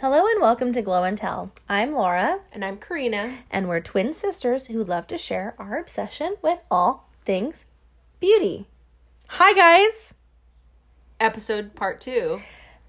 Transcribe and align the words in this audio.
Hello 0.00 0.26
and 0.26 0.40
welcome 0.40 0.72
to 0.72 0.82
Glow 0.82 1.04
and 1.04 1.16
Tell. 1.16 1.52
I'm 1.68 1.92
Laura, 1.92 2.40
And 2.52 2.64
I'm 2.64 2.76
Karina. 2.78 3.38
and 3.50 3.68
we're 3.68 3.80
twin 3.80 4.14
sisters 4.14 4.66
who 4.66 4.82
love 4.82 5.06
to 5.08 5.18
share 5.18 5.54
our 5.58 5.78
obsession 5.78 6.34
with 6.42 6.58
all 6.70 7.08
things 7.24 7.66
beauty. 8.18 8.66
Hi, 9.28 9.52
guys! 9.54 10.14
Episode 11.20 11.74
part 11.76 12.00
two. 12.00 12.40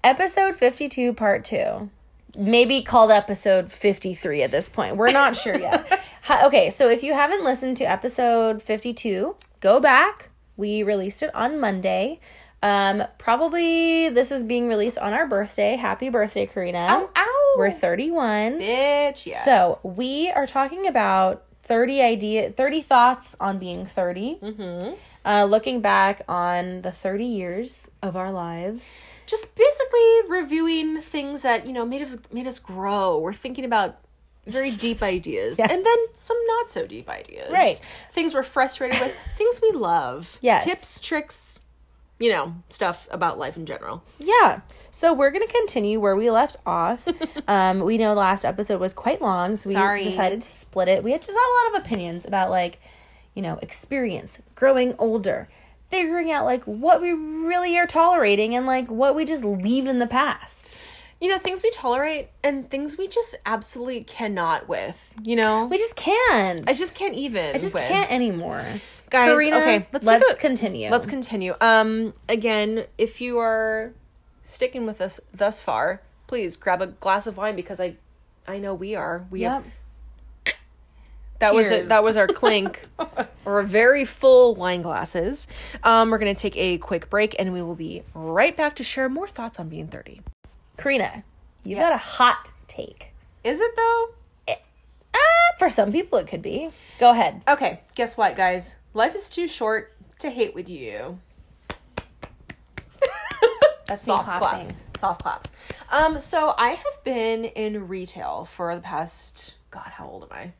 Episode 0.02 0.56
52, 0.56 1.12
part 1.12 1.44
two. 1.44 1.88
Maybe 2.36 2.82
called 2.82 3.12
episode 3.12 3.70
53 3.70 4.42
at 4.42 4.50
this 4.50 4.68
point. 4.68 4.96
We're 4.96 5.12
not 5.12 5.36
sure 5.36 5.56
yet. 5.58 6.00
Okay, 6.30 6.70
so 6.70 6.88
if 6.88 7.02
you 7.02 7.12
haven't 7.12 7.44
listened 7.44 7.76
to 7.78 7.84
episode 7.84 8.62
52, 8.62 9.36
go 9.60 9.80
back. 9.80 10.30
We 10.56 10.82
released 10.82 11.22
it 11.22 11.34
on 11.34 11.60
Monday. 11.60 12.20
Um, 12.62 13.04
probably 13.18 14.08
this 14.08 14.32
is 14.32 14.42
being 14.42 14.68
released 14.68 14.96
on 14.96 15.12
our 15.12 15.26
birthday. 15.26 15.76
Happy 15.76 16.08
birthday, 16.08 16.46
Karina. 16.46 16.78
Ow, 16.78 17.10
ow. 17.14 17.54
We're 17.58 17.70
31. 17.70 18.58
Bitch, 18.58 19.26
yes. 19.26 19.44
So 19.44 19.80
we 19.82 20.30
are 20.30 20.46
talking 20.46 20.86
about 20.86 21.44
30 21.62 22.00
idea 22.00 22.50
30 22.50 22.82
thoughts 22.82 23.36
on 23.38 23.58
being 23.58 23.84
30. 23.84 24.38
Mm-hmm. 24.42 24.94
Uh, 25.26 25.44
looking 25.44 25.80
back 25.80 26.22
on 26.28 26.82
the 26.82 26.92
30 26.92 27.24
years 27.24 27.90
of 28.02 28.16
our 28.16 28.30
lives. 28.30 28.98
just 29.26 29.54
basically 29.56 30.20
reviewing 30.28 31.00
things 31.00 31.42
that, 31.42 31.66
you 31.66 31.72
know, 31.72 31.84
made 31.84 32.02
us 32.02 32.16
made 32.32 32.46
us 32.46 32.58
grow. 32.58 33.18
We're 33.18 33.32
thinking 33.32 33.64
about 33.64 33.98
very 34.46 34.70
deep 34.70 35.02
ideas. 35.02 35.58
Yes. 35.58 35.70
And 35.70 35.84
then 35.84 35.96
some 36.14 36.36
not 36.46 36.68
so 36.68 36.86
deep 36.86 37.08
ideas. 37.08 37.50
Right. 37.52 37.80
Things 38.10 38.34
we're 38.34 38.42
frustrated 38.42 39.00
with, 39.00 39.16
things 39.36 39.60
we 39.62 39.70
love. 39.72 40.38
Yes. 40.40 40.64
Tips, 40.64 41.00
tricks, 41.00 41.58
you 42.18 42.30
know, 42.30 42.54
stuff 42.68 43.08
about 43.10 43.38
life 43.38 43.56
in 43.56 43.66
general. 43.66 44.04
Yeah. 44.18 44.60
So 44.90 45.12
we're 45.12 45.30
going 45.30 45.46
to 45.46 45.52
continue 45.52 46.00
where 46.00 46.16
we 46.16 46.30
left 46.30 46.56
off. 46.64 47.06
um, 47.48 47.80
we 47.80 47.98
know 47.98 48.14
the 48.14 48.20
last 48.20 48.44
episode 48.44 48.80
was 48.80 48.94
quite 48.94 49.20
long, 49.20 49.56
so 49.56 49.68
we 49.68 49.74
Sorry. 49.74 50.04
decided 50.04 50.42
to 50.42 50.52
split 50.52 50.88
it. 50.88 51.02
We 51.02 51.12
had 51.12 51.22
just 51.22 51.36
had 51.36 51.38
a 51.38 51.54
lot 51.72 51.78
of 51.78 51.86
opinions 51.86 52.24
about 52.24 52.50
like, 52.50 52.80
you 53.34 53.42
know, 53.42 53.58
experience, 53.62 54.40
growing 54.54 54.94
older, 54.98 55.48
figuring 55.90 56.30
out 56.30 56.44
like 56.44 56.64
what 56.64 57.00
we 57.02 57.12
really 57.12 57.76
are 57.78 57.86
tolerating 57.86 58.54
and 58.54 58.66
like 58.66 58.90
what 58.90 59.14
we 59.14 59.24
just 59.24 59.44
leave 59.44 59.86
in 59.86 59.98
the 59.98 60.06
past. 60.06 60.76
You 61.20 61.28
know, 61.30 61.38
things 61.38 61.62
we 61.62 61.70
tolerate 61.70 62.28
and 62.42 62.68
things 62.68 62.98
we 62.98 63.08
just 63.08 63.34
absolutely 63.46 64.02
cannot 64.04 64.68
with, 64.68 65.14
you 65.22 65.36
know? 65.36 65.64
We 65.66 65.78
just 65.78 65.96
can't. 65.96 66.68
I 66.68 66.74
just 66.74 66.94
can't 66.94 67.14
even. 67.14 67.54
I 67.54 67.58
just 67.58 67.72
with. 67.74 67.84
can't 67.84 68.10
anymore. 68.10 68.62
Guys, 69.10 69.28
Karina, 69.30 69.56
okay, 69.58 69.86
let's, 69.92 70.04
let's 70.04 70.34
a- 70.34 70.36
continue. 70.36 70.90
Let's 70.90 71.06
continue. 71.06 71.54
Um, 71.60 72.14
again, 72.28 72.86
if 72.98 73.20
you 73.20 73.38
are 73.38 73.92
sticking 74.42 74.86
with 74.86 75.00
us 75.00 75.20
thus 75.32 75.60
far, 75.60 76.02
please 76.26 76.56
grab 76.56 76.82
a 76.82 76.88
glass 76.88 77.26
of 77.26 77.36
wine 77.36 77.54
because 77.56 77.80
I, 77.80 77.94
I 78.46 78.58
know 78.58 78.74
we 78.74 78.94
are. 78.94 79.24
We 79.30 79.42
have 79.42 79.64
Yep. 80.46 80.54
that 81.38 81.54
was 81.54 81.68
Cheers. 81.68 81.84
it. 81.84 81.88
That 81.88 82.02
was 82.02 82.16
our 82.16 82.26
clink, 82.26 82.84
or 83.44 83.62
very 83.62 84.04
full 84.04 84.54
wine 84.56 84.82
glasses. 84.82 85.46
Um, 85.82 86.10
we're 86.10 86.18
gonna 86.18 86.34
take 86.34 86.56
a 86.56 86.78
quick 86.78 87.08
break 87.08 87.36
and 87.38 87.52
we 87.52 87.62
will 87.62 87.74
be 87.76 88.02
right 88.14 88.56
back 88.56 88.74
to 88.76 88.84
share 88.84 89.08
more 89.08 89.28
thoughts 89.28 89.58
on 89.60 89.68
being 89.68 89.86
thirty. 89.88 90.20
Karina, 90.76 91.24
you 91.62 91.76
Yes. 91.76 91.82
got 91.84 91.92
a 91.92 91.98
hot 91.98 92.52
take. 92.68 93.12
Is 93.42 93.60
it 93.60 93.76
though? 93.76 94.08
Ah, 95.16 95.18
for 95.58 95.70
some 95.70 95.92
people 95.92 96.18
it 96.18 96.26
could 96.26 96.42
be. 96.42 96.68
Go 96.98 97.10
ahead. 97.10 97.42
Okay, 97.46 97.80
guess 97.94 98.16
what, 98.16 98.36
guys? 98.36 98.76
Life 98.94 99.14
is 99.14 99.30
too 99.30 99.46
short 99.46 99.92
to 100.18 100.30
hate 100.30 100.54
with 100.54 100.68
you. 100.68 101.18
That's 103.86 104.02
soft 104.02 104.38
claps 104.38 104.74
soft 104.96 105.22
claps 105.22 105.52
um 105.90 106.18
so 106.20 106.54
i 106.56 106.68
have 106.70 107.04
been 107.04 107.44
in 107.44 107.88
retail 107.88 108.44
for 108.46 108.74
the 108.76 108.80
past 108.80 109.54
god 109.72 109.88
how 109.88 110.06
old 110.06 110.22
am 110.22 110.28
i 110.30 110.52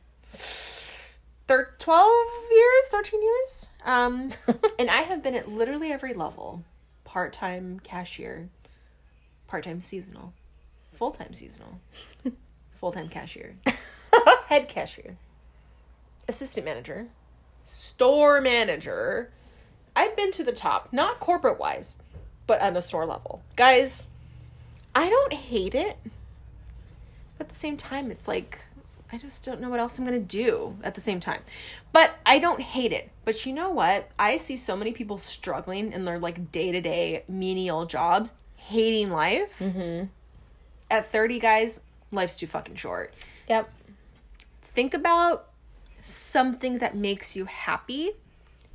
Thir- 1.47 1.73
12 1.79 2.11
years 2.51 2.83
13 2.91 3.23
years 3.23 3.69
um 3.85 4.31
and 4.79 4.91
i 4.91 5.01
have 5.01 5.23
been 5.23 5.33
at 5.33 5.49
literally 5.49 5.91
every 5.91 6.13
level 6.13 6.63
part-time 7.05 7.79
cashier 7.79 8.49
part-time 9.55 9.79
seasonal 9.79 10.33
full-time 10.95 11.31
seasonal 11.31 11.79
full-time 12.79 13.07
cashier 13.07 13.55
head 14.47 14.67
cashier 14.67 15.15
assistant 16.27 16.65
manager 16.65 17.07
store 17.63 18.41
manager 18.41 19.31
I've 19.95 20.15
been 20.15 20.31
to 20.31 20.43
the 20.43 20.51
top, 20.51 20.89
not 20.91 21.19
corporate 21.19 21.57
wise, 21.57 21.97
but 22.47 22.61
on 22.61 22.75
a 22.75 22.81
store 22.81 23.05
level. 23.05 23.41
Guys, 23.55 24.05
I 24.93 25.09
don't 25.09 25.31
hate 25.31 25.73
it. 25.73 25.97
But 27.37 27.45
at 27.45 27.49
the 27.49 27.55
same 27.55 27.77
time, 27.77 28.11
it's 28.11 28.27
like 28.27 28.59
I 29.11 29.17
just 29.17 29.45
don't 29.45 29.61
know 29.61 29.69
what 29.69 29.79
else 29.79 29.97
I'm 29.97 30.05
going 30.05 30.19
to 30.19 30.25
do 30.25 30.75
at 30.83 30.95
the 30.95 31.01
same 31.01 31.21
time. 31.21 31.41
But 31.93 32.15
I 32.25 32.39
don't 32.39 32.59
hate 32.59 32.91
it. 32.91 33.09
But 33.23 33.45
you 33.45 33.53
know 33.53 33.69
what? 33.69 34.09
I 34.19 34.35
see 34.35 34.57
so 34.57 34.75
many 34.75 34.91
people 34.91 35.17
struggling 35.17 35.93
in 35.93 36.03
their 36.03 36.19
like 36.19 36.51
day-to-day 36.51 37.23
menial 37.29 37.85
jobs, 37.85 38.33
hating 38.67 39.09
life. 39.11 39.59
Mm-hmm. 39.59 40.05
At 40.91 41.11
30, 41.11 41.39
guys, 41.39 41.81
life's 42.11 42.37
too 42.37 42.47
fucking 42.47 42.75
short 42.75 43.13
Yep. 43.49 43.69
think 44.61 44.93
about 44.93 45.47
something 46.01 46.77
that 46.77 46.95
makes 46.95 47.35
you 47.35 47.45
happy 47.45 48.11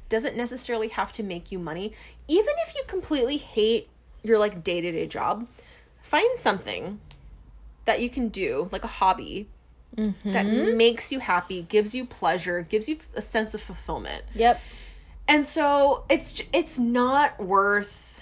doesn't 0.09 0.37
necessarily 0.37 0.89
have 0.89 1.13
to 1.15 1.23
make 1.23 1.51
you 1.53 1.59
money 1.59 1.93
even 2.29 2.53
if 2.67 2.75
you 2.75 2.83
completely 2.87 3.37
hate 3.37 3.89
your 4.23 4.37
like 4.39 4.63
day-to-day 4.65 5.07
job 5.07 5.47
find 6.03 6.37
something 6.37 7.01
that 7.87 8.01
you 8.03 8.11
can 8.11 8.29
do 8.29 8.69
like 8.73 8.85
a 8.85 8.89
hobby 8.89 9.49
that 10.25 10.47
makes 10.47 11.11
you 11.13 11.21
happy 11.21 11.63
gives 11.63 11.95
you 11.95 12.05
pleasure 12.05 12.63
gives 12.63 12.89
you 12.89 12.99
a 13.15 13.23
sense 13.23 13.55
of 13.55 13.61
fulfillment 13.63 14.25
Yep. 14.35 14.61
and 15.29 15.47
so 15.47 16.05
it's 16.11 16.43
it's 16.53 16.79
not 16.79 17.39
worth 17.43 18.20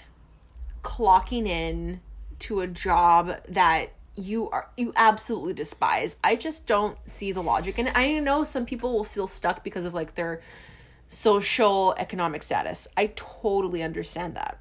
clocking 0.83 1.47
in 1.47 2.01
to 2.39 2.61
a 2.61 2.67
job 2.67 3.35
that 3.47 3.91
you 4.15 4.49
are 4.49 4.69
you 4.77 4.91
absolutely 4.95 5.53
despise. 5.53 6.17
I 6.23 6.35
just 6.35 6.67
don't 6.67 6.97
see 7.05 7.31
the 7.31 7.43
logic 7.43 7.77
And. 7.77 7.89
I 7.95 8.19
know 8.19 8.43
some 8.43 8.65
people 8.65 8.93
will 8.93 9.03
feel 9.03 9.27
stuck 9.27 9.63
because 9.63 9.85
of 9.85 9.93
like 9.93 10.15
their 10.15 10.41
social 11.07 11.95
economic 11.97 12.43
status. 12.43 12.87
I 12.97 13.07
totally 13.15 13.81
understand 13.81 14.35
that. 14.35 14.59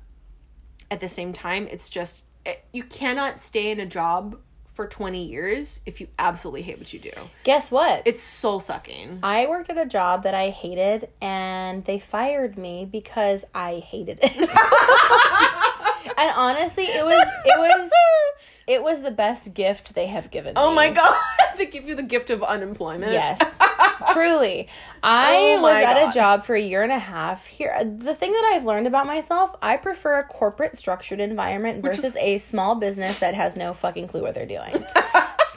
At 0.90 1.00
the 1.00 1.08
same 1.08 1.32
time, 1.32 1.66
it's 1.70 1.88
just 1.88 2.24
it, 2.46 2.64
you 2.72 2.84
cannot 2.84 3.38
stay 3.38 3.70
in 3.70 3.80
a 3.80 3.86
job 3.86 4.38
for 4.78 4.86
20 4.86 5.24
years 5.24 5.80
if 5.86 6.00
you 6.00 6.06
absolutely 6.20 6.62
hate 6.62 6.78
what 6.78 6.92
you 6.92 7.00
do. 7.00 7.10
Guess 7.42 7.72
what? 7.72 8.00
It's 8.04 8.20
soul 8.20 8.60
sucking. 8.60 9.18
I 9.24 9.48
worked 9.48 9.70
at 9.70 9.76
a 9.76 9.84
job 9.84 10.22
that 10.22 10.34
I 10.34 10.50
hated 10.50 11.08
and 11.20 11.84
they 11.84 11.98
fired 11.98 12.56
me 12.56 12.84
because 12.84 13.44
I 13.52 13.80
hated 13.80 14.20
it. 14.22 14.36
and 16.16 16.30
honestly, 16.36 16.84
it 16.84 17.04
was 17.04 17.26
it 17.44 17.58
was 17.58 17.90
it 18.68 18.82
was 18.82 19.02
the 19.02 19.10
best 19.10 19.54
gift 19.54 19.94
they 19.94 20.06
have 20.06 20.30
given 20.30 20.54
me. 20.54 20.60
Oh 20.60 20.72
my 20.72 20.90
god, 20.90 21.16
they 21.56 21.66
give 21.66 21.88
you 21.88 21.94
the 21.94 22.02
gift 22.02 22.30
of 22.30 22.42
unemployment. 22.42 23.12
Yes. 23.12 23.58
Truly. 24.12 24.68
I 25.02 25.34
Oh 25.58 25.62
was 25.62 25.74
at 25.74 25.94
God. 25.94 26.10
a 26.10 26.12
job 26.12 26.44
for 26.44 26.54
a 26.54 26.60
year 26.60 26.82
and 26.82 26.92
a 26.92 26.98
half. 26.98 27.46
Here 27.46 27.82
the 27.84 28.14
thing 28.14 28.32
that 28.32 28.52
I've 28.54 28.64
learned 28.64 28.86
about 28.86 29.06
myself, 29.06 29.54
I 29.60 29.76
prefer 29.76 30.18
a 30.20 30.24
corporate 30.24 30.76
structured 30.78 31.18
environment 31.20 31.82
versus 31.82 32.14
a 32.16 32.38
small 32.38 32.74
business 32.76 33.18
that 33.20 33.34
has 33.34 33.56
no 33.56 33.72
fucking 33.72 34.08
clue 34.08 34.22
what 34.22 34.34
they're 34.34 34.46
doing. 34.46 34.84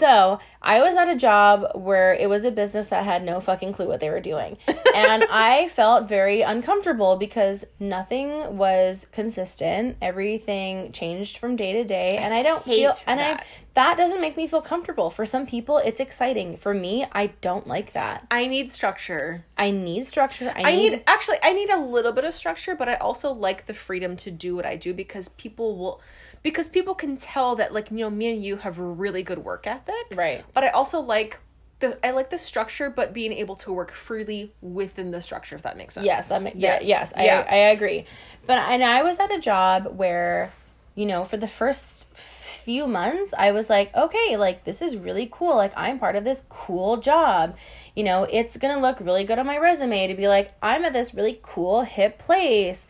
so, 0.02 0.40
I 0.64 0.82
was 0.82 0.98
at 0.98 1.10
a 1.10 1.16
job 1.16 1.74
where 1.76 2.12
it 2.12 2.28
was 2.28 2.44
a 2.44 2.50
business 2.50 2.88
that 2.88 3.06
had 3.06 3.24
no 3.24 3.40
fucking 3.40 3.74
clue 3.74 3.88
what 3.88 4.00
they 4.00 4.10
were 4.10 4.20
doing. 4.20 4.58
And 4.94 5.24
I 5.32 5.70
felt 5.70 6.09
very 6.09 6.42
uncomfortable 6.42 7.16
because 7.16 7.64
nothing 7.80 8.58
was 8.58 9.08
consistent. 9.14 9.96
Everything 10.02 10.92
changed 10.92 11.38
from 11.38 11.56
day 11.56 11.72
to 11.72 11.86
day 11.86 12.18
and 12.18 12.34
I 12.34 12.44
don't 12.44 12.66
hate 12.66 12.82
feel 12.82 12.94
and 13.08 13.22
I 13.22 13.36
that. 13.36 13.46
that 13.76 13.98
doesn't 13.98 14.20
make 14.20 14.36
me 14.36 14.48
feel 14.48 14.62
comfortable. 14.62 15.09
For 15.09 15.26
some 15.26 15.46
people, 15.46 15.78
it's 15.78 16.02
exciting. 16.02 16.58
For 16.58 16.74
me, 16.74 17.06
I 17.14 17.28
don't 17.40 17.68
like 17.68 17.94
that. 17.94 18.28
I 18.30 18.47
need 18.47 18.70
structure. 18.70 19.46
I 19.58 19.72
need 19.72 20.06
structure. 20.06 20.52
I, 20.54 20.64
I 20.64 20.76
need, 20.76 20.92
need 20.92 21.04
actually 21.08 21.38
I 21.42 21.54
need 21.54 21.70
a 21.70 21.80
little 21.80 22.12
bit 22.12 22.26
of 22.26 22.34
structure, 22.34 22.76
but 22.76 22.90
I 22.90 22.96
also 22.96 23.32
like 23.32 23.68
the 23.68 23.74
freedom 23.74 24.18
to 24.18 24.30
do 24.30 24.58
what 24.58 24.66
I 24.66 24.76
do 24.76 24.94
because 24.94 25.30
people 25.30 25.78
will 25.78 26.02
because 26.43 26.70
people 26.70 26.96
can 26.96 27.17
tell 27.17 27.55
that 27.55 27.73
like 27.73 27.91
you 27.91 27.97
know 27.97 28.09
me 28.09 28.32
and 28.32 28.43
you 28.43 28.58
have 28.58 28.78
really 28.78 29.23
good 29.23 29.40
work 29.40 29.67
ethic. 29.67 30.03
Right. 30.16 30.43
But 30.53 30.64
I 30.64 30.70
also 30.70 30.99
like 30.99 31.40
the 31.79 32.05
I 32.05 32.11
like 32.11 32.29
the 32.29 32.38
structure 32.38 32.90
but 32.90 33.14
being 33.14 33.34
able 33.34 33.55
to 33.58 33.73
work 33.73 33.91
freely 33.91 34.53
within 34.61 35.11
the 35.11 35.22
structure 35.22 35.55
if 35.55 35.64
that 35.64 35.78
makes 35.78 35.96
sense. 35.96 36.05
Yes, 36.05 36.29
that 36.29 36.43
ma- 36.43 36.52
yes, 36.55 36.84
yes, 36.85 37.14
I, 37.16 37.26
yeah. 37.26 37.47
I 37.49 37.55
agree. 37.55 38.05
But 38.47 38.58
and 38.58 38.84
I 38.84 39.03
was 39.03 39.20
at 39.20 39.34
a 39.34 39.40
job 39.40 39.97
where, 39.97 40.53
you 40.96 41.05
know, 41.05 41.26
for 41.26 41.38
the 41.38 41.47
first 41.47 42.05
few 42.16 42.87
months, 42.87 43.34
I 43.37 43.52
was 43.52 43.70
like, 43.70 43.94
okay, 43.96 44.37
like 44.37 44.64
this 44.64 44.82
is 44.82 44.96
really 44.96 45.28
cool. 45.32 45.55
Like 45.55 45.73
I'm 45.76 45.99
part 45.99 46.16
of 46.16 46.23
this 46.23 46.44
cool 46.49 46.97
job. 46.97 47.58
You 47.96 48.03
know, 48.03 48.23
it's 48.23 48.55
going 48.58 48.73
to 48.73 48.79
look 48.79 48.99
really 49.02 49.26
good 49.26 49.37
on 49.37 49.46
my 49.46 49.58
resume 49.58 50.08
to 50.08 50.14
be 50.14 50.28
like, 50.29 50.53
I'm 50.61 50.85
at 50.85 50.94
this 50.94 51.14
really 51.14 51.40
cool, 51.41 51.82
hip 51.82 52.17
place. 52.17 52.87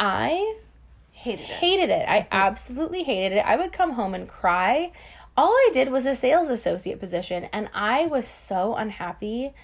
I 0.00 0.56
Hated 1.24 1.44
it. 1.44 1.56
hated 1.56 1.90
it. 1.90 2.06
I 2.06 2.20
mm-hmm. 2.20 2.28
absolutely 2.32 3.02
hated 3.02 3.38
it. 3.38 3.46
I 3.46 3.56
would 3.56 3.72
come 3.72 3.92
home 3.92 4.14
and 4.14 4.28
cry. 4.28 4.92
All 5.38 5.48
I 5.48 5.70
did 5.72 5.90
was 5.90 6.04
a 6.04 6.14
sales 6.14 6.50
associate 6.50 7.00
position, 7.00 7.48
and 7.50 7.70
I 7.72 8.06
was 8.06 8.26
so 8.26 8.74
unhappy 8.74 9.54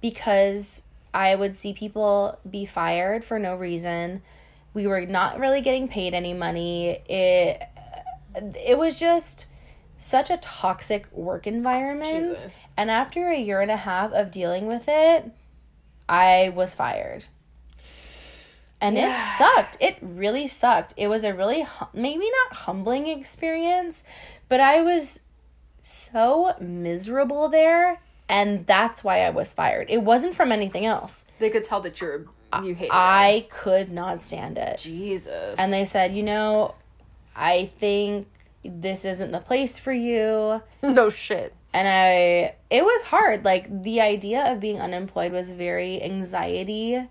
because 0.00 0.82
I 1.12 1.34
would 1.34 1.54
see 1.54 1.74
people 1.74 2.38
be 2.48 2.64
fired 2.64 3.22
for 3.22 3.38
no 3.38 3.54
reason. 3.54 4.22
We 4.72 4.86
were 4.86 5.04
not 5.04 5.38
really 5.38 5.60
getting 5.60 5.88
paid 5.88 6.14
any 6.14 6.32
money. 6.32 7.02
It 7.06 7.62
it 8.34 8.78
was 8.78 8.98
just 8.98 9.44
such 9.98 10.30
a 10.30 10.38
toxic 10.38 11.12
work 11.12 11.46
environment. 11.46 12.38
Jesus. 12.38 12.66
And 12.78 12.90
after 12.90 13.28
a 13.28 13.38
year 13.38 13.60
and 13.60 13.70
a 13.70 13.76
half 13.76 14.12
of 14.12 14.30
dealing 14.30 14.68
with 14.68 14.84
it, 14.88 15.30
I 16.08 16.48
was 16.54 16.74
fired. 16.74 17.26
And 18.80 18.96
Yeah. 18.96 19.12
it 19.12 19.38
sucked. 19.38 19.76
It 19.80 19.96
really 20.00 20.46
sucked. 20.48 20.94
It 20.96 21.08
was 21.08 21.22
a 21.24 21.34
really, 21.34 21.62
hu- 21.62 21.86
maybe 21.92 22.28
not 22.48 22.58
humbling 22.60 23.06
experience, 23.08 24.02
but 24.48 24.60
I 24.60 24.80
was 24.80 25.20
so 25.82 26.54
miserable 26.60 27.48
there. 27.48 28.00
And 28.28 28.64
that's 28.66 29.02
why 29.02 29.20
I 29.22 29.30
was 29.30 29.52
fired. 29.52 29.88
It 29.90 30.02
wasn't 30.02 30.34
from 30.34 30.52
anything 30.52 30.86
else. 30.86 31.24
They 31.40 31.50
could 31.50 31.64
tell 31.64 31.80
that 31.80 32.00
you're 32.00 32.26
you 32.64 32.74
hate 32.74 32.90
I 32.92 33.46
could 33.50 33.90
not 33.92 34.22
stand 34.22 34.56
it. 34.58 34.78
Jesus. 34.78 35.56
And 35.58 35.72
they 35.72 35.84
said, 35.84 36.14
you 36.14 36.22
know, 36.22 36.74
I 37.36 37.66
think 37.78 38.28
this 38.64 39.04
isn't 39.04 39.30
the 39.32 39.38
place 39.40 39.78
for 39.78 39.92
you. 39.92 40.62
no 40.82 41.10
shit. 41.10 41.54
And 41.72 41.86
I, 41.86 42.54
it 42.70 42.84
was 42.84 43.02
hard. 43.02 43.44
Like 43.44 43.82
the 43.84 44.00
idea 44.00 44.50
of 44.52 44.58
being 44.60 44.80
unemployed 44.80 45.32
was 45.32 45.50
very 45.52 46.02
anxiety. 46.02 47.06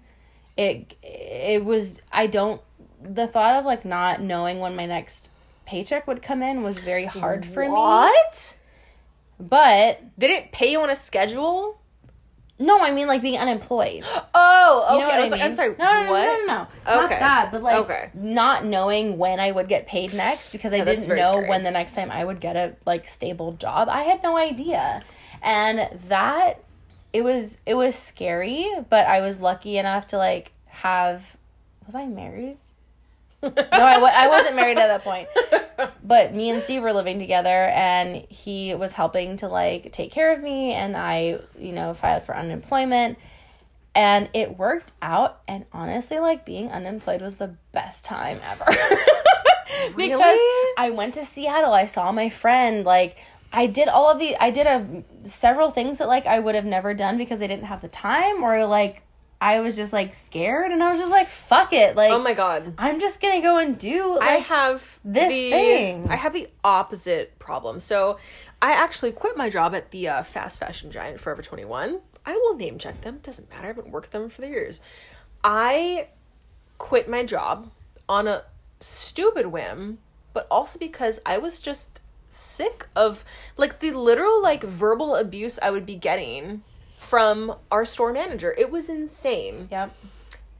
It, 0.59 0.95
it 1.01 1.63
was, 1.63 2.01
I 2.11 2.27
don't, 2.27 2.61
the 3.01 3.27
thought 3.27 3.55
of 3.55 3.65
like 3.65 3.85
not 3.85 4.21
knowing 4.21 4.59
when 4.59 4.75
my 4.75 4.85
next 4.85 5.29
paycheck 5.65 6.05
would 6.05 6.21
come 6.21 6.43
in 6.43 6.63
was 6.63 6.79
very 6.79 7.05
hard 7.05 7.45
for 7.45 7.63
me. 7.63 7.69
What? 7.69 8.55
But 9.39 10.01
They 10.17 10.27
didn't 10.27 10.51
pay 10.51 10.71
you 10.71 10.81
on 10.81 10.89
a 10.89 10.95
schedule? 10.95 11.77
no, 12.61 12.83
I 12.83 12.91
mean 12.91 13.07
like 13.07 13.21
being 13.21 13.37
unemployed. 13.39 14.03
Oh, 14.41 14.85
okay. 14.85 14.93
You 14.95 14.99
know 14.99 15.07
what 15.07 15.15
I 15.15 15.17
I, 15.17 15.21
was 15.21 15.31
mean? 15.31 15.39
like, 15.39 15.49
I'm 15.49 15.55
sorry. 15.55 15.75
No, 15.79 15.85
no, 15.85 16.03
no, 16.03 16.11
what? 16.11 16.25
no, 16.25 16.37
no, 16.37 16.45
no. 16.45 16.67
Not 17.01 17.05
Okay. 17.05 17.19
that, 17.19 17.51
but 17.51 17.63
like 17.63 17.75
Okay. 17.77 18.09
not 18.13 18.65
knowing 18.65 19.17
when 19.17 19.39
I 19.39 19.51
would 19.51 19.67
get 19.69 19.87
paid 19.87 20.13
next 20.13 20.51
because 20.51 20.71
I 20.73 20.81
that's 20.81 21.01
didn't 21.03 21.15
know 21.17 21.31
scary. 21.31 21.49
when 21.49 21.63
the 21.63 21.71
next 21.71 21.95
time 21.95 22.11
I 22.11 22.23
would 22.23 22.39
get 22.41 22.55
a 22.55 22.75
like 22.85 23.07
stable 23.07 23.53
job. 23.53 23.87
I 23.89 24.01
had 24.03 24.21
no 24.23 24.37
idea. 24.37 25.01
And 25.41 25.89
that 26.09 26.63
it 27.13 27.23
was 27.23 27.57
it 27.65 27.75
was 27.75 27.95
scary, 27.95 28.67
but 28.89 29.07
I 29.07 29.21
was 29.21 29.39
lucky 29.39 29.77
enough 29.77 30.07
to 30.07 30.17
like 30.17 30.51
have 30.67 31.37
was 31.85 31.95
I 31.95 32.05
married? 32.05 32.57
no, 33.41 33.49
I 33.55 33.93
w- 33.93 34.13
I 34.13 34.27
wasn't 34.27 34.55
married 34.55 34.77
at 34.77 34.87
that 34.87 35.03
point. 35.03 35.27
But 36.03 36.33
me 36.33 36.49
and 36.49 36.61
Steve 36.61 36.81
were 36.81 36.91
living 36.91 37.19
together, 37.19 37.65
and 37.65 38.25
he 38.29 38.75
was 38.75 38.91
helping 38.93 39.37
to 39.37 39.47
like 39.47 39.91
take 39.91 40.11
care 40.11 40.33
of 40.33 40.41
me, 40.41 40.73
and 40.73 40.97
I, 40.97 41.39
you 41.57 41.71
know, 41.71 41.93
filed 41.93 42.23
for 42.23 42.35
unemployment, 42.35 43.17
and 43.95 44.27
it 44.33 44.57
worked 44.57 44.91
out. 45.01 45.39
And 45.47 45.65
honestly, 45.71 46.19
like 46.19 46.45
being 46.45 46.69
unemployed 46.69 47.21
was 47.21 47.35
the 47.35 47.55
best 47.71 48.03
time 48.03 48.41
ever. 48.43 48.65
because 49.95 50.19
Really? 50.19 50.73
I 50.77 50.89
went 50.89 51.13
to 51.13 51.23
Seattle, 51.25 51.73
I 51.73 51.85
saw 51.85 52.11
my 52.11 52.29
friend, 52.29 52.85
like. 52.85 53.17
I 53.51 53.65
did 53.65 53.87
all 53.87 54.11
of 54.11 54.19
the 54.19 54.35
I 54.39 54.51
did 54.51 54.67
a 54.67 55.03
several 55.27 55.71
things 55.71 55.97
that 55.97 56.07
like 56.07 56.25
I 56.25 56.39
would 56.39 56.55
have 56.55 56.65
never 56.65 56.93
done 56.93 57.17
because 57.17 57.41
I 57.41 57.47
didn't 57.47 57.65
have 57.65 57.81
the 57.81 57.87
time 57.87 58.43
or 58.43 58.65
like 58.65 59.01
I 59.41 59.61
was 59.61 59.75
just 59.75 59.93
like 59.93 60.15
scared 60.15 60.71
and 60.71 60.83
I 60.83 60.91
was 60.91 60.99
just 60.99 61.11
like 61.11 61.27
fuck 61.27 61.73
it 61.73 61.95
like 61.95 62.11
Oh 62.11 62.19
my 62.19 62.33
god. 62.33 62.73
I'm 62.77 62.99
just 62.99 63.21
gonna 63.21 63.41
go 63.41 63.57
and 63.57 63.77
do. 63.77 64.15
Like, 64.15 64.29
I 64.29 64.33
have 64.35 64.99
this 65.03 65.31
the, 65.31 65.49
thing. 65.49 66.07
I 66.09 66.15
have 66.15 66.33
the 66.33 66.47
opposite 66.63 67.39
problem. 67.39 67.79
So, 67.79 68.19
I 68.61 68.73
actually 68.73 69.13
quit 69.13 69.37
my 69.37 69.49
job 69.49 69.73
at 69.73 69.91
the 69.91 70.09
uh, 70.09 70.23
fast 70.23 70.59
fashion 70.59 70.91
giant 70.91 71.19
Forever 71.19 71.41
21. 71.41 71.99
I 72.25 72.33
will 72.33 72.55
name 72.55 72.77
check 72.77 73.01
them. 73.01 73.19
Doesn't 73.23 73.49
matter. 73.49 73.63
I 73.63 73.67
haven't 73.67 73.89
worked 73.89 74.11
them 74.11 74.29
for 74.29 74.41
the 74.41 74.47
years. 74.47 74.81
I 75.43 76.09
quit 76.77 77.09
my 77.09 77.23
job 77.23 77.71
on 78.07 78.27
a 78.27 78.43
stupid 78.81 79.47
whim, 79.47 79.99
but 80.33 80.47
also 80.51 80.77
because 80.77 81.19
I 81.25 81.37
was 81.37 81.61
just 81.61 81.98
sick 82.29 82.87
of 82.95 83.23
like 83.57 83.79
the 83.79 83.91
literal 83.91 84.41
like 84.41 84.63
verbal 84.63 85.15
abuse 85.15 85.59
I 85.61 85.71
would 85.71 85.85
be 85.85 85.95
getting 85.95 86.63
from 86.97 87.55
our 87.71 87.85
store 87.85 88.11
manager. 88.13 88.53
It 88.57 88.71
was 88.71 88.89
insane 88.89 89.67
Yep. 89.71 89.95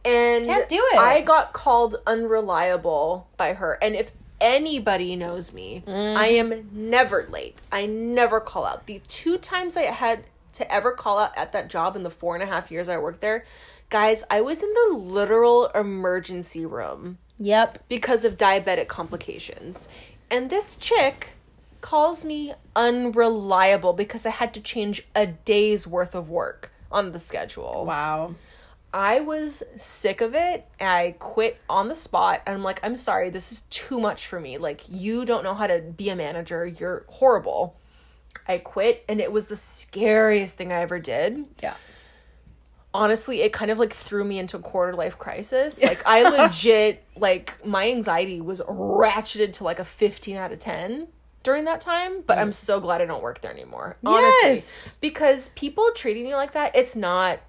and 0.05 0.45
Can't 0.45 0.69
do 0.69 0.81
it. 0.93 0.97
I 0.99 1.21
got 1.21 1.53
called 1.53 1.95
unreliable 2.07 3.27
by 3.37 3.53
her. 3.53 3.77
And 3.81 3.95
if 3.95 4.11
anybody 4.41 5.15
knows 5.15 5.51
me, 5.53 5.83
Mm. 5.85 6.15
I 6.15 6.27
am 6.29 6.69
never 6.71 7.27
late. 7.29 7.57
I 7.71 7.85
never 7.85 8.39
call 8.39 8.65
out. 8.65 8.85
The 8.85 9.01
two 9.07 9.37
times 9.37 9.75
I 9.75 9.83
had 9.83 10.23
to 10.53 10.73
ever 10.73 10.93
call 10.93 11.19
out 11.19 11.37
at 11.37 11.51
that 11.51 11.69
job 11.69 11.95
in 11.95 12.03
the 12.03 12.09
four 12.09 12.35
and 12.35 12.43
a 12.43 12.47
half 12.47 12.71
years 12.71 12.89
I 12.89 12.97
worked 12.97 13.21
there, 13.21 13.45
guys, 13.89 14.23
I 14.29 14.41
was 14.41 14.63
in 14.63 14.73
the 14.73 14.95
literal 14.97 15.67
emergency 15.67 16.65
room 16.65 17.17
Yep. 17.37 17.83
because 17.89 18.23
of 18.25 18.37
diabetic 18.37 18.87
complications. 18.87 19.89
And 20.31 20.49
this 20.49 20.75
chick 20.77 21.29
calls 21.81 22.25
me 22.25 22.53
unreliable 22.75 23.93
because 23.93 24.25
I 24.25 24.31
had 24.31 24.53
to 24.53 24.61
change 24.61 25.07
a 25.15 25.27
day's 25.27 25.87
worth 25.87 26.15
of 26.15 26.29
work 26.29 26.71
on 26.91 27.11
the 27.11 27.19
schedule. 27.19 27.85
Wow. 27.85 28.35
I 28.93 29.19
was 29.19 29.61
sick 29.75 30.21
of 30.21 30.33
it. 30.33 30.65
I 30.79 31.15
quit 31.19 31.57
on 31.69 31.89
the 31.89 31.95
spot. 31.95 32.41
And 32.45 32.55
I'm 32.55 32.63
like, 32.63 32.79
I'm 32.83 32.95
sorry, 32.95 33.29
this 33.29 33.51
is 33.51 33.61
too 33.69 33.99
much 33.99 34.25
for 34.25 34.39
me. 34.39 34.57
Like, 34.57 34.81
you 34.87 35.25
don't 35.25 35.43
know 35.43 35.53
how 35.53 35.67
to 35.67 35.81
be 35.81 36.09
a 36.09 36.15
manager. 36.15 36.65
You're 36.65 37.05
horrible. 37.07 37.75
I 38.47 38.57
quit, 38.57 39.05
and 39.07 39.21
it 39.21 39.31
was 39.31 39.47
the 39.47 39.55
scariest 39.55 40.55
thing 40.55 40.71
I 40.71 40.81
ever 40.81 40.97
did. 40.97 41.45
Yeah. 41.61 41.75
Honestly, 42.91 43.43
it 43.43 43.53
kind 43.53 43.69
of 43.69 43.77
like 43.77 43.93
threw 43.93 44.23
me 44.23 44.39
into 44.39 44.57
a 44.57 44.59
quarter 44.59 44.93
life 44.93 45.19
crisis. 45.19 45.83
Like, 45.83 46.01
I 46.07 46.23
legit, 46.43 47.03
like, 47.15 47.63
my 47.63 47.91
anxiety 47.91 48.41
was 48.41 48.59
ratcheted 48.61 49.53
to 49.53 49.63
like 49.63 49.77
a 49.77 49.85
15 49.85 50.35
out 50.35 50.51
of 50.51 50.57
10 50.57 51.07
during 51.43 51.65
that 51.65 51.81
time. 51.81 52.21
But 52.25 52.37
I'm 52.37 52.51
so 52.51 52.79
glad 52.79 53.01
I 53.01 53.05
don't 53.05 53.23
work 53.23 53.41
there 53.41 53.51
anymore. 53.51 53.97
Honestly. 54.05 54.49
Yes. 54.55 54.97
Because 55.01 55.49
people 55.49 55.89
treating 55.95 56.27
you 56.27 56.35
like 56.35 56.51
that, 56.53 56.75
it's 56.75 56.95
not 56.95 57.39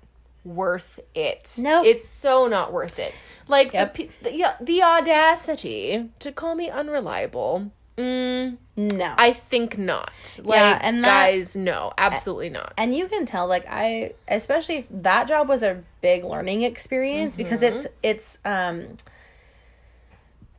worth 0.45 0.99
it. 1.15 1.57
Nope. 1.59 1.85
It's 1.85 2.09
so 2.09 2.47
not 2.47 2.73
worth 2.73 2.99
it. 2.99 3.13
Like 3.49 3.73
Yep. 3.75 3.95
the, 3.95 4.11
the 4.23 4.45
the 4.61 4.83
audacity 4.83 6.09
to 6.21 6.33
call 6.33 6.55
me 6.55 6.71
unreliable. 6.71 7.71
Mm, 7.99 8.57
No. 8.77 9.15
I 9.19 9.35
think 9.35 9.77
not. 9.77 10.13
Like 10.43 10.59
Yeah, 10.59 10.79
and 10.81 11.05
that- 11.05 11.09
guys, 11.27 11.55
no, 11.57 11.93
absolutely 11.99 12.49
not. 12.49 12.73
and 12.79 12.95
you 12.97 13.09
can 13.09 13.27
tell 13.27 13.47
like 13.47 13.67
I 13.69 14.15
especially 14.29 14.77
if 14.77 14.87
that 14.91 15.29
job 15.29 15.49
was 15.49 15.63
a 15.63 15.83
big 16.01 16.25
learning 16.25 16.63
experience 16.63 17.37
because 17.37 17.63
it's 17.63 17.87
it's 18.03 18.39
um 18.45 18.97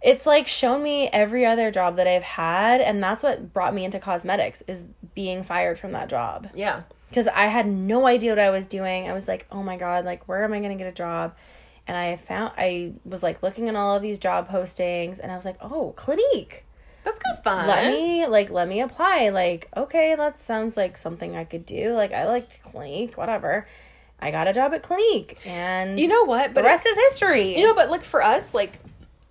it's 0.01 0.25
like 0.25 0.47
shown 0.47 0.81
me 0.81 1.07
every 1.09 1.45
other 1.45 1.69
job 1.71 1.97
that 1.97 2.07
I've 2.07 2.23
had 2.23 2.81
and 2.81 3.01
that's 3.03 3.23
what 3.23 3.53
brought 3.53 3.73
me 3.73 3.85
into 3.85 3.99
cosmetics 3.99 4.63
is 4.67 4.83
being 5.13 5.43
fired 5.43 5.77
from 5.77 5.91
that 5.91 6.09
job. 6.09 6.49
Yeah. 6.55 6.83
because 7.09 7.27
I 7.27 7.47
had 7.47 7.67
no 7.67 8.07
idea 8.07 8.31
what 8.31 8.39
I 8.39 8.49
was 8.49 8.65
doing. 8.65 9.07
I 9.09 9.13
was 9.13 9.27
like, 9.27 9.45
oh 9.51 9.61
my 9.63 9.77
god, 9.77 10.05
like 10.05 10.27
where 10.27 10.43
am 10.43 10.53
I 10.53 10.59
gonna 10.59 10.75
get 10.75 10.87
a 10.87 10.91
job? 10.91 11.35
And 11.87 11.97
I 11.97 12.15
found 12.15 12.53
I 12.57 12.93
was 13.05 13.21
like 13.23 13.41
looking 13.43 13.67
at 13.69 13.75
all 13.75 13.95
of 13.95 14.01
these 14.01 14.17
job 14.19 14.47
postings, 14.49 15.19
and 15.19 15.31
I 15.31 15.35
was 15.35 15.45
like, 15.45 15.57
oh, 15.61 15.93
Clinique. 15.97 16.63
That's 17.03 17.19
kind 17.19 17.35
of 17.35 17.43
fun. 17.43 17.67
Let 17.67 17.91
me 17.91 18.27
like 18.27 18.51
let 18.51 18.67
me 18.67 18.81
apply. 18.81 19.29
Like 19.29 19.67
okay, 19.75 20.15
that 20.15 20.37
sounds 20.37 20.77
like 20.77 20.95
something 20.95 21.35
I 21.35 21.43
could 21.43 21.65
do. 21.65 21.93
Like 21.93 22.13
I 22.13 22.27
like 22.27 22.61
Clinique, 22.63 23.17
whatever. 23.17 23.67
I 24.19 24.29
got 24.29 24.47
a 24.47 24.53
job 24.53 24.73
at 24.73 24.83
Clinique, 24.83 25.39
and 25.45 25.99
You 25.99 26.07
know 26.07 26.23
what? 26.25 26.49
the 26.49 26.53
But 26.61 26.63
rest 26.65 26.85
is 26.85 26.95
history. 26.95 27.57
You 27.57 27.65
know, 27.67 27.73
but 27.73 27.89
like 27.89 28.03
for 28.03 28.21
us, 28.21 28.53
like 28.53 28.77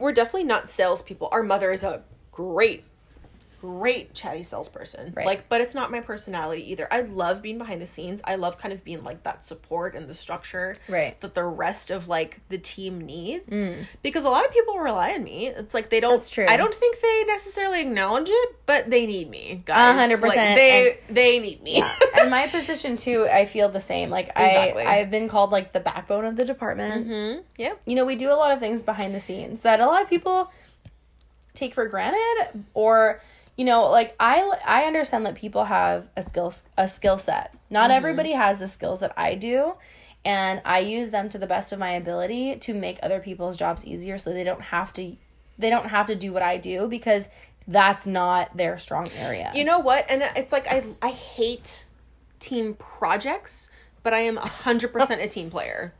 we're 0.00 0.12
definitely 0.12 0.44
not 0.44 0.68
salespeople. 0.68 1.28
Our 1.30 1.42
mother 1.42 1.70
is 1.70 1.84
a 1.84 2.02
great, 2.32 2.84
great 3.60 4.14
chatty 4.14 4.42
salesperson. 4.42 5.12
Right. 5.14 5.26
Like, 5.26 5.48
but 5.48 5.60
it's 5.60 5.74
not 5.74 5.90
my 5.90 6.00
personality 6.00 6.70
either. 6.72 6.88
I 6.90 7.02
love 7.02 7.42
being 7.42 7.58
behind 7.58 7.82
the 7.82 7.86
scenes. 7.86 8.20
I 8.24 8.36
love 8.36 8.56
kind 8.58 8.72
of 8.72 8.82
being 8.84 9.04
like 9.04 9.22
that 9.24 9.44
support 9.44 9.94
and 9.94 10.08
the 10.08 10.14
structure 10.14 10.76
Right. 10.88 11.20
that 11.20 11.34
the 11.34 11.44
rest 11.44 11.90
of 11.90 12.08
like 12.08 12.40
the 12.48 12.58
team 12.58 13.00
needs. 13.00 13.72
Because 14.02 14.24
a 14.24 14.30
lot 14.30 14.44
of 14.46 14.52
people 14.52 14.78
rely 14.78 15.12
on 15.12 15.22
me. 15.24 15.48
It's 15.48 15.74
like 15.74 15.90
they 15.90 16.00
don't. 16.00 16.14
Mm. 16.14 16.16
That's 16.18 16.30
true. 16.30 16.46
I 16.48 16.56
don't 16.56 16.74
think 16.74 17.00
they 17.00 17.24
necessarily 17.26 17.80
acknowledge 17.82 18.28
it, 18.30 18.56
but 18.66 18.90
they 18.90 19.06
need 19.06 19.28
me, 19.30 19.62
guys. 19.64 19.94
hundred 19.96 20.20
Like, 20.20 20.30
percent. 20.32 20.56
they 20.56 20.98
they 21.08 21.38
need 21.38 21.62
me. 21.62 21.82
and 22.18 22.30
my 22.30 22.46
position 22.52 22.96
too, 22.96 23.26
I 23.30 23.44
feel 23.44 23.68
the 23.68 23.80
same. 23.80 24.10
Like 24.10 24.28
Exactly. 24.30 24.84
I, 24.84 25.00
I've 25.00 25.10
been 25.10 25.28
called 25.28 25.50
like 25.50 25.72
the 25.72 25.80
backbone 25.80 26.24
of 26.24 26.36
the 26.36 26.44
department. 26.44 27.06
hmm 27.06 27.40
Yeah. 27.58 27.74
you 27.86 27.94
know, 27.94 28.04
we 28.04 28.16
do 28.16 28.30
a 28.32 28.34
lot 28.34 28.52
of 28.52 28.58
things 28.58 28.82
behind 28.82 29.14
the 29.14 29.20
scenes 29.20 29.62
that 29.62 29.80
a 29.80 29.86
lot 29.86 30.02
of 30.02 30.08
people 30.08 30.50
take 31.54 31.74
for 31.74 31.86
granted 31.88 32.64
or 32.74 33.20
you 33.56 33.64
know, 33.64 33.90
like 33.90 34.14
I 34.18 34.50
I 34.66 34.84
understand 34.84 35.26
that 35.26 35.34
people 35.34 35.64
have 35.64 36.08
a 36.16 36.22
skill 36.22 36.52
a 36.76 36.88
skill 36.88 37.18
set 37.18 37.54
Not 37.68 37.90
mm-hmm. 37.90 37.96
everybody 37.96 38.32
has 38.32 38.60
the 38.60 38.68
skills 38.68 39.00
that 39.00 39.12
I 39.16 39.34
do, 39.34 39.74
and 40.24 40.60
I 40.64 40.80
use 40.80 41.10
them 41.10 41.28
to 41.30 41.38
the 41.38 41.46
best 41.46 41.72
of 41.72 41.78
my 41.78 41.90
ability 41.90 42.56
to 42.56 42.74
make 42.74 42.98
other 43.02 43.20
people's 43.20 43.56
jobs 43.56 43.84
easier 43.84 44.18
so 44.18 44.32
they 44.32 44.44
don't 44.44 44.62
have 44.62 44.92
to 44.94 45.16
they 45.58 45.70
don't 45.70 45.88
have 45.88 46.06
to 46.06 46.14
do 46.14 46.32
what 46.32 46.42
I 46.42 46.56
do 46.56 46.88
because 46.88 47.28
that's 47.68 48.06
not 48.06 48.56
their 48.56 48.78
strong 48.78 49.06
area. 49.16 49.52
You 49.54 49.64
know 49.64 49.78
what? 49.78 50.06
And 50.08 50.22
it's 50.36 50.52
like 50.52 50.66
I 50.66 50.84
I 51.02 51.10
hate 51.10 51.86
team 52.38 52.74
projects, 52.74 53.70
but 54.02 54.14
I 54.14 54.20
am 54.20 54.36
100% 54.36 55.22
a 55.22 55.28
team 55.28 55.50
player. 55.50 55.92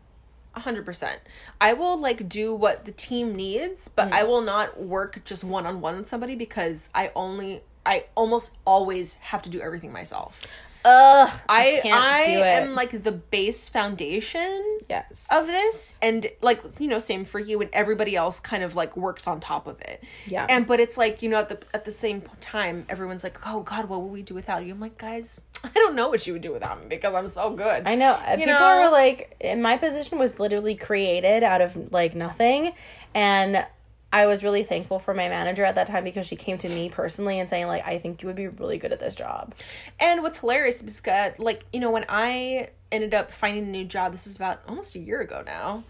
100%. 0.56 1.18
I 1.60 1.72
will 1.72 1.98
like 1.98 2.28
do 2.28 2.54
what 2.54 2.84
the 2.84 2.92
team 2.92 3.34
needs, 3.34 3.88
but 3.88 4.12
I 4.12 4.22
mm. 4.22 4.28
will 4.28 4.42
not 4.42 4.80
work 4.80 5.24
just 5.24 5.44
one-on-one 5.44 5.98
with 5.98 6.08
somebody 6.08 6.34
because 6.34 6.90
I 6.94 7.12
only 7.14 7.62
I 7.86 8.06
almost 8.14 8.56
always 8.66 9.14
have 9.14 9.42
to 9.42 9.50
do 9.50 9.60
everything 9.60 9.92
myself. 9.92 10.40
Ugh, 10.84 11.40
I 11.48 11.80
can't 11.82 12.04
I 12.04 12.24
do 12.24 12.38
it. 12.38 12.42
am 12.42 12.74
like 12.74 13.02
the 13.02 13.12
base 13.12 13.68
foundation 13.68 14.78
yes. 14.88 15.26
of 15.30 15.46
this 15.46 15.98
and 16.00 16.30
like 16.40 16.62
you 16.78 16.88
know 16.88 16.98
same 16.98 17.26
for 17.26 17.38
you 17.38 17.60
and 17.60 17.68
everybody 17.74 18.16
else 18.16 18.40
kind 18.40 18.62
of 18.62 18.74
like 18.74 18.96
works 18.96 19.26
on 19.26 19.40
top 19.40 19.66
of 19.66 19.78
it 19.82 20.02
Yeah. 20.26 20.46
and 20.48 20.66
but 20.66 20.80
it's 20.80 20.96
like 20.96 21.20
you 21.22 21.28
know 21.28 21.36
at 21.36 21.50
the 21.50 21.60
at 21.74 21.84
the 21.84 21.90
same 21.90 22.22
time 22.40 22.86
everyone's 22.88 23.22
like 23.22 23.38
oh 23.46 23.60
god 23.60 23.90
what 23.90 24.00
will 24.00 24.08
we 24.08 24.22
do 24.22 24.32
without 24.32 24.64
you 24.64 24.72
i'm 24.72 24.80
like 24.80 24.96
guys 24.96 25.42
i 25.64 25.68
don't 25.74 25.94
know 25.94 26.08
what 26.08 26.26
you 26.26 26.32
would 26.32 26.42
do 26.42 26.52
without 26.52 26.80
me 26.80 26.86
because 26.88 27.14
i'm 27.14 27.28
so 27.28 27.50
good 27.50 27.86
I 27.86 27.94
know. 27.94 28.18
You 28.32 28.38
People 28.38 28.54
know? 28.54 28.82
were 28.84 28.90
like, 28.90 29.36
in 29.40 29.60
my 29.62 29.76
position 29.76 30.18
was 30.18 30.38
literally 30.38 30.74
created 30.74 31.42
out 31.42 31.60
of 31.60 31.92
like 31.92 32.14
nothing. 32.14 32.72
And 33.14 33.66
I 34.12 34.26
was 34.26 34.42
really 34.42 34.64
thankful 34.64 34.98
for 34.98 35.14
my 35.14 35.28
manager 35.28 35.64
at 35.64 35.76
that 35.76 35.86
time 35.86 36.02
because 36.02 36.26
she 36.26 36.34
came 36.34 36.58
to 36.58 36.68
me 36.68 36.88
personally 36.88 37.38
and 37.38 37.48
saying, 37.48 37.68
like, 37.68 37.86
I 37.86 37.98
think 37.98 38.22
you 38.22 38.26
would 38.26 38.34
be 38.36 38.48
really 38.48 38.76
good 38.76 38.90
at 38.92 38.98
this 38.98 39.14
job. 39.14 39.54
and 40.00 40.22
what's 40.22 40.38
hilarious 40.38 40.82
is 40.82 41.00
because 41.00 41.38
like 41.38 41.64
you 41.72 41.78
know 41.80 41.90
when 41.90 42.04
i 42.08 42.70
ended 42.90 43.14
up 43.14 43.30
finding 43.30 43.64
a 43.64 43.68
new 43.68 43.84
job 43.84 44.10
this 44.12 44.26
is 44.26 44.34
about 44.36 44.60
almost 44.66 44.94
a 44.96 44.98
year 44.98 45.20
ago 45.20 45.42
now 45.46 45.84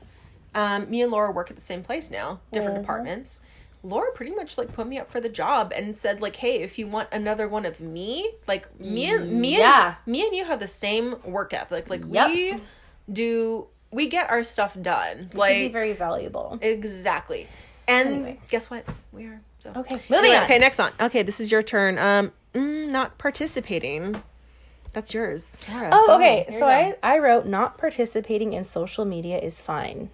um, 0.55 0.91
me 0.91 1.01
and 1.03 1.11
laura 1.13 1.31
work 1.33 1.49
at 1.51 1.57
the 1.57 1.63
same 1.63 1.83
place 1.83 2.11
now 2.11 2.41
different 2.53 2.77
departments 2.79 3.41
Laura 3.83 4.13
pretty 4.13 4.35
much 4.35 4.59
like 4.59 4.73
put 4.73 4.87
me 4.87 4.99
up 4.99 5.11
for 5.11 5.21
the 5.21 5.29
job 5.29 5.73
and 5.75 5.97
said 5.97 6.21
like, 6.21 6.37
"Hey, 6.37 6.57
if 6.61 6.79
you 6.79 6.87
want 6.87 7.09
another 7.13 7.49
one 7.49 7.65
of 7.65 7.81
me, 7.81 8.33
like 8.47 8.79
me 8.79 9.11
and 9.11 9.31
me 9.41 9.57
Yeah. 9.59 9.95
and 10.05 10.13
me 10.13 10.27
and 10.27 10.37
you 10.37 10.45
have 10.45 10.61
the 10.61 10.67
same 10.67 11.17
work 11.25 11.55
ethic. 11.55 11.89
Like 11.89 12.03
Yep. 12.09 12.29
we 12.29 12.57
do, 13.11 13.67
we 13.91 14.07
get 14.09 14.31
our 14.31 14.45
stuff 14.45 14.77
done. 14.81 15.31
Be 15.33 15.39
Like 15.39 15.73
very 15.73 15.95
valuable. 15.95 16.59
exactly. 16.61 17.49
And 17.89 18.07
Anyway. 18.07 18.41
guess 18.51 18.71
what? 18.71 18.85
We 19.13 19.25
are 19.27 19.41
so 19.59 19.73
Okay, 19.77 20.01
moving 20.09 20.33
on. 20.35 20.45
Okay, 20.45 20.59
next 20.59 20.79
on. 20.79 20.93
Okay, 21.01 21.23
this 21.23 21.41
is 21.41 21.51
your 21.51 21.63
turn. 21.63 21.99
Um, 21.99 22.33
mm, 22.55 22.91
not 22.91 23.17
participating. 23.19 24.23
That's 24.93 25.15
yours. 25.15 25.57
Laura, 25.73 25.91
Oh, 25.93 26.17
okay. 26.17 26.47
So 26.51 26.67
I, 26.67 26.95
I 27.03 27.19
wrote, 27.19 27.47
not 27.47 27.79
participating 27.79 28.53
in 28.53 28.65
social 28.65 29.05
media 29.05 29.39
is 29.39 29.61
fine. 29.61 30.11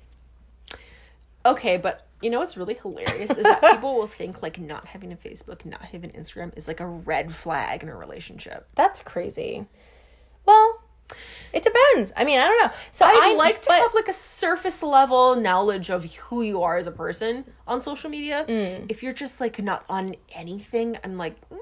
okay, 1.44 1.76
but 1.76 2.05
you 2.22 2.30
know 2.30 2.38
what's 2.38 2.56
really 2.56 2.74
hilarious 2.74 3.30
is 3.30 3.44
that 3.44 3.60
people 3.60 3.94
will 3.96 4.06
think 4.06 4.42
like 4.42 4.58
not 4.58 4.86
having 4.86 5.12
a 5.12 5.16
Facebook, 5.16 5.64
not 5.64 5.82
having 5.82 6.10
Instagram 6.10 6.56
is 6.56 6.66
like 6.66 6.80
a 6.80 6.86
red 6.86 7.34
flag 7.34 7.82
in 7.82 7.88
a 7.88 7.96
relationship. 7.96 8.68
That's 8.74 9.02
crazy. 9.02 9.66
Well, 10.46 10.82
it 11.52 11.62
depends. 11.62 12.12
I 12.16 12.24
mean, 12.24 12.38
I 12.38 12.46
don't 12.46 12.66
know. 12.66 12.72
So 12.90 13.06
I'd 13.06 13.18
I 13.18 13.34
like 13.34 13.62
to 13.62 13.68
but- 13.68 13.78
have 13.78 13.94
like 13.94 14.08
a 14.08 14.12
surface 14.12 14.82
level 14.82 15.36
knowledge 15.36 15.90
of 15.90 16.04
who 16.14 16.42
you 16.42 16.62
are 16.62 16.76
as 16.76 16.86
a 16.86 16.92
person 16.92 17.44
on 17.66 17.80
social 17.80 18.10
media. 18.10 18.44
Mm. 18.48 18.86
If 18.90 19.02
you're 19.02 19.12
just 19.12 19.40
like 19.40 19.62
not 19.62 19.84
on 19.88 20.16
anything, 20.34 20.98
I'm 21.04 21.16
like, 21.16 21.36
mm, 21.48 21.58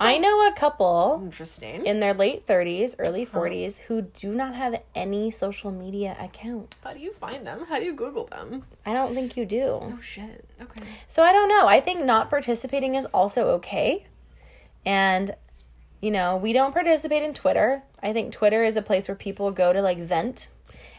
I 0.00 0.18
know 0.18 0.46
a 0.48 0.52
couple 0.52 1.20
interesting. 1.22 1.86
in 1.86 2.00
their 2.00 2.14
late 2.14 2.46
30s, 2.46 2.96
early 2.98 3.24
40s 3.24 3.78
who 3.78 4.02
do 4.02 4.34
not 4.34 4.54
have 4.54 4.80
any 4.94 5.30
social 5.30 5.70
media 5.70 6.16
accounts. 6.20 6.76
How 6.82 6.92
do 6.92 6.98
you 6.98 7.12
find 7.12 7.46
them? 7.46 7.64
How 7.68 7.78
do 7.78 7.84
you 7.84 7.94
Google 7.94 8.26
them? 8.26 8.64
I 8.84 8.92
don't 8.92 9.14
think 9.14 9.36
you 9.36 9.46
do. 9.46 9.64
Oh 9.82 9.98
shit. 10.02 10.44
Okay. 10.60 10.84
So 11.06 11.22
I 11.22 11.32
don't 11.32 11.48
know. 11.48 11.66
I 11.68 11.80
think 11.80 12.04
not 12.04 12.28
participating 12.28 12.96
is 12.96 13.04
also 13.14 13.46
okay. 13.58 14.06
And 14.84 15.34
you 16.00 16.10
know, 16.10 16.36
we 16.36 16.52
don't 16.52 16.72
participate 16.72 17.22
in 17.22 17.32
Twitter. 17.32 17.82
I 18.02 18.12
think 18.12 18.32
Twitter 18.32 18.64
is 18.64 18.76
a 18.76 18.82
place 18.82 19.08
where 19.08 19.14
people 19.14 19.50
go 19.50 19.72
to 19.72 19.80
like 19.82 19.98
vent. 19.98 20.48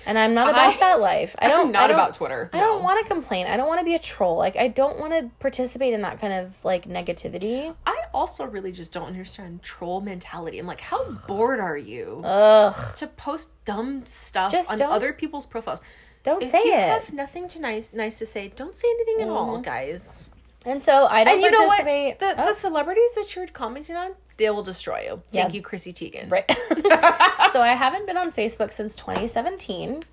And 0.06 0.20
I'm 0.20 0.34
not 0.34 0.50
about 0.50 0.74
I- 0.76 0.78
that 0.80 1.00
life. 1.00 1.34
I 1.40 1.48
don't 1.50 1.68
I'm 1.68 1.72
not 1.72 1.84
I 1.84 1.88
don't- 1.88 1.96
about 1.96 2.14
Twitter, 2.14 2.50
I 2.54 2.60
don't 2.60 2.84
want 2.84 3.02
to 3.06 3.14
complain. 3.14 3.48
I 3.48 3.56
don't 3.58 3.68
want 3.68 3.80
to 3.80 3.86
be 3.86 3.96
a 3.96 4.00
troll. 4.00 4.38
Like 4.38 4.56
I 4.58 4.68
don't 4.68 5.00
want 5.00 5.14
to 5.14 5.30
participate 5.40 5.94
in 5.94 6.02
that 6.02 6.20
kind 6.20 6.34
of 6.34 6.64
like 6.66 6.88
negativity. 6.90 7.74
I 7.86 7.98
also 8.14 8.46
really 8.46 8.72
just 8.72 8.92
don't 8.94 9.08
understand 9.08 9.64
troll 9.64 10.02
mentality. 10.02 10.60
I'm 10.60 10.68
like, 10.68 10.82
how 10.82 11.04
bored 11.28 11.60
are 11.62 11.78
you 11.78 12.22
Ugh. 12.26 12.96
to 12.98 13.08
post 13.08 13.52
dumb 13.66 14.06
stuff 14.06 14.52
Just 14.52 14.72
on 14.72 14.82
other 14.82 15.14
people's 15.14 15.46
profiles? 15.46 15.82
Don't 16.24 16.44
If 16.44 16.52
say 16.52 16.60
you 16.66 16.74
it. 16.74 16.78
Mm-hmm. 16.78 16.90
have 16.92 17.14
nothing 17.14 17.48
to 17.50 17.60
nice 17.60 17.92
nice 17.94 18.20
to 18.20 18.26
say, 18.26 18.50
don't 18.56 18.76
say 18.76 18.88
anything 18.90 19.24
at 19.24 19.30
all, 19.30 19.60
guys. 19.60 20.30
And 20.66 20.82
so 20.82 21.06
I 21.06 21.24
don't 21.24 21.36
And 21.36 21.44
you 21.44 21.52
know 21.52 21.66
what? 21.68 21.84
participate. 21.86 22.20
The, 22.20 22.36
Oh, 22.42 22.48
the 22.48 22.54
celebrities 22.54 23.14
that 23.16 23.36
you're 23.36 23.48
commenting 23.48 23.96
on, 23.96 24.12
they 24.38 24.50
will 24.50 24.64
destroy 24.64 25.02
you. 25.02 25.22
Yeah. 25.32 25.44
Thank 25.44 25.54
you, 25.56 25.62
Chrissy 25.62 25.94
Teigen. 25.94 26.30
right. 26.32 26.50
so 27.52 27.62
I 27.62 27.74
haven't 27.76 28.06
been 28.06 28.18
on 28.18 28.32
Facebook 28.32 28.72
since 28.74 28.96
2017. 28.96 29.90
And 29.92 30.04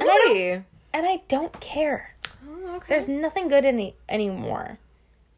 I 0.00 0.04
don't- 0.04 0.32
Really? 0.34 0.52
and 0.92 1.06
I 1.06 1.22
don't 1.28 1.58
care. 1.60 2.14
Oh, 2.48 2.76
okay. 2.76 2.86
There's 2.88 3.08
nothing 3.08 3.48
good 3.48 3.64
any 3.64 3.94
anymore. 4.08 4.78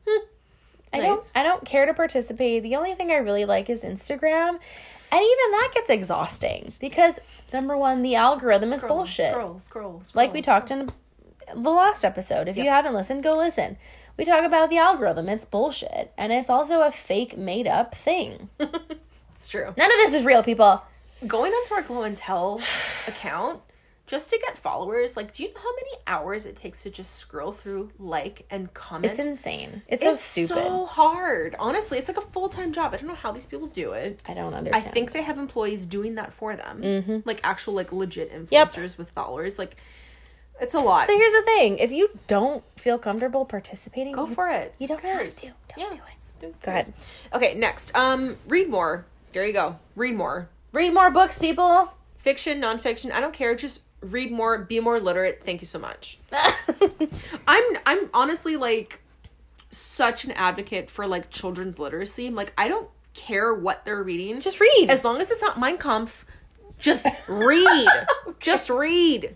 Hmm. 0.07 0.25
I 0.93 0.99
Nice. 0.99 1.07
don't 1.07 1.33
I 1.35 1.43
don't 1.43 1.65
care 1.65 1.87
to 1.87 1.95
participate. 1.95 2.63
The 2.63 2.77
only 2.77 2.95
thing 2.95 3.11
I 3.11 3.17
really 3.17 3.45
like 3.45 3.69
is 3.71 3.83
Instagram. 3.83 4.59
And 5.11 5.21
even 5.23 5.51
that 5.53 5.71
gets 5.75 5.91
exhausting 5.91 6.75
because 6.79 7.19
number 7.53 7.77
one, 7.77 8.03
the 8.03 8.15
algorithm 8.15 8.73
is 8.73 8.81
bullshit. 8.83 9.31
Scroll, 9.31 9.59
scroll, 9.59 10.01
scroll. 10.03 10.23
like 10.25 10.33
we 10.35 10.43
talked 10.43 10.71
in 10.71 10.91
the 11.55 11.71
last 11.71 12.05
episode. 12.05 12.47
If 12.47 12.57
you 12.59 12.65
haven't 12.69 12.93
listened, 12.95 13.23
go 13.23 13.37
listen. 13.37 13.79
We 14.19 14.25
talk 14.25 14.45
about 14.45 14.69
the 14.69 14.77
algorithm. 14.79 15.29
It's 15.29 15.45
bullshit. 15.47 16.13
And 16.19 16.33
it's 16.33 16.51
also 16.51 16.83
a 16.83 16.91
fake 16.91 17.39
made 17.39 17.67
up 17.67 17.95
thing. 17.95 18.51
It's 19.39 19.49
true. 19.49 19.73
None 19.77 19.89
of 19.93 19.97
this 19.99 20.15
is 20.15 20.25
real, 20.25 20.43
people. 20.43 20.83
Going 21.25 21.53
onto 21.53 21.75
our 21.75 21.83
Glow 21.83 22.03
and 22.03 22.17
Tell 22.17 22.61
account 23.07 23.61
just 24.09 24.31
to 24.31 24.39
get 24.45 24.59
followers, 24.59 25.17
like, 25.17 25.33
do 25.33 25.45
you 25.45 25.51
know 25.55 25.61
how 25.61 25.71
many 25.77 25.91
hours 26.09 26.45
it 26.45 26.57
takes 26.57 26.83
to 26.83 26.91
just 26.91 27.15
scroll 27.15 27.53
through, 27.53 27.93
like, 28.01 28.47
and 28.51 28.75
comment? 28.75 29.13
It's 29.13 29.25
insane. 29.25 29.83
It's 29.87 30.03
so 30.03 30.11
It's 30.11 30.21
stupid. 30.23 30.49
so 30.49 30.87
hard. 30.87 31.55
Honestly, 31.61 31.99
it's 31.99 32.09
like 32.09 32.17
a 32.17 32.23
full 32.33 32.49
time 32.49 32.73
job. 32.73 32.93
I 32.95 32.97
don't 32.97 33.07
know 33.07 33.15
how 33.15 33.31
these 33.31 33.47
people 33.47 33.69
do 33.69 33.93
it. 33.93 34.21
I 34.27 34.35
don't 34.35 34.55
understand. 34.55 34.85
I 34.85 34.91
think 34.91 35.13
they 35.13 35.23
have 35.23 35.39
employees 35.39 35.87
doing 35.87 36.17
that 36.17 36.35
for 36.35 36.57
them, 36.57 36.83
mm-hmm. 36.83 37.19
like 37.25 37.41
actual, 37.45 37.75
like 37.75 37.93
legit 37.93 38.33
Yep. 38.51 38.71
influencers 38.71 38.99
with 38.99 39.13
followers. 39.13 39.57
Like, 39.57 39.77
it's 40.61 40.75
a 40.75 40.81
lot. 40.81 41.05
So 41.05 41.17
here's 41.17 41.33
the 41.33 41.43
thing: 41.43 41.79
if 41.79 41.91
you 41.93 42.11
don't 42.27 42.63
feel 42.77 42.99
comfortable 42.99 43.45
participating, 43.45 44.13
Go 44.13 44.27
you, 44.27 44.35
for 44.35 44.49
it. 44.49 44.75
you 44.79 44.89
don't 44.89 45.01
have 45.01 45.31
to. 45.31 45.47
Don't 45.47 45.55
Yeah. 45.77 45.91
do 45.91 45.97
it. 45.97 46.03
Who 46.47 46.55
Go 46.63 46.71
ahead. 46.71 46.93
Okay, 47.35 47.55
next. 47.55 47.95
Um, 47.97 48.37
read 48.47 48.69
more. 48.69 49.05
There 49.33 49.45
you 49.47 49.53
go. 49.53 49.77
Read 49.97 50.15
more. 50.15 50.49
Read 50.73 50.95
more 50.95 51.11
books, 51.11 51.39
people. 51.39 51.93
Fiction, 52.19 52.61
nonfiction. 52.61 53.11
I 53.11 53.21
don't 53.21 53.33
care. 53.35 53.55
Just 53.57 53.81
read 54.01 54.31
more. 54.31 54.59
Be 54.59 54.79
more 54.81 55.01
literate. 55.01 55.43
Thank 55.43 55.61
you 55.61 55.67
so 55.67 55.79
much. 55.79 56.19
I'm 57.47 57.65
I'm 57.87 58.11
honestly 58.15 58.57
like 58.57 59.01
such 59.71 60.25
an 60.25 60.31
advocate 60.33 60.91
for 60.91 61.07
like 61.07 61.31
children's 61.31 61.79
literacy. 61.79 62.27
I'm 62.29 62.35
like 62.35 62.53
I 62.57 62.69
don't 62.69 62.89
care 63.15 63.53
what 63.55 63.85
they're 63.85 64.03
reading. 64.03 64.41
Just 64.41 64.61
read. 64.61 64.87
as 64.89 65.05
long 65.05 65.21
as 65.21 65.31
it's 65.31 65.43
not 65.43 65.59
Mein 65.59 65.79
Kampf. 65.79 66.25
Just 66.79 67.07
read. 67.29 67.89
just 68.39 68.71
read. 68.71 69.35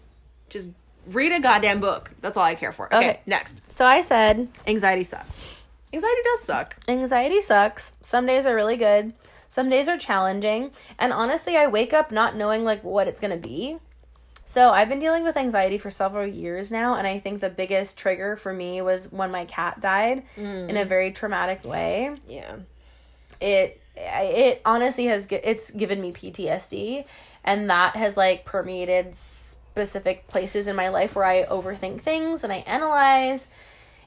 Just 0.49 0.71
read 1.07 1.33
a 1.33 1.41
goddamn 1.41 1.81
book. 1.81 2.13
That's 2.21 2.37
all 2.37 2.45
I 2.45 2.55
care 2.55 2.73
for. 2.73 2.87
Okay, 2.87 2.97
Okay. 2.97 3.21
next. 3.27 3.61
so 3.69 3.85
I 3.85 4.01
said, 4.03 4.49
Anxiety 4.67 5.03
sucks. 5.03 5.59
Anxiety 5.93 6.21
does 6.25 6.41
suck. 6.43 6.77
anxiety 6.89 7.43
sucks. 7.43 7.93
Some 8.01 8.25
days 8.27 8.47
are 8.47 8.55
really 8.55 8.77
good. 8.77 9.13
Some 9.51 9.69
days 9.69 9.89
are 9.89 9.99
challenging. 9.99 10.71
And 10.99 11.13
honestly, 11.13 11.57
I 11.57 11.67
wake 11.67 11.93
up 11.93 12.11
not 12.11 12.35
knowing 12.35 12.65
like 12.65 12.83
what 12.83 13.09
it's 13.09 13.21
going 13.21 13.31
to 13.39 13.49
be. 13.49 13.77
So 14.47 14.71
I've 14.71 14.89
been 14.89 14.99
dealing 14.99 15.25
with 15.25 15.37
anxiety 15.37 15.79
for 15.79 15.91
several 15.91 16.27
years 16.27 16.73
now, 16.73 16.95
and 16.95 17.07
I 17.07 17.19
think 17.19 17.41
the 17.41 17.49
biggest 17.49 17.97
trigger 17.97 18.37
for 18.37 18.53
me 18.53 18.83
was 18.83 19.11
when 19.13 19.31
my 19.31 19.45
cat 19.45 19.81
died 19.81 20.25
in 20.37 20.77
a 20.77 20.85
mm. 20.85 20.89
very 20.89 21.13
traumatic 21.13 21.65
way. 21.65 22.15
Yeah. 22.29 22.57
it 23.41 23.81
it 23.97 24.63
honestly 24.65 25.07
has 25.07 25.27
it's 25.31 25.71
given 25.71 26.01
me 26.01 26.13
PTSD 26.13 27.05
and 27.45 27.69
that 27.71 27.97
has 27.97 28.17
like 28.17 28.45
permeated 28.45 29.15
specific 29.73 30.29
places 30.29 30.67
in 30.67 30.77
my 30.77 30.89
life 30.89 31.17
where 31.17 31.25
I 31.25 31.45
overthink 31.45 32.03
things 32.03 32.45
and 32.45 32.53
I 32.53 32.57
analyze 32.67 33.49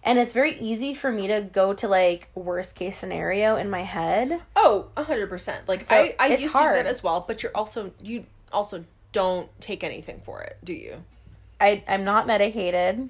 and 0.03 0.19
it's 0.19 0.31
very 0.33 0.59
easy 0.59 0.93
for 0.93 1.11
me 1.11 1.25
to 1.27 1.41
go 1.41 1.73
to 1.73 1.87
like 1.87 2.29
worst 2.35 2.75
case 2.75 2.95
scenario 2.99 3.55
in 3.55 3.71
my 3.71 3.81
head. 3.81 4.39
Oh, 4.55 4.89
a 4.95 5.03
hundred 5.03 5.27
percent. 5.29 5.67
Like 5.67 5.81
So, 5.81 5.95
I, 5.95 6.15
I 6.19 6.27
used 6.27 6.53
to 6.53 6.59
do 6.59 6.65
that 6.65 6.85
as 6.85 7.01
well, 7.01 7.25
but 7.27 7.41
you're 7.41 7.51
also 7.55 7.91
you 8.03 8.25
also 8.53 8.85
don't 9.11 9.49
take 9.59 9.83
anything 9.83 10.21
for 10.23 10.43
it, 10.43 10.57
do 10.63 10.73
you? 10.73 11.03
I 11.59 11.83
I'm 11.87 12.03
not 12.03 12.27
medicated. 12.27 13.09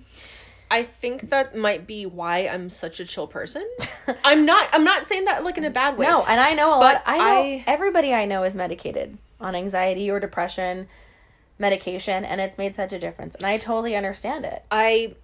I 0.72 0.84
think 0.84 1.30
that 1.32 1.56
might 1.58 1.86
be 1.86 2.06
why 2.06 2.48
I'm 2.48 2.70
such 2.70 3.02
a 3.02 3.06
chill 3.06 3.28
person. 3.28 3.70
I'm 4.24 4.46
not 4.46 4.70
I'm 4.72 4.86
not 4.86 5.06
saying 5.06 5.26
that 5.26 5.44
like 5.44 5.58
in 5.58 5.66
a 5.66 5.70
bad 5.70 5.98
way. 5.98 6.06
No, 6.06 6.24
and 6.24 6.40
I 6.40 6.54
know 6.54 6.70
a 6.70 6.80
lot 6.80 7.04
I 7.06 7.18
know 7.18 7.24
I- 7.24 7.64
everybody 7.68 8.14
I 8.14 8.24
know 8.24 8.44
is 8.44 8.56
medicated. 8.56 9.18
on 9.42 9.54
anxiety 9.54 10.10
or 10.10 10.22
depression 10.22 10.88
medication 11.58 12.26
and 12.26 12.42
it's 12.42 12.58
made 12.58 12.76
such 12.76 12.94
a 12.94 13.00
difference. 13.00 13.36
And 13.36 13.46
I 13.46 13.58
totally 13.58 13.96
understand 13.96 14.46
it. 14.46 14.64
I 14.72 15.16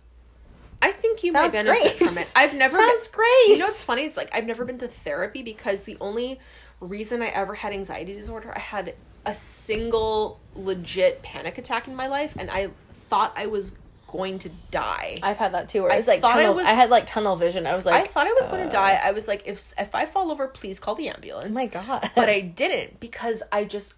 I 0.81 0.91
think 0.91 1.23
you 1.23 1.31
Sounds 1.31 1.53
might 1.53 1.63
benefit 1.65 1.97
great. 1.97 2.09
from 2.09 2.17
it. 2.17 2.33
I've 2.35 2.55
never 2.55 2.77
Sounds 2.77 3.07
been, 3.07 3.17
great. 3.17 3.47
You 3.49 3.57
know 3.59 3.65
what's 3.65 3.83
funny? 3.83 4.03
It's 4.03 4.17
like 4.17 4.29
I've 4.33 4.45
never 4.45 4.65
been 4.65 4.79
to 4.79 4.87
therapy 4.87 5.43
because 5.43 5.83
the 5.83 5.97
only 6.01 6.39
reason 6.79 7.21
I 7.21 7.27
ever 7.27 7.53
had 7.53 7.73
anxiety 7.73 8.13
disorder, 8.13 8.51
I 8.55 8.59
had 8.59 8.95
a 9.25 9.33
single 9.35 10.39
legit 10.55 11.21
panic 11.21 11.57
attack 11.57 11.87
in 11.87 11.95
my 11.95 12.07
life 12.07 12.35
and 12.37 12.49
I 12.49 12.71
thought 13.09 13.33
I 13.35 13.45
was 13.45 13.77
going 14.07 14.39
to 14.39 14.49
die. 14.71 15.17
I've 15.21 15.37
had 15.37 15.53
that 15.53 15.69
too. 15.69 15.83
Where 15.83 15.91
I 15.91 15.97
was 15.97 16.07
like 16.07 16.21
thought 16.21 16.37
I 16.37 16.45
tunnel, 16.45 16.59
I, 16.59 16.71
had 16.71 16.89
like 16.89 17.05
tunnel 17.05 17.35
vision. 17.35 17.67
I 17.67 17.75
was 17.75 17.85
like, 17.85 18.03
I 18.03 18.07
thought 18.07 18.27
I 18.27 18.33
was 18.33 18.47
going 18.47 18.61
uh, 18.61 18.65
to 18.65 18.69
die. 18.71 18.99
I 19.01 19.11
was 19.11 19.27
like 19.27 19.43
if 19.45 19.73
if 19.77 19.93
I 19.95 20.05
fall 20.05 20.31
over, 20.31 20.47
please 20.47 20.79
call 20.79 20.95
the 20.95 21.09
ambulance. 21.09 21.51
Oh 21.51 21.53
my 21.53 21.67
god. 21.67 22.11
but 22.15 22.27
I 22.27 22.41
didn't 22.41 22.99
because 22.99 23.43
I 23.51 23.63
just 23.63 23.93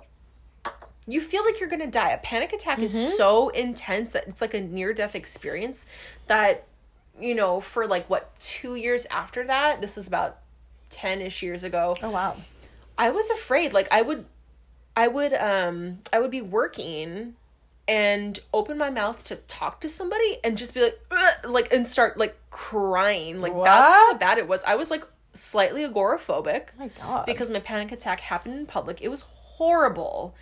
you 1.08 1.20
feel 1.22 1.44
like 1.46 1.60
you're 1.60 1.70
gonna 1.70 1.88
die. 1.88 2.12
A 2.12 2.18
panic 2.18 2.54
attack 2.54 2.78
Mm-hmm. 2.78 2.86
is 2.86 3.18
so 3.18 3.50
intense 3.50 4.12
that 4.12 4.28
it's 4.28 4.42
like 4.42 4.54
a 4.54 4.62
near 4.62 4.94
death 4.94 5.16
experience 5.16 5.86
that 6.28 6.66
you 7.20 7.36
know 7.36 7.60
for 7.60 7.86
like 7.88 8.10
what 8.10 8.38
two 8.40 8.76
years 8.76 9.06
after 9.12 9.44
that 9.46 9.82
this 9.82 9.98
is 10.00 10.08
about 10.08 10.40
10 10.90 11.22
ish 11.22 11.44
years 11.44 11.64
ago 11.64 11.96
oh 12.02 12.10
wow. 12.10 12.36
i 12.98 13.12
was 13.12 13.30
afraid 13.30 13.72
like 13.72 13.88
i 13.92 14.02
would 14.02 14.26
i 14.98 15.08
would 15.08 15.32
um 15.34 16.00
i 16.12 16.20
would 16.20 16.32
be 16.32 16.42
working 16.42 17.36
and 17.88 18.40
open 18.52 18.80
my 18.80 18.90
mouth 18.90 19.24
to 19.26 19.36
talk 19.36 19.80
to 19.82 19.88
somebody 19.90 20.40
and 20.44 20.58
just 20.58 20.74
be 20.74 20.82
like 20.82 21.00
like 21.46 21.72
and 21.72 21.86
start 21.86 22.18
like 22.18 22.36
crying 22.50 23.42
like 23.42 23.54
that's 23.64 23.92
how 23.92 24.18
bad 24.18 24.40
it 24.40 24.48
was 24.48 24.64
i 24.64 24.74
was 24.74 24.90
like 24.90 25.04
slightly 25.34 25.82
agoraphobic 25.88 26.68
Oh 26.78 26.80
my 26.80 26.88
god. 27.00 27.26
because 27.28 27.52
my 27.52 27.60
panic 27.60 27.92
attack 27.92 28.20
happened 28.22 28.56
in 28.56 28.66
public. 28.66 29.02
It 29.02 29.10
was 29.10 29.22
horrible. 29.58 30.34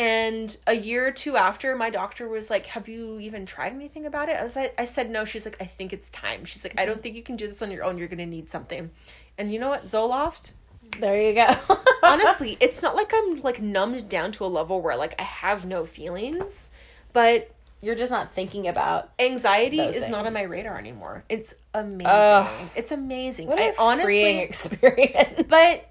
And 0.00 0.56
a 0.66 0.74
year 0.74 1.06
or 1.06 1.10
two 1.10 1.36
after, 1.36 1.76
my 1.76 1.90
doctor 1.90 2.26
was 2.26 2.48
like, 2.48 2.64
Have 2.66 2.88
you 2.88 3.20
even 3.20 3.44
tried 3.44 3.74
anything 3.74 4.06
about 4.06 4.30
it? 4.30 4.36
I 4.36 4.42
was 4.42 4.56
like, 4.56 4.74
I 4.78 4.86
said 4.86 5.10
no. 5.10 5.26
She's 5.26 5.44
like, 5.44 5.60
I 5.60 5.66
think 5.66 5.92
it's 5.92 6.08
time. 6.08 6.46
She's 6.46 6.64
like, 6.64 6.80
I 6.80 6.86
don't 6.86 6.94
mm-hmm. 6.94 7.02
think 7.02 7.16
you 7.16 7.22
can 7.22 7.36
do 7.36 7.46
this 7.46 7.60
on 7.60 7.70
your 7.70 7.84
own. 7.84 7.98
You're 7.98 8.08
gonna 8.08 8.24
need 8.24 8.48
something. 8.48 8.90
And 9.36 9.52
you 9.52 9.60
know 9.60 9.68
what? 9.68 9.84
Zoloft? 9.84 10.52
there 10.98 11.20
you 11.20 11.34
go. 11.34 11.54
Honestly, 12.02 12.56
it's 12.60 12.80
not 12.80 12.96
like 12.96 13.12
I'm 13.14 13.42
like 13.42 13.60
numbed 13.60 14.08
down 14.08 14.32
to 14.32 14.44
a 14.44 14.46
level 14.46 14.80
where 14.80 14.96
like 14.96 15.14
I 15.18 15.22
have 15.22 15.66
no 15.66 15.84
feelings, 15.84 16.70
but 17.12 17.50
you're 17.82 17.94
just 17.94 18.10
not 18.10 18.34
thinking 18.34 18.68
about 18.68 19.10
anxiety 19.18 19.80
is 19.80 20.08
not 20.08 20.26
on 20.26 20.32
my 20.32 20.42
radar 20.42 20.78
anymore. 20.78 21.24
It's 21.28 21.54
amazing. 21.74 22.70
It's 22.74 22.90
amazing. 22.90 23.48
what 23.48 23.58
I 23.58 23.66
a 23.66 23.74
honestly 23.78 24.04
freeing 24.04 24.40
experience. 24.40 25.42
but 25.48 25.86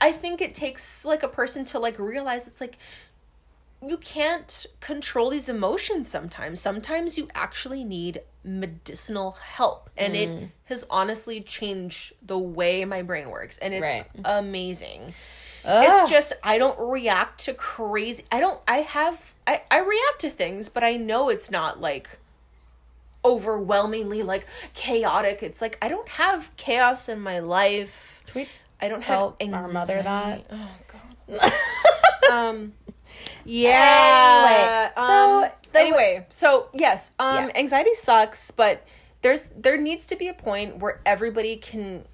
I 0.00 0.12
think 0.12 0.40
it 0.40 0.54
takes 0.54 1.04
like 1.04 1.22
a 1.22 1.28
person 1.28 1.64
to 1.66 1.78
like 1.78 1.98
realize 1.98 2.46
it's 2.46 2.60
like 2.60 2.78
you 3.86 3.96
can't 3.96 4.66
control 4.80 5.30
these 5.30 5.48
emotions 5.48 6.08
sometimes. 6.08 6.60
Sometimes 6.60 7.18
you 7.18 7.28
actually 7.34 7.84
need 7.84 8.22
medicinal 8.44 9.32
help. 9.32 9.90
And 9.96 10.14
Mm. 10.14 10.18
it 10.18 10.48
has 10.66 10.84
honestly 10.88 11.40
changed 11.40 12.14
the 12.22 12.38
way 12.38 12.84
my 12.84 13.02
brain 13.02 13.30
works. 13.30 13.58
And 13.58 13.74
it's 13.74 13.82
Right. 13.82 14.06
amazing. 14.24 15.14
Ugh. 15.64 15.84
It's 15.84 16.10
just 16.10 16.32
I 16.42 16.58
don't 16.58 16.78
react 16.78 17.44
to 17.44 17.54
crazy 17.54 18.24
I 18.32 18.40
don't 18.40 18.60
I 18.66 18.78
have 18.78 19.34
I, 19.46 19.62
I 19.70 19.78
react 19.78 20.20
to 20.20 20.30
things, 20.30 20.68
but 20.68 20.82
I 20.84 20.96
know 20.96 21.28
it's 21.28 21.50
not 21.50 21.80
like 21.80 22.18
overwhelmingly 23.24 24.22
like 24.22 24.46
chaotic. 24.74 25.42
It's 25.42 25.60
like 25.60 25.78
I 25.80 25.88
don't 25.88 26.08
have 26.08 26.54
chaos 26.56 27.08
in 27.08 27.20
my 27.20 27.38
life. 27.38 28.24
Can 28.26 28.42
we 28.42 28.48
I 28.80 28.88
don't 28.88 29.02
tell 29.02 29.36
have 29.40 29.52
our 29.54 29.68
mother 29.68 30.02
that? 30.02 30.44
Oh 30.50 30.70
god. 30.88 31.52
um 32.32 32.72
yeah. 33.44 34.90
Anyway, 34.94 35.06
so 35.06 35.42
um, 35.44 35.50
anyway, 35.74 36.26
so 36.28 36.68
yes, 36.72 37.12
um 37.18 37.46
Yes. 37.46 37.52
anxiety 37.56 37.94
sucks, 37.94 38.50
but 38.50 38.84
there's 39.22 39.50
there 39.56 39.76
needs 39.76 40.04
to 40.06 40.16
be 40.16 40.28
a 40.28 40.34
point 40.34 40.78
where 40.78 41.00
everybody 41.06 41.56
can 41.56 42.04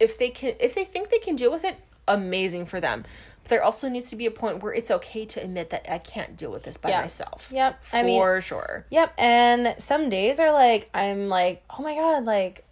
if 0.00 0.18
they 0.18 0.30
can 0.30 0.54
if 0.60 0.74
they 0.74 0.84
think 0.84 1.10
they 1.10 1.18
can 1.18 1.36
deal 1.36 1.50
with 1.50 1.64
it, 1.64 1.76
amazing 2.08 2.66
for 2.66 2.80
them. 2.80 3.04
But 3.42 3.50
there 3.50 3.62
also 3.62 3.88
needs 3.88 4.10
to 4.10 4.16
be 4.16 4.26
a 4.26 4.30
point 4.30 4.62
where 4.62 4.72
it's 4.74 4.90
okay 4.90 5.24
to 5.26 5.42
admit 5.42 5.70
that 5.70 5.90
I 5.90 5.98
can't 5.98 6.36
deal 6.36 6.50
with 6.50 6.64
this 6.64 6.76
by 6.76 6.90
Yeah. 6.90 7.02
myself. 7.02 7.50
Yep. 7.52 7.84
For 7.84 7.96
I 7.96 8.02
mean, 8.02 8.40
sure. 8.42 8.84
Yep, 8.90 9.14
and 9.18 9.74
some 9.78 10.10
days 10.10 10.40
are 10.40 10.52
like 10.52 10.90
I'm 10.92 11.28
like, 11.28 11.62
oh 11.70 11.82
my 11.82 11.94
god, 11.94 12.24
like 12.24 12.64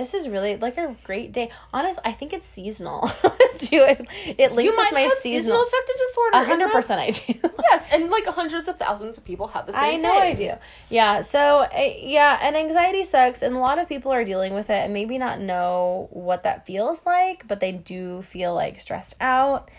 this 0.00 0.14
is 0.14 0.28
really 0.28 0.56
like 0.56 0.76
a 0.78 0.96
great 1.04 1.32
day. 1.32 1.50
Honest, 1.72 1.98
I 2.04 2.12
think 2.12 2.32
it's 2.32 2.48
seasonal. 2.48 3.00
too. 3.58 3.84
It, 3.86 4.06
it 4.38 4.52
links 4.52 4.72
You 4.72 4.76
might 4.76 4.86
with 4.90 4.94
my 4.94 5.00
have 5.02 5.12
seasonal. 5.12 5.58
seasonal 5.58 5.62
affective 5.62 5.96
disorder. 6.08 6.36
A 6.38 6.44
hundred 6.44 6.70
percent, 6.72 7.00
I 7.00 7.10
do. 7.10 7.48
Yes, 7.70 7.92
and 7.92 8.10
like 8.10 8.26
hundreds 8.26 8.66
of 8.68 8.78
thousands 8.78 9.18
of 9.18 9.24
people 9.24 9.48
have 9.48 9.66
the 9.66 9.72
same. 9.74 9.82
I 9.82 9.96
know 9.96 10.14
thing. 10.20 10.32
I 10.32 10.34
do. 10.34 10.52
Yeah. 10.88 11.20
So 11.20 11.66
yeah, 11.76 12.38
and 12.42 12.56
anxiety 12.56 13.04
sucks, 13.04 13.42
and 13.42 13.54
a 13.54 13.58
lot 13.58 13.78
of 13.78 13.88
people 13.88 14.10
are 14.12 14.24
dealing 14.24 14.54
with 14.54 14.70
it, 14.70 14.78
and 14.84 14.92
maybe 14.92 15.18
not 15.18 15.40
know 15.40 16.08
what 16.10 16.42
that 16.44 16.66
feels 16.66 17.04
like, 17.06 17.46
but 17.46 17.60
they 17.60 17.70
do 17.72 18.22
feel 18.22 18.54
like 18.54 18.80
stressed 18.80 19.14
out. 19.20 19.70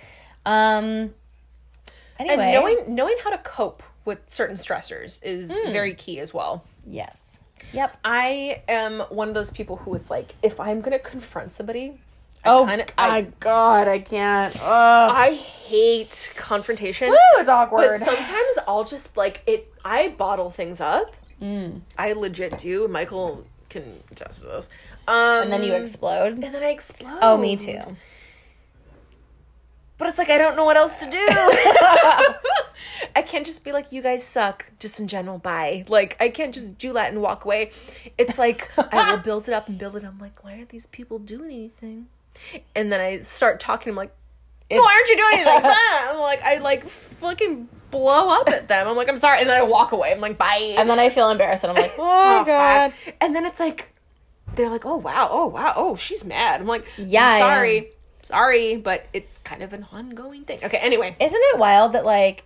Um. 0.46 1.14
Anyway, 2.20 2.36
And 2.44 2.54
knowing 2.54 2.96
knowing 2.96 3.16
how 3.24 3.32
to 3.32 3.38
cope 3.40 3.82
with 4.06 4.20
certain 4.28 4.56
stressors 4.58 5.24
is 5.24 5.52
Hmm. 5.60 5.72
very 5.72 5.96
key 5.96 6.20
as 6.20 6.34
well. 6.34 6.64
yes. 6.86 7.31
Yep. 7.74 7.98
I 8.04 8.62
am 8.68 9.00
one 9.10 9.28
of 9.30 9.34
those 9.34 9.50
people 9.52 9.78
who 9.78 9.96
it's 9.96 10.10
like 10.10 10.36
if 10.44 10.60
I'm 10.60 10.82
gonna 10.82 11.00
confront 11.00 11.52
somebody, 11.52 12.00
Oh, 12.44 12.66
kinda- 12.68 12.88
my 12.98 13.28
God, 13.40 13.88
I 13.88 14.00
can't. 14.00 14.56
Ugh. 14.56 14.64
I 15.14 15.34
hate 15.34 16.34
confrontation. 16.36 17.10
Woo, 17.10 17.18
it's 17.38 17.50
awkward. 17.50 18.00
But 18.00 18.02
sometimes 18.06 18.58
I'll 18.68 18.84
just 18.84 19.16
like 19.16 19.42
it. 19.46 19.72
I 19.86 20.10
bottle 20.10 20.50
things 20.50 20.82
up. 20.82 21.14
Mm. 21.42 21.82
I 21.98 22.14
legit 22.14 22.58
do. 22.58 22.88
Michael 22.88 23.46
can 23.70 24.02
attest 24.12 24.40
to 24.42 24.46
this. 24.46 24.70
Um, 25.08 25.44
and 25.44 25.54
then 25.54 25.64
you 25.64 25.74
explode. 25.74 26.34
And 26.34 26.44
then 26.44 26.64
I 26.64 26.70
explode. 26.70 27.20
Oh, 27.22 27.38
me 27.38 27.56
too. 27.56 27.80
But 30.02 30.10
it's 30.10 30.18
like 30.18 30.32
I 30.32 30.40
don't 30.40 30.56
know 30.56 30.66
what 30.66 30.78
else 30.78 31.00
to 31.02 31.06
do. 31.06 31.20
I 33.16 33.22
can't 33.22 33.46
just 33.46 33.64
be 33.64 33.72
like, 33.72 33.92
you 33.92 34.02
guys 34.02 34.24
suck, 34.24 34.66
just 34.80 35.00
in 35.00 35.08
general, 35.08 35.38
bye. 35.38 35.86
Like, 35.88 36.18
I 36.20 36.30
can't 36.30 36.56
just 36.56 36.80
do 36.80 36.94
that 36.94 37.12
and 37.12 37.22
walk 37.22 37.46
away. 37.46 37.70
It's 38.18 38.40
like, 38.40 38.68
I 38.80 39.12
will 39.12 39.18
build 39.24 39.48
it 39.48 39.54
up 39.54 39.70
and 39.70 39.78
build 39.78 39.96
it. 39.96 40.04
I'm 40.04 40.18
like, 40.18 40.44
why 40.44 40.54
aren't 40.54 40.70
these 40.70 40.88
people 40.88 41.20
doing 41.20 41.52
anything? 41.52 42.08
And 42.76 42.92
then 42.92 43.00
I 43.00 43.20
start 43.20 43.60
talking, 43.60 43.92
I'm 43.92 43.96
like, 43.96 44.12
why 44.72 44.78
aren't 44.78 45.08
you 45.08 45.18
doing 45.18 45.48
anything? 45.48 45.72
I'm 45.72 46.18
like, 46.18 46.42
I 46.42 46.58
like 46.58 46.90
fucking 46.90 47.70
blow 47.92 48.30
up 48.40 48.50
at 48.50 48.70
them. 48.70 48.88
I'm 48.88 48.96
like, 48.96 49.08
I'm 49.08 49.18
sorry. 49.18 49.42
And 49.42 49.48
then 49.48 49.58
I 49.58 49.62
walk 49.62 49.92
away. 49.92 50.12
I'm 50.12 50.20
like, 50.20 50.40
bye. 50.40 50.74
And 50.80 50.90
then 50.90 50.98
I 50.98 51.10
feel 51.10 51.30
embarrassed, 51.30 51.64
and 51.64 51.78
I'm 51.78 51.80
like, 51.80 51.94
oh, 52.00 52.04
oh, 52.04 52.38
fuck. 52.40 52.48
God. 52.48 52.94
And 53.22 53.36
then 53.36 53.46
it's 53.46 53.60
like, 53.60 53.94
they're 54.56 54.70
like, 54.70 54.86
oh 54.86 54.98
wow, 54.98 55.30
oh 55.32 55.48
wow, 55.48 55.74
oh 55.76 55.96
she's 55.96 56.26
mad. 56.26 56.60
I'm 56.60 56.68
like, 56.68 56.86
Yeah, 56.98 57.26
I 57.26 57.40
sorry, 57.40 57.92
sorry, 58.24 58.78
but 58.78 59.06
it's 59.14 59.40
kind 59.40 59.62
of 59.62 59.74
an 59.74 59.86
ongoing 59.92 60.44
thing. 60.44 60.60
Okay, 60.64 60.78
anyway, 60.78 61.16
Isn't 61.20 61.42
it 61.54 61.60
wild 61.60 61.94
that 61.94 62.06
like 62.06 62.44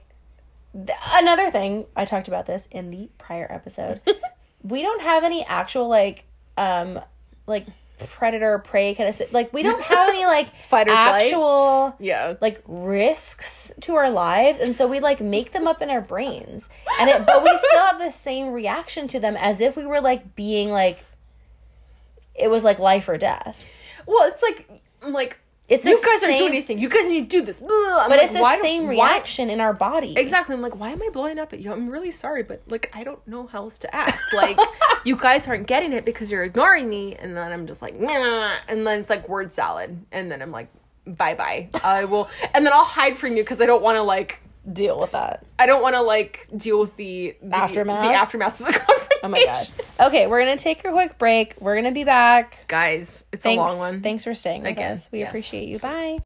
th- 0.74 0.98
another 1.14 1.52
thing 1.52 1.86
I 1.96 2.06
talked 2.06 2.28
about 2.28 2.46
this 2.46 2.68
in 2.72 2.92
the 2.92 3.10
prior 3.18 3.48
episode. 3.50 4.02
we 4.64 4.82
don't 4.82 5.02
have 5.02 5.24
any 5.24 5.46
actual 5.46 5.88
like 5.88 6.26
um 6.58 7.00
like 7.48 7.66
predator 8.08 8.60
prey 8.60 8.94
kind 8.94 9.08
of 9.08 9.32
like 9.32 9.54
we 9.54 9.64
don't 9.64 9.82
have 9.82 10.10
any 10.10 10.26
like 10.26 10.54
Fight 10.68 10.88
or 10.88 10.92
flight? 10.92 11.24
actual 11.24 11.96
yeah, 12.00 12.36
like 12.42 12.62
risks 12.68 13.72
to 13.82 13.96
our 13.96 14.10
lives 14.10 14.60
and 14.60 14.76
so 14.76 14.86
we 14.86 15.00
like 15.00 15.22
make 15.22 15.52
them 15.54 15.66
up 15.66 15.82
in 15.82 15.90
our 15.90 16.02
brains 16.02 16.70
and 17.00 17.10
it 17.10 17.26
but 17.26 17.42
we 17.42 17.58
still 17.58 17.86
have 17.86 18.00
the 18.00 18.12
same 18.12 18.52
reaction 18.52 19.08
to 19.08 19.20
them 19.20 19.38
as 19.38 19.62
if 19.62 19.78
we 19.78 19.86
were 19.86 20.02
like 20.02 20.36
being 20.36 20.72
like 20.72 21.06
it 22.34 22.50
was 22.50 22.66
like 22.66 22.80
life 22.80 23.08
or 23.08 23.18
death 23.18 23.64
well, 24.06 24.28
it's 24.28 24.42
like 24.42 24.70
like, 25.02 25.38
it's 25.68 25.84
you 25.84 26.00
guys 26.06 26.24
aren't 26.24 26.38
doing 26.38 26.52
anything. 26.52 26.78
You 26.80 26.90
guys 26.90 27.10
need 27.10 27.30
to 27.30 27.40
do 27.40 27.46
this. 27.46 27.60
But 27.60 27.70
like, 28.10 28.22
it's 28.22 28.34
the 28.34 28.40
why 28.40 28.56
do- 28.56 28.62
same 28.62 28.84
why- 28.84 28.90
reaction 29.14 29.50
in 29.50 29.60
our 29.60 29.74
body 29.74 30.14
Exactly. 30.16 30.54
I'm 30.56 30.62
like, 30.62 30.80
why 30.80 30.92
am 30.92 31.02
I 31.02 31.10
blowing 31.10 31.40
up 31.40 31.54
at 31.54 31.60
you? 31.60 31.72
I'm 31.72 31.90
really 31.90 32.12
sorry, 32.12 32.44
but 32.44 32.62
like, 32.68 32.92
I 32.94 33.04
don't 33.04 33.26
know 33.28 33.48
how 33.48 33.64
else 33.64 33.78
to 33.80 33.96
act. 33.96 34.20
Like, 34.34 34.58
you 35.06 35.16
guys 35.16 35.48
aren't 35.48 35.66
getting 35.68 35.92
it 35.94 36.06
because 36.06 36.32
you're 36.32 36.44
ignoring 36.44 36.88
me, 36.90 37.16
and 37.16 37.36
then 37.36 37.52
I'm 37.52 37.66
just 37.66 37.82
like, 37.82 38.00
nah, 38.00 38.54
and 38.68 38.86
then 38.86 39.00
it's 39.00 39.10
like 39.10 39.28
word 39.28 39.52
salad, 39.52 40.06
and 40.12 40.32
then 40.32 40.42
I'm 40.42 40.52
like, 40.52 40.70
bye 41.08 41.34
bye. 41.36 41.70
I 41.84 42.06
will, 42.06 42.30
and 42.54 42.66
then 42.66 42.72
I'll 42.74 42.84
hide 42.84 43.18
from 43.18 43.36
you 43.36 43.44
because 43.44 43.60
I 43.62 43.66
don't 43.66 43.82
want 43.82 43.96
to 43.98 44.04
like, 44.04 44.42
deal 44.74 45.00
with 45.00 45.12
that 45.12 45.46
I 45.60 45.68
don't 45.68 45.84
want 45.84 45.94
to 45.94 46.02
like 46.02 46.48
deal 46.58 46.80
with 46.80 46.96
the, 46.98 47.36
the 47.44 47.56
Aftermath? 47.56 48.04
the 48.04 48.16
aftermath 48.16 48.60
of 48.60 48.66
the 48.66 48.74
confrontation. 48.80 49.05
Oh 49.26 49.30
my 49.30 49.44
god. 49.44 49.68
Okay, 50.00 50.28
we're 50.28 50.40
gonna 50.40 50.56
take 50.58 50.86
a 50.86 50.92
quick 50.92 51.18
break. 51.18 51.56
We're 51.60 51.76
gonna 51.76 51.92
be 51.92 52.04
back. 52.04 52.66
guys, 52.68 53.26
it's 53.32 53.44
Thanks. 53.44 53.60
a 53.60 53.66
long 53.66 53.80
one. 53.80 54.02
Thanks 54.02 54.24
for 54.24 54.34
staying 54.36 54.62
with 54.62 54.72
Again, 54.72 54.94
us. 54.94 55.10
We 55.12 55.20
yes. 55.20 55.30
appreciate 55.30 55.68
you. 55.68 55.80
Bye. 55.80 56.20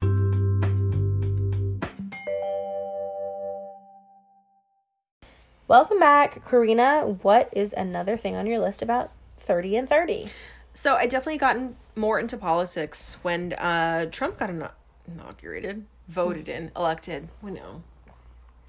Welcome 5.67 5.99
back, 5.99 6.43
Karina. 6.49 7.01
What 7.21 7.49
is 7.51 7.73
another 7.73 8.17
thing 8.17 8.35
on 8.35 8.47
your 8.47 8.59
list 8.59 8.81
about 8.81 9.11
30 9.41 9.77
and 9.77 9.89
30? 9.89 10.27
So 10.73 10.95
I 10.95 11.05
definitely 11.05 11.37
gotten 11.37 11.75
more 11.95 12.19
into 12.19 12.37
politics 12.37 13.17
when 13.21 13.53
uh, 13.53 14.07
Trump 14.07 14.39
got 14.39 14.49
ina- 14.49 14.71
inaugurated. 15.07 15.85
voted 16.07 16.49
in, 16.49 16.71
elected. 16.75 17.29
We 17.41 17.51
know. 17.51 17.83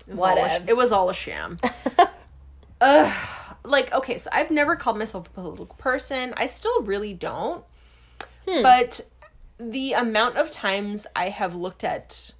It 0.06 0.12
was, 0.14 0.20
all 0.20 0.38
a, 0.38 0.64
it 0.68 0.76
was 0.76 0.92
all 0.92 1.08
a 1.10 1.14
sham. 1.14 1.58
Ugh. 2.80 3.49
Like, 3.64 3.92
okay, 3.92 4.18
so 4.18 4.30
I've 4.32 4.50
never 4.50 4.76
called 4.76 4.98
myself 4.98 5.26
a 5.26 5.30
political 5.30 5.76
person. 5.76 6.34
I 6.36 6.46
still 6.46 6.82
really 6.82 7.14
don't. 7.14 7.64
Hmm. 8.48 8.62
But 8.62 9.00
the 9.58 9.92
amount 9.92 10.36
of 10.36 10.50
times 10.50 11.06
I 11.14 11.28
have 11.28 11.54
looked 11.54 11.84
at 11.84 12.32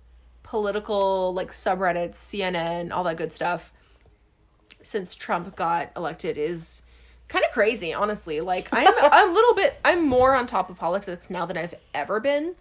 political, 0.43 1.35
like, 1.35 1.51
subreddits, 1.51 2.15
CNN, 2.15 2.93
all 2.93 3.05
that 3.05 3.17
good 3.17 3.33
stuff, 3.33 3.73
since 4.83 5.15
Trump 5.15 5.55
got 5.57 5.93
elected 5.97 6.39
is 6.39 6.83
kind 7.29 7.45
of 7.45 7.53
crazy, 7.53 7.95
honestly. 7.95 8.41
Like, 8.41 8.69
I'm 8.73 8.87
a 9.31 9.33
little 9.33 9.55
bit, 9.55 9.79
I'm 9.85 10.07
more 10.07 10.35
on 10.35 10.47
top 10.47 10.71
of 10.71 10.77
politics 10.77 11.31
now 11.31 11.47
than 11.47 11.57
I've 11.57 11.75
ever 11.95 12.21
been. 12.21 12.55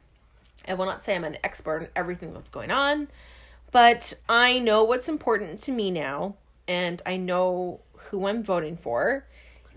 I 0.67 0.75
will 0.75 0.85
not 0.85 1.03
say 1.03 1.15
I'm 1.15 1.23
an 1.23 1.37
expert 1.43 1.81
on 1.81 1.87
everything 1.95 2.33
that's 2.33 2.49
going 2.49 2.71
on, 2.71 3.07
but 3.71 4.13
I 4.27 4.59
know 4.59 4.83
what's 4.83 5.09
important 5.09 5.61
to 5.63 5.71
me 5.71 5.89
now, 5.89 6.35
and 6.67 7.01
I 7.05 7.17
know 7.17 7.79
who 8.09 8.27
I'm 8.27 8.43
voting 8.43 8.77
for. 8.77 9.25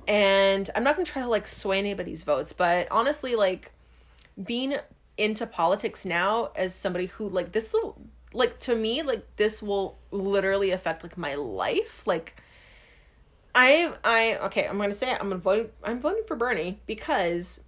And 0.08 0.68
I'm 0.74 0.82
not 0.82 0.96
going 0.96 1.06
to 1.06 1.12
try 1.12 1.22
to 1.22 1.28
like 1.28 1.46
sway 1.46 1.78
anybody's 1.78 2.24
votes, 2.24 2.52
but 2.52 2.88
honestly, 2.90 3.36
like 3.36 3.70
being 4.42 4.76
into 5.16 5.46
politics 5.46 6.04
now 6.04 6.50
as 6.56 6.74
somebody 6.74 7.06
who 7.06 7.28
like 7.28 7.52
this 7.52 7.72
will 7.72 7.96
like 8.32 8.58
to 8.58 8.74
me 8.74 9.02
like 9.02 9.36
this 9.36 9.62
will 9.62 9.98
literally 10.10 10.70
affect 10.70 11.02
like 11.02 11.16
my 11.16 11.34
life. 11.34 12.06
Like 12.06 12.34
i 13.54 13.92
i 14.04 14.36
okay 14.38 14.66
i'm 14.66 14.78
gonna 14.78 14.92
say 14.92 15.10
it, 15.10 15.18
i'm 15.20 15.28
gonna 15.28 15.36
vote 15.36 15.72
i'm 15.84 16.00
voting 16.00 16.22
for 16.26 16.36
bernie 16.36 16.80
because 16.86 17.60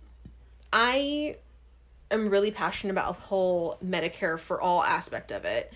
i 0.72 1.36
am 2.10 2.28
really 2.28 2.50
passionate 2.50 2.90
about 2.90 3.14
the 3.14 3.20
whole 3.20 3.76
medicare 3.84 4.38
for 4.38 4.60
all 4.60 4.82
aspect 4.82 5.32
of 5.32 5.44
it. 5.44 5.72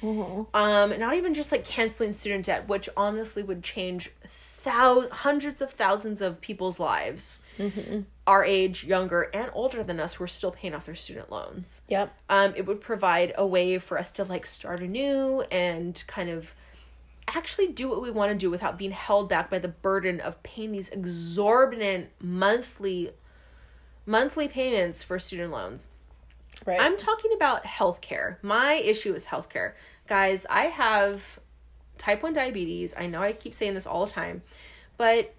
Um 0.55 0.99
not 0.99 1.15
even 1.15 1.35
just 1.35 1.51
like 1.53 1.65
canceling 1.65 2.13
student 2.13 2.47
debt 2.47 2.69
which 2.69 2.89
honestly 2.97 3.43
would 3.43 3.63
change 3.63 4.11
thousands 4.61 5.11
hundreds 5.13 5.63
of 5.63 5.71
thousands 5.73 6.21
of 6.21 6.41
people's 6.41 6.79
lives 6.81 7.41
our 8.27 8.45
age 8.45 8.85
younger 8.85 9.23
and 9.35 9.51
older 9.53 9.83
than 9.83 9.99
us 10.01 10.15
who 10.15 10.25
are 10.25 10.29
still 10.29 10.51
paying 10.53 10.75
off 10.75 10.87
their 10.87 10.95
student 10.95 11.31
loans 11.31 11.83
Yep. 11.89 12.13
um, 12.29 12.55
it 12.57 12.67
would 12.67 12.81
provide 12.81 13.33
a 13.37 13.47
way 13.47 13.79
for 13.79 13.99
us 13.99 14.13
to 14.13 14.25
like 14.25 14.47
start 14.47 14.81
anew 14.81 15.43
and 15.51 16.03
kind 16.07 16.29
of 16.31 16.53
actually 17.29 17.69
do 17.69 17.89
what 17.89 18.01
we 18.01 18.11
want 18.11 18.31
to 18.33 18.37
do 18.37 18.51
without 18.51 18.79
being 18.79 18.91
held 18.91 19.29
back 19.29 19.51
by 19.51 19.59
the 19.59 19.69
burden 19.69 20.21
of 20.21 20.43
paying 20.43 20.73
these 20.73 20.89
exorbitant 20.89 22.09
monthly 22.21 23.11
monthly 24.07 24.49
payments 24.49 25.03
for 25.03 25.19
student 25.19 25.53
loans. 25.53 25.89
Right. 26.65 26.81
I'm 26.81 26.97
talking 26.97 27.33
about 27.35 27.65
healthcare. 27.65 28.37
My 28.43 28.75
issue 28.75 29.13
is 29.13 29.27
healthcare. 29.27 29.75
Guys, 30.07 30.47
I 30.49 30.65
have 30.69 31.39
type 31.99 32.23
1 32.23 32.33
diabetes. 32.33 32.95
I 32.97 33.07
know 33.07 33.23
I 33.23 33.33
keep 33.33 33.55
saying 33.55 33.75
this 33.75 33.87
all 33.87 34.07
the 34.07 34.13
time, 34.13 34.43
but 34.97 35.35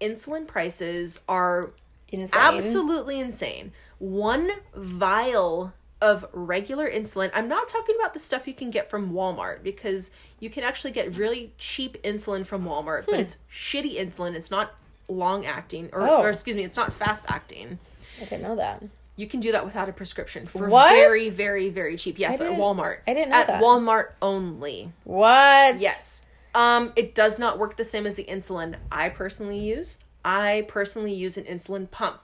insulin 0.00 0.46
prices 0.46 1.20
are 1.28 1.70
insane. 2.08 2.40
absolutely 2.40 3.18
insane. 3.18 3.72
One 3.98 4.50
vial 4.74 5.72
of 6.00 6.26
regular 6.32 6.90
insulin. 6.90 7.30
I'm 7.32 7.48
not 7.48 7.68
talking 7.68 7.96
about 7.98 8.12
the 8.12 8.20
stuff 8.20 8.46
you 8.46 8.54
can 8.54 8.70
get 8.70 8.90
from 8.90 9.12
Walmart 9.12 9.62
because 9.62 10.10
you 10.38 10.50
can 10.50 10.62
actually 10.62 10.90
get 10.90 11.16
really 11.16 11.52
cheap 11.56 12.00
insulin 12.02 12.46
from 12.46 12.64
Walmart, 12.64 13.06
but 13.06 13.14
hmm. 13.14 13.20
it's 13.20 13.38
shitty 13.50 13.96
insulin. 13.96 14.34
It's 14.34 14.50
not 14.50 14.74
long 15.08 15.46
acting 15.46 15.88
or, 15.92 16.02
Oh. 16.02 16.22
or 16.22 16.28
excuse 16.28 16.56
me, 16.56 16.64
it's 16.64 16.76
not 16.76 16.92
fast 16.92 17.24
acting. 17.28 17.78
I 18.20 18.24
didn't 18.24 18.42
know 18.42 18.56
that. 18.56 18.82
You 19.16 19.26
can 19.28 19.40
do 19.40 19.52
that 19.52 19.64
without 19.64 19.88
a 19.88 19.92
prescription 19.92 20.46
for 20.46 20.68
What? 20.68 20.90
very, 20.90 21.30
very, 21.30 21.70
very 21.70 21.96
cheap. 21.96 22.18
Yes, 22.18 22.40
at 22.40 22.50
Walmart. 22.52 22.98
I 23.06 23.14
didn't 23.14 23.30
know 23.30 23.36
at 23.36 23.46
that. 23.46 23.62
Walmart 23.62 24.12
only. 24.20 24.92
What? 25.04 25.80
Yes. 25.80 26.22
Um, 26.54 26.92
it 26.96 27.14
does 27.14 27.38
not 27.38 27.58
work 27.58 27.76
the 27.76 27.84
same 27.84 28.06
as 28.06 28.16
the 28.16 28.24
insulin 28.24 28.76
I 28.90 29.08
personally 29.08 29.58
use. 29.58 29.98
I 30.24 30.64
personally 30.68 31.14
use 31.14 31.36
an 31.36 31.44
insulin 31.44 31.90
pump. 31.90 32.20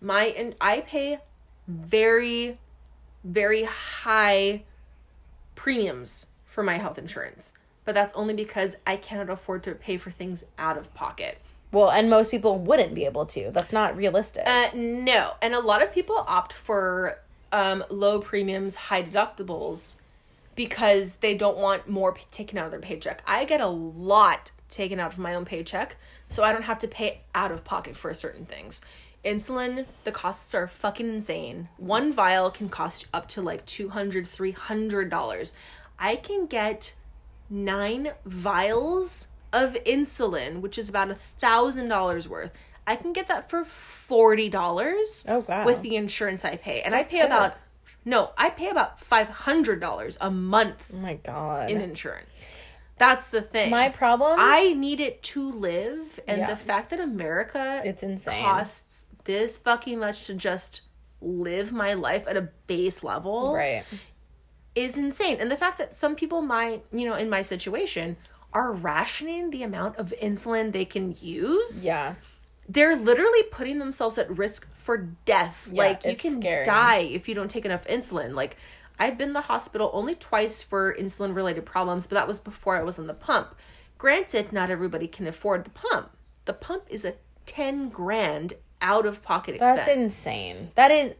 My 0.00 0.26
and 0.26 0.54
I 0.60 0.80
pay 0.80 1.18
very, 1.68 2.58
very 3.24 3.64
high 3.64 4.62
premiums 5.54 6.26
for 6.46 6.62
my 6.62 6.78
health 6.78 6.98
insurance, 6.98 7.52
but 7.84 7.94
that's 7.94 8.12
only 8.14 8.34
because 8.34 8.76
I 8.86 8.96
cannot 8.96 9.28
afford 9.30 9.62
to 9.64 9.72
pay 9.74 9.98
for 9.98 10.10
things 10.10 10.44
out 10.58 10.78
of 10.78 10.92
pocket. 10.94 11.38
Well, 11.72 11.90
and 11.90 12.10
most 12.10 12.30
people 12.30 12.58
wouldn't 12.58 12.94
be 12.94 13.04
able 13.04 13.26
to. 13.26 13.50
That's 13.52 13.72
not 13.72 13.96
realistic. 13.96 14.42
Uh, 14.46 14.70
no, 14.74 15.34
and 15.40 15.54
a 15.54 15.60
lot 15.60 15.82
of 15.82 15.92
people 15.92 16.24
opt 16.26 16.52
for 16.52 17.18
um, 17.52 17.84
low 17.90 18.20
premiums, 18.20 18.74
high 18.74 19.02
deductibles 19.02 19.96
because 20.56 21.16
they 21.16 21.34
don't 21.34 21.56
want 21.56 21.88
more 21.88 22.16
taken 22.30 22.58
out 22.58 22.66
of 22.66 22.70
their 22.72 22.80
paycheck. 22.80 23.22
I 23.26 23.44
get 23.44 23.60
a 23.60 23.68
lot 23.68 24.50
taken 24.68 25.00
out 25.00 25.12
of 25.12 25.18
my 25.18 25.34
own 25.34 25.44
paycheck, 25.44 25.96
so 26.28 26.42
I 26.42 26.52
don't 26.52 26.62
have 26.62 26.78
to 26.80 26.88
pay 26.88 27.20
out 27.34 27.52
of 27.52 27.64
pocket 27.64 27.96
for 27.96 28.12
certain 28.14 28.46
things. 28.46 28.82
Insulin, 29.24 29.86
the 30.04 30.12
costs 30.12 30.54
are 30.54 30.66
fucking 30.66 31.08
insane. 31.08 31.68
One 31.76 32.12
vial 32.12 32.50
can 32.50 32.68
cost 32.68 33.06
up 33.12 33.28
to 33.28 33.42
like 33.42 33.66
$200, 33.66 34.26
$300. 34.26 35.52
I 35.98 36.16
can 36.16 36.46
get 36.46 36.94
nine 37.50 38.12
vials 38.24 39.28
of 39.52 39.74
insulin, 39.84 40.60
which 40.60 40.78
is 40.78 40.88
about 40.88 41.10
a 41.10 41.14
thousand 41.14 41.88
dollars 41.88 42.28
worth. 42.28 42.50
I 42.86 42.96
can 42.96 43.12
get 43.12 43.28
that 43.28 43.48
for 43.50 43.64
forty 43.64 44.48
dollars. 44.48 45.24
Oh, 45.28 45.44
wow. 45.48 45.64
With 45.64 45.82
the 45.82 45.96
insurance 45.96 46.44
I 46.44 46.56
pay, 46.56 46.82
and 46.82 46.94
I 46.94 47.04
pay 47.04 47.18
good. 47.18 47.26
about 47.26 47.54
no, 48.04 48.30
I 48.36 48.50
pay 48.50 48.70
about 48.70 49.00
five 49.00 49.28
hundred 49.28 49.80
dollars 49.80 50.16
a 50.20 50.30
month 50.30 50.90
oh 50.94 50.98
my 50.98 51.14
god. 51.14 51.70
in 51.70 51.80
insurance. 51.80 52.56
That's 52.98 53.28
the 53.28 53.40
thing. 53.40 53.70
my 53.70 53.88
problem. 53.88 54.36
I 54.38 54.74
need 54.74 55.00
it 55.00 55.22
to 55.24 55.52
live, 55.52 56.20
and 56.28 56.40
Yeah. 56.40 56.46
the 56.48 56.56
fact 56.56 56.90
that 56.90 57.00
America 57.00 57.80
It's 57.84 58.02
insane. 58.02 58.42
costs 58.42 59.06
this 59.24 59.56
fucking 59.56 59.98
much 59.98 60.26
to 60.26 60.34
just 60.34 60.82
live 61.22 61.72
my 61.72 61.94
life 61.94 62.24
at 62.26 62.36
a 62.36 62.48
base 62.66 63.02
level 63.04 63.54
right. 63.54 63.84
is 64.74 64.96
insane. 64.98 65.38
And 65.40 65.50
the 65.50 65.56
fact 65.56 65.78
that 65.78 65.94
some 65.94 66.14
people 66.14 66.42
might, 66.42 66.84
you 66.92 67.06
know, 67.08 67.14
in 67.14 67.28
my 67.30 67.40
situation, 67.42 68.16
are 68.52 68.72
rationing 68.72 69.50
the 69.50 69.62
amount 69.62 69.96
of 69.96 70.12
insulin 70.20 70.72
they 70.72 70.84
can 70.84 71.16
use. 71.20 71.84
Yeah. 71.84 72.14
They're 72.68 72.96
literally 72.96 73.42
putting 73.50 73.78
themselves 73.78 74.18
at 74.18 74.36
risk 74.36 74.68
for 74.74 74.96
death. 75.24 75.68
Yeah, 75.70 75.82
like 75.82 76.04
you 76.04 76.16
can 76.16 76.34
scary. 76.34 76.64
die 76.64 76.98
if 76.98 77.28
you 77.28 77.34
don't 77.34 77.50
take 77.50 77.64
enough 77.64 77.86
insulin. 77.86 78.34
Like 78.34 78.56
I've 78.98 79.16
been 79.16 79.28
to 79.28 79.34
the 79.34 79.40
hospital 79.42 79.90
only 79.92 80.14
twice 80.14 80.62
for 80.62 80.94
insulin 80.94 81.34
related 81.34 81.66
problems, 81.66 82.06
but 82.06 82.14
that 82.16 82.28
was 82.28 82.38
before 82.38 82.76
I 82.76 82.82
was 82.82 82.98
on 82.98 83.06
the 83.06 83.14
pump. 83.14 83.54
Granted, 83.98 84.52
not 84.52 84.70
everybody 84.70 85.08
can 85.08 85.26
afford 85.26 85.64
the 85.64 85.70
pump. 85.70 86.10
The 86.44 86.52
pump 86.52 86.84
is 86.88 87.04
a 87.04 87.14
10 87.46 87.88
grand 87.90 88.54
out 88.80 89.06
of 89.06 89.22
pocket 89.22 89.56
expense. 89.56 89.86
That's 89.86 89.88
insane. 89.90 90.70
That 90.74 90.90
is 90.90 91.14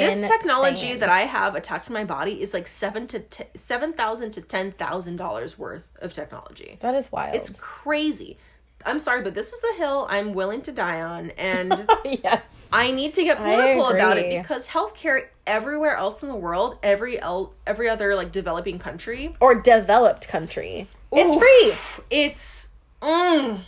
This 0.00 0.28
technology 0.28 0.94
that 0.94 1.08
I 1.08 1.22
have 1.22 1.54
attached 1.54 1.86
to 1.86 1.92
my 1.92 2.04
body 2.04 2.40
is 2.40 2.54
like 2.54 2.66
seven 2.66 3.06
to 3.08 3.20
t- 3.20 3.44
seven 3.54 3.92
thousand 3.92 4.32
to 4.32 4.40
ten 4.40 4.72
thousand 4.72 5.16
dollars 5.16 5.58
worth 5.58 5.86
of 6.00 6.12
technology. 6.12 6.78
that 6.80 6.94
is 6.94 7.10
wild. 7.10 7.34
It's 7.34 7.58
crazy. 7.58 8.38
I'm 8.86 8.98
sorry, 8.98 9.22
but 9.22 9.34
this 9.34 9.52
is 9.52 9.64
a 9.64 9.78
hill 9.78 10.06
I'm 10.10 10.34
willing 10.34 10.60
to 10.62 10.72
die 10.72 11.00
on, 11.00 11.30
and 11.32 11.88
yes. 12.04 12.68
I 12.72 12.90
need 12.90 13.14
to 13.14 13.24
get 13.24 13.38
political 13.38 13.88
about 13.88 14.18
it 14.18 14.30
because 14.30 14.68
healthcare 14.68 15.28
everywhere 15.46 15.96
else 15.96 16.22
in 16.22 16.28
the 16.28 16.36
world, 16.36 16.78
every 16.82 17.18
el- 17.20 17.54
every 17.66 17.88
other 17.88 18.14
like 18.14 18.30
developing 18.30 18.78
country, 18.78 19.34
or 19.40 19.54
developed 19.54 20.28
country. 20.28 20.86
It's 21.12 21.34
free. 21.34 22.06
it's 22.10 22.70
mm, 23.00 23.60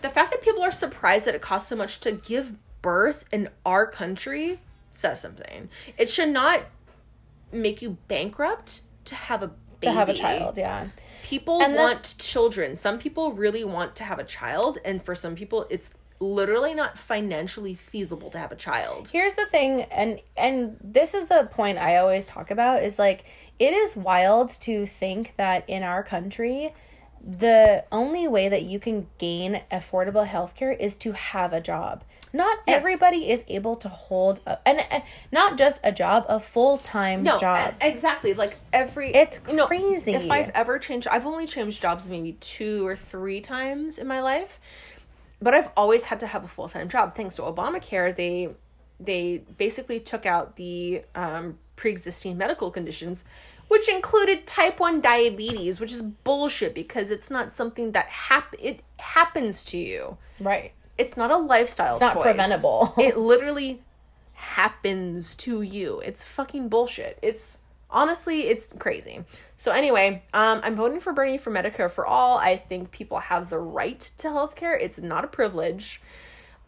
the 0.00 0.08
fact 0.08 0.30
that 0.30 0.40
people 0.42 0.62
are 0.62 0.70
surprised 0.70 1.26
that 1.26 1.34
it 1.34 1.42
costs 1.42 1.68
so 1.68 1.76
much 1.76 2.00
to 2.00 2.12
give 2.12 2.54
birth 2.80 3.24
in 3.32 3.48
our 3.64 3.86
country 3.86 4.60
says 4.96 5.20
something. 5.20 5.68
It 5.98 6.08
should 6.08 6.30
not 6.30 6.62
make 7.52 7.82
you 7.82 7.98
bankrupt 8.08 8.82
to 9.06 9.14
have 9.14 9.42
a 9.42 9.48
baby. 9.48 9.58
To 9.82 9.92
have 9.92 10.08
a 10.08 10.14
child, 10.14 10.58
yeah. 10.58 10.88
People 11.22 11.60
And 11.62 11.74
want 11.74 12.16
children. 12.18 12.76
Some 12.76 12.98
people 12.98 13.32
really 13.32 13.64
want 13.64 13.96
to 13.96 14.04
have 14.04 14.18
a 14.18 14.24
child, 14.24 14.78
and 14.84 15.02
for 15.02 15.14
some 15.14 15.34
people, 15.34 15.66
it's 15.70 15.94
literally 16.18 16.72
not 16.72 16.96
financially 16.96 17.74
feasible 17.74 18.30
to 18.30 18.38
have 18.38 18.52
a 18.52 18.56
child. 18.56 19.10
Here's 19.12 19.34
the 19.34 19.46
thing, 19.46 19.82
and 19.82 20.20
and 20.36 20.76
this 20.82 21.14
is 21.14 21.26
the 21.26 21.48
point 21.52 21.78
I 21.78 21.96
always 21.96 22.26
talk 22.26 22.50
about 22.50 22.82
is 22.82 22.98
like 22.98 23.24
it 23.58 23.72
is 23.72 23.96
wild 23.96 24.50
to 24.62 24.86
think 24.86 25.34
that 25.36 25.68
in 25.68 25.82
our 25.82 26.02
country 26.02 26.74
the 27.26 27.84
only 27.90 28.28
way 28.28 28.48
that 28.48 28.62
you 28.62 28.78
can 28.78 29.08
gain 29.18 29.60
affordable 29.72 30.28
healthcare 30.28 30.78
is 30.78 30.94
to 30.96 31.12
have 31.12 31.52
a 31.52 31.60
job. 31.60 32.04
Not 32.36 32.58
Yes. 32.66 32.76
everybody 32.78 33.30
is 33.30 33.42
able 33.48 33.76
to 33.76 33.88
hold 33.88 34.40
a, 34.46 34.58
and, 34.68 34.80
and 34.90 35.02
not 35.32 35.56
just 35.56 35.80
a 35.82 35.90
job, 35.90 36.26
a 36.28 36.38
full-time 36.38 37.22
No, 37.22 37.38
job. 37.38 37.74
exactly. 37.80 38.34
Like 38.34 38.58
every 38.74 39.14
It's 39.14 39.40
you 39.48 39.54
know, 39.56 39.66
crazy. 39.66 40.12
If 40.12 40.30
I've 40.30 40.50
ever 40.50 40.78
changed, 40.78 41.08
I've 41.08 41.24
only 41.26 41.46
changed 41.46 41.80
jobs 41.80 42.04
maybe 42.06 42.32
two 42.34 42.86
or 42.86 42.94
three 42.94 43.40
times 43.40 43.96
in 43.98 44.06
my 44.06 44.20
life, 44.20 44.60
but 45.40 45.54
I've 45.54 45.70
always 45.76 46.04
had 46.04 46.20
to 46.20 46.26
have 46.26 46.44
a 46.44 46.48
full 46.48 46.68
time 46.68 46.88
job. 46.90 47.14
Thanks 47.14 47.36
to 47.36 47.42
Obamacare, 47.42 48.14
they 48.14 48.50
they 49.00 49.42
basically 49.58 50.00
took 50.00 50.26
out 50.26 50.56
the 50.56 51.02
um, 51.14 51.58
pre 51.76 51.90
existing 51.90 52.36
medical 52.38 52.70
conditions, 52.70 53.24
which 53.68 53.88
included 53.88 54.46
type 54.46 54.78
1 54.80 55.00
diabetes, 55.02 55.80
which 55.80 55.92
is 55.92 56.00
bullshit 56.02 56.74
because 56.74 57.10
it's 57.10 57.30
not 57.30 57.52
something 57.52 57.92
that 57.92 58.06
hap- 58.06 58.54
it 58.58 58.80
happens 58.98 59.64
to 59.64 59.76
you. 59.78 60.16
Right. 60.40 60.72
It's 60.98 61.16
not 61.16 61.30
a 61.30 61.36
lifestyle 61.36 61.98
choice. 61.98 62.08
It's 62.08 62.14
not 62.14 62.14
choice. 62.14 62.24
preventable. 62.24 62.94
it 62.98 63.16
literally 63.18 63.82
happens 64.32 65.34
to 65.36 65.62
you. 65.62 66.00
It's 66.00 66.22
fucking 66.22 66.68
bullshit. 66.68 67.18
It's 67.22 67.58
honestly 67.90 68.42
it's 68.48 68.68
crazy. 68.78 69.24
So 69.56 69.72
anyway, 69.72 70.22
um 70.34 70.60
I'm 70.62 70.76
voting 70.76 71.00
for 71.00 71.12
Bernie 71.12 71.38
for 71.38 71.50
Medicare 71.50 71.90
for 71.90 72.06
all. 72.06 72.38
I 72.38 72.56
think 72.56 72.90
people 72.90 73.18
have 73.18 73.50
the 73.50 73.58
right 73.58 74.00
to 74.18 74.30
health 74.30 74.54
care 74.56 74.76
It's 74.76 74.98
not 75.00 75.24
a 75.24 75.28
privilege. 75.28 76.00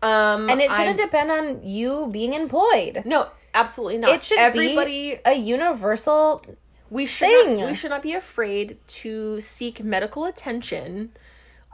Um 0.02 0.48
And 0.48 0.60
it 0.60 0.70
I'm- 0.70 0.78
shouldn't 0.80 0.98
depend 0.98 1.30
on 1.30 1.62
you 1.66 2.08
being 2.10 2.32
employed. 2.34 3.02
No, 3.04 3.28
absolutely 3.54 3.98
not. 3.98 4.10
It 4.10 4.24
should 4.24 4.38
everybody 4.38 5.16
be 5.16 5.20
a 5.24 5.34
universal 5.34 6.42
we 6.90 7.04
should 7.04 7.28
thing. 7.28 7.56
not, 7.58 7.66
we 7.66 7.74
should 7.74 7.90
not 7.90 8.02
be 8.02 8.14
afraid 8.14 8.78
to 9.02 9.40
seek 9.40 9.84
medical 9.84 10.24
attention 10.24 11.12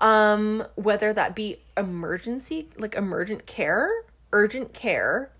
um 0.04 0.64
whether 0.74 1.12
that 1.12 1.34
be 1.34 1.56
emergency 1.78 2.68
like 2.76 2.94
emergent 2.94 3.46
care 3.46 3.88
urgent 4.32 4.72
care 4.74 5.30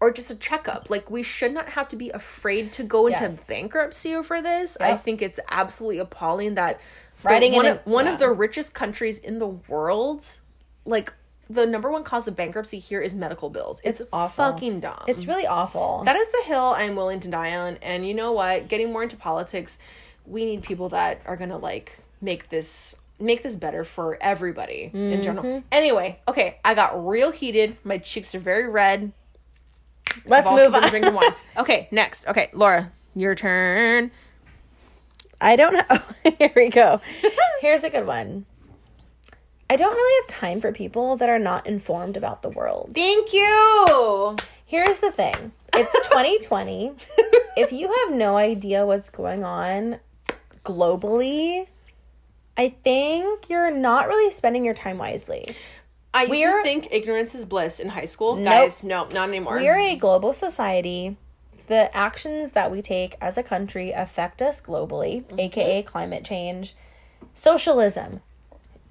or 0.00 0.10
just 0.10 0.30
a 0.30 0.36
checkup 0.36 0.88
like 0.88 1.10
we 1.10 1.22
should 1.22 1.52
not 1.52 1.68
have 1.70 1.86
to 1.88 1.96
be 1.96 2.08
afraid 2.10 2.72
to 2.72 2.82
go 2.82 3.06
into 3.06 3.20
Yes. 3.22 3.44
bankruptcy 3.44 4.14
over 4.14 4.40
this 4.40 4.76
i 4.80 4.96
think 4.96 5.20
it's 5.22 5.38
absolutely 5.50 5.98
appalling 5.98 6.54
that 6.54 6.80
Writing 7.24 7.52
one, 7.52 7.66
in 7.66 7.72
of, 7.72 7.78
a- 7.84 7.90
one 7.90 8.06
yeah. 8.06 8.12
of 8.14 8.18
the 8.20 8.30
richest 8.30 8.74
countries 8.74 9.18
in 9.18 9.38
the 9.40 9.46
world 9.48 10.24
like 10.86 11.12
the 11.50 11.66
number 11.66 11.90
one 11.90 12.04
cause 12.04 12.28
of 12.28 12.36
bankruptcy 12.36 12.78
here 12.78 13.00
is 13.00 13.14
medical 13.14 13.50
bills 13.50 13.80
it's, 13.84 14.00
awful. 14.12 14.44
fucking 14.52 14.80
dumb 14.80 15.02
It's 15.06 15.26
really 15.26 15.46
awful. 15.46 16.02
that 16.04 16.14
is 16.16 16.30
the 16.30 16.42
hill 16.46 16.74
I'm 16.76 16.94
willing 16.94 17.20
to 17.20 17.28
die 17.28 17.56
on. 17.56 17.78
And 17.80 18.06
you 18.06 18.12
know 18.12 18.32
what? 18.32 18.68
Getting 18.68 18.92
more 18.92 19.02
into 19.02 19.16
politics, 19.16 19.78
we 20.26 20.44
need 20.44 20.62
people 20.62 20.90
that 20.90 21.22
are 21.24 21.36
gonna 21.38 21.56
like 21.56 21.98
make 22.20 22.50
this 22.50 22.96
make 23.20 23.42
this 23.42 23.56
better 23.56 23.84
for 23.84 24.18
everybody 24.20 24.90
in 24.92 25.22
general. 25.22 25.44
Mm-hmm. 25.44 25.66
Anyway, 25.72 26.20
okay, 26.28 26.58
I 26.64 26.74
got 26.74 27.06
real 27.06 27.30
heated. 27.30 27.76
My 27.84 27.98
cheeks 27.98 28.34
are 28.34 28.38
very 28.38 28.68
red. 28.68 29.12
Let's 30.26 30.50
move 30.50 30.74
on. 30.74 30.88
drinking 30.88 31.14
wine. 31.14 31.34
Okay, 31.56 31.88
next. 31.90 32.26
Okay, 32.28 32.50
Laura, 32.52 32.92
your 33.14 33.34
turn. 33.34 34.10
I 35.40 35.56
don't 35.56 35.74
know. 35.74 36.00
Here 36.38 36.52
we 36.54 36.68
go. 36.68 37.00
Here's 37.60 37.84
a 37.84 37.90
good 37.90 38.06
one. 38.06 38.46
I 39.70 39.76
don't 39.76 39.94
really 39.94 40.22
have 40.22 40.40
time 40.40 40.60
for 40.60 40.72
people 40.72 41.16
that 41.16 41.28
are 41.28 41.38
not 41.38 41.66
informed 41.66 42.16
about 42.16 42.42
the 42.42 42.48
world. 42.48 42.92
Thank 42.94 43.32
you. 43.32 44.36
Here's 44.64 45.00
the 45.00 45.10
thing 45.10 45.52
it's 45.74 45.92
2020. 46.08 46.92
if 47.56 47.72
you 47.72 47.92
have 47.92 48.16
no 48.16 48.36
idea 48.36 48.86
what's 48.86 49.10
going 49.10 49.44
on 49.44 49.98
globally, 50.64 51.66
I 52.58 52.70
think 52.82 53.48
you're 53.48 53.70
not 53.70 54.08
really 54.08 54.30
spending 54.32 54.64
your 54.64 54.74
time 54.74 54.98
wisely. 54.98 55.46
I 56.12 56.22
used 56.22 56.32
We're- 56.32 56.52
to 56.52 56.62
think 56.64 56.88
ignorance 56.90 57.34
is 57.34 57.46
bliss 57.46 57.78
in 57.78 57.90
high 57.90 58.06
school. 58.06 58.34
Nope. 58.34 58.44
Guys, 58.44 58.82
no, 58.82 59.04
not 59.12 59.28
anymore. 59.28 59.58
We 59.58 59.68
are 59.68 59.78
a 59.78 59.94
global 59.94 60.32
society. 60.32 61.16
The 61.68 61.94
actions 61.96 62.52
that 62.52 62.70
we 62.70 62.82
take 62.82 63.14
as 63.20 63.38
a 63.38 63.42
country 63.42 63.92
affect 63.92 64.42
us 64.42 64.60
globally, 64.60 65.24
mm-hmm. 65.24 65.38
aka 65.38 65.82
climate 65.82 66.24
change, 66.24 66.74
socialism, 67.34 68.22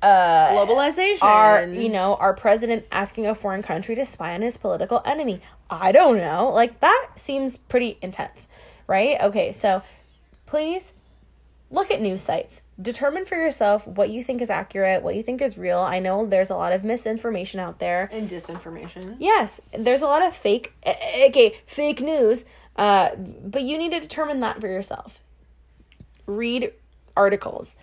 uh, 0.01 0.49
Globalization. 0.49 1.23
our 1.23 1.65
you 1.65 1.89
know 1.89 2.15
our 2.15 2.33
president 2.33 2.85
asking 2.91 3.25
a 3.25 3.33
foreign 3.33 3.63
country 3.63 3.95
to 3.95 4.05
spy 4.05 4.35
on 4.35 4.43
his 4.43 4.55
political 4.55 5.01
enemy 5.05 5.41
i 5.71 5.91
don't 5.91 6.17
know 6.17 6.49
like 6.53 6.79
that 6.81 7.09
seems 7.15 7.57
pretty 7.57 7.97
intense 8.01 8.47
right 8.85 9.19
okay 9.21 9.51
so 9.51 9.81
please 10.45 10.93
look 11.71 11.89
at 11.89 11.99
news 11.99 12.21
sites 12.21 12.61
determine 12.81 13.25
for 13.25 13.35
yourself 13.35 13.87
what 13.87 14.09
you 14.09 14.23
think 14.23 14.41
is 14.41 14.49
accurate 14.49 15.01
what 15.01 15.15
you 15.15 15.23
think 15.23 15.41
is 15.41 15.57
real. 15.57 15.79
I 15.79 15.99
know 15.99 16.25
there's 16.25 16.49
a 16.49 16.55
lot 16.55 16.73
of 16.73 16.83
misinformation 16.83 17.59
out 17.59 17.79
there. 17.79 18.09
And 18.11 18.29
disinformation. 18.29 19.15
yes 19.19 19.59
there's 19.77 20.01
a 20.01 20.05
lot 20.05 20.23
of 20.23 20.35
fake 20.35 20.73
eh, 20.83 20.93
eh, 20.99 21.27
okay 21.29 21.57
fake 21.65 22.01
news 22.01 22.45
uh 22.75 23.15
but 23.15 23.63
you 23.63 23.77
need 23.77 23.91
to 23.91 23.99
determine 23.99 24.39
that 24.41 24.61
for 24.61 24.67
yourself. 24.67 25.19
Read 26.25 26.71
articles. 27.15 27.75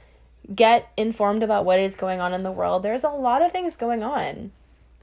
Get 0.55 0.93
informed 0.97 1.43
about 1.43 1.65
what 1.65 1.81
is 1.81 1.97
going 1.97 2.21
on 2.21 2.35
in 2.35 2.43
the 2.43 2.53
world. 2.53 2.83
There's 2.83 3.05
a 3.05 3.09
lot 3.09 3.43
of 3.43 3.51
things 3.51 3.77
going 3.77 4.03
on. 4.03 4.53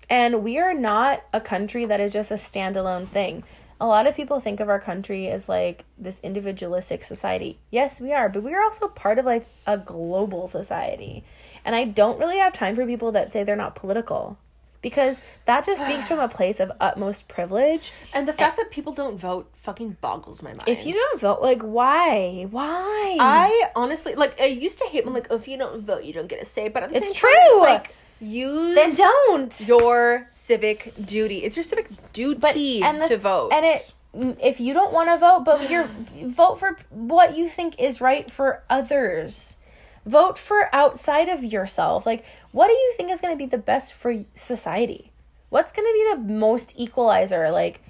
And 0.09 0.43
we 0.43 0.59
are 0.59 0.73
not 0.73 1.23
a 1.33 1.41
country 1.41 1.85
that 1.85 1.99
is 1.99 2.13
just 2.13 2.31
a 2.31 2.35
standalone 2.35 3.07
thing 3.07 3.43
a 3.81 3.87
lot 3.87 4.05
of 4.07 4.15
people 4.15 4.39
think 4.39 4.59
of 4.59 4.69
our 4.69 4.79
country 4.79 5.27
as 5.27 5.49
like 5.49 5.83
this 5.97 6.19
individualistic 6.21 7.03
society. 7.03 7.59
Yes 7.71 7.99
we 7.99 8.13
are 8.13 8.29
but 8.29 8.43
we 8.43 8.53
are 8.53 8.63
also 8.63 8.87
part 8.87 9.17
of 9.19 9.25
like 9.25 9.45
a 9.67 9.77
global 9.77 10.47
society. 10.47 11.23
And 11.65 11.75
i 11.75 11.83
don't 11.83 12.19
really 12.19 12.37
have 12.37 12.53
time 12.53 12.75
for 12.75 12.85
people 12.85 13.11
that 13.11 13.33
say 13.33 13.43
they're 13.43 13.55
not 13.65 13.75
political 13.75 14.37
because 14.81 15.21
that 15.45 15.63
just 15.65 15.81
speaks 15.85 16.07
from 16.07 16.19
a 16.19 16.27
place 16.39 16.59
of 16.59 16.71
utmost 16.79 17.27
privilege. 17.27 17.91
And 18.13 18.27
the 18.27 18.33
fact 18.33 18.57
that 18.57 18.71
people 18.71 18.93
don't 18.93 19.17
vote 19.17 19.45
fucking 19.61 19.97
boggles 20.01 20.41
my 20.41 20.53
mind. 20.53 20.67
if 20.67 20.85
you 20.85 20.93
don't 20.93 21.19
vote 21.19 21.41
like 21.41 21.61
why? 21.61 22.47
Why? 22.49 23.17
I 23.19 23.69
honestly 23.75 24.15
like 24.15 24.39
I 24.41 24.45
used 24.45 24.79
to 24.79 24.85
hate 24.85 25.05
when 25.05 25.13
like 25.13 25.27
oh, 25.29 25.35
if 25.35 25.47
you 25.47 25.57
don't 25.57 25.81
vote 25.83 26.03
you 26.03 26.13
don't 26.13 26.27
get 26.27 26.41
a 26.41 26.45
say, 26.45 26.67
but 26.69 26.83
at 26.83 26.89
the 26.89 26.97
It's 26.97 27.07
same 27.07 27.15
true. 27.15 27.29
time 27.29 27.39
it's 27.51 27.61
like 27.61 27.95
use 28.21 28.75
then 28.75 28.95
don't 28.95 29.67
your 29.67 30.27
civic 30.31 30.93
duty. 31.03 31.43
It's 31.43 31.57
your 31.57 31.63
civic 31.63 31.89
duty 32.13 32.81
and 32.83 33.01
the- 33.01 33.07
to 33.07 33.17
vote. 33.17 33.51
And 33.53 33.65
it 33.65 33.93
if 34.13 34.59
you 34.59 34.73
don't 34.73 34.91
want 34.93 35.09
to 35.09 35.17
vote, 35.17 35.43
but 35.45 35.69
you're 35.69 35.89
vote 36.25 36.59
for 36.59 36.77
what 36.89 37.35
you 37.37 37.49
think 37.49 37.79
is 37.79 38.01
right 38.01 38.29
for 38.29 38.63
others. 38.69 39.57
Vote 40.05 40.37
for 40.37 40.73
outside 40.73 41.29
of 41.29 41.43
yourself. 41.43 42.05
Like 42.05 42.25
what 42.51 42.67
do 42.67 42.73
you 42.73 42.93
think 42.97 43.11
is 43.11 43.21
going 43.21 43.33
to 43.33 43.37
be 43.37 43.45
the 43.49 43.57
best 43.57 43.93
for 43.93 44.23
society? 44.33 45.11
What's 45.49 45.71
going 45.71 45.87
to 45.87 45.93
be 45.93 46.09
the 46.15 46.33
most 46.33 46.73
equalizer 46.77 47.51
like, 47.51 47.81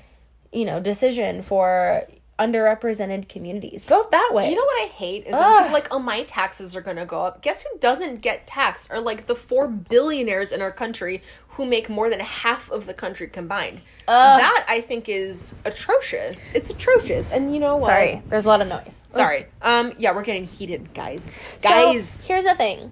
you 0.52 0.65
know, 0.65 0.80
decision 0.80 1.41
for 1.41 2.08
underrepresented 2.41 3.30
communities? 3.30 3.86
Vote 3.86 4.12
that 4.12 4.32
way. 4.34 4.49
you 4.49 4.56
know 4.56 4.63
what 4.65 4.84
I 4.84 4.88
hate 4.88 5.27
is 5.27 5.34
Ugh. 5.36 5.60
people 5.63 5.73
like, 5.73 5.88
oh, 5.91 5.99
my 5.99 6.23
taxes 6.23 6.75
are 6.75 6.82
gonna 6.82 7.06
go 7.06 7.21
up. 7.21 7.41
Guess 7.41 7.63
who 7.63 7.77
doesn't 7.80 8.21
get 8.21 8.47
taxed? 8.47 8.91
Are 8.91 8.99
like 8.99 9.27
the 9.27 9.36
four 9.36 9.67
billionaires 9.67 10.51
in 10.51 10.62
our 10.62 10.71
country 10.71 11.21
who 11.49 11.65
make 11.65 11.89
more 11.89 12.10
than 12.10 12.19
half 12.19 12.71
of 12.71 12.86
the 12.86 12.93
country 12.93 13.27
combined. 13.27 13.82
That 14.08 14.65
I 14.67 14.82
think 14.82 15.08
is 15.10 15.56
atrocious. 15.65 16.54
It's 16.56 16.69
atrocious. 16.69 17.30
And 17.30 17.54
you 17.54 17.60
know 17.60 17.75
what? 17.77 17.88
Sorry, 17.88 18.21
there's 18.30 18.45
a 18.45 18.47
lot 18.47 18.62
of 18.62 18.67
noise. 18.67 19.01
Sorry. 19.13 19.45
Um. 19.62 19.93
Yeah, 19.97 20.13
we're 20.15 20.23
getting 20.23 20.45
heated, 20.45 20.93
guys. 20.93 21.38
So, 21.60 21.69
Guys. 21.69 22.23
here's 22.23 22.45
the 22.45 22.56
thing. 22.56 22.91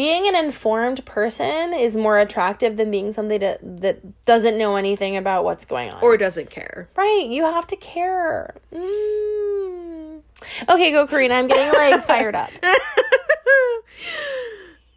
Being 0.00 0.26
an 0.26 0.34
informed 0.34 1.04
person 1.04 1.74
is 1.74 1.94
more 1.94 2.18
attractive 2.18 2.78
than 2.78 2.90
being 2.90 3.12
somebody 3.12 3.36
that, 3.36 3.58
that 3.82 4.24
doesn't 4.24 4.56
know 4.56 4.76
anything 4.76 5.18
about 5.18 5.44
what's 5.44 5.66
going 5.66 5.90
on. 5.90 6.02
or 6.02 6.16
doesn't 6.16 6.48
care. 6.48 6.88
right, 6.96 7.26
you 7.28 7.44
have 7.44 7.66
to 7.66 7.76
care. 7.76 8.54
Mm. 8.72 10.22
Okay, 10.70 10.90
go 10.90 11.06
Karina. 11.06 11.34
I'm 11.34 11.48
getting 11.48 11.70
like 11.74 12.02
fired 12.06 12.34
up. 12.34 12.48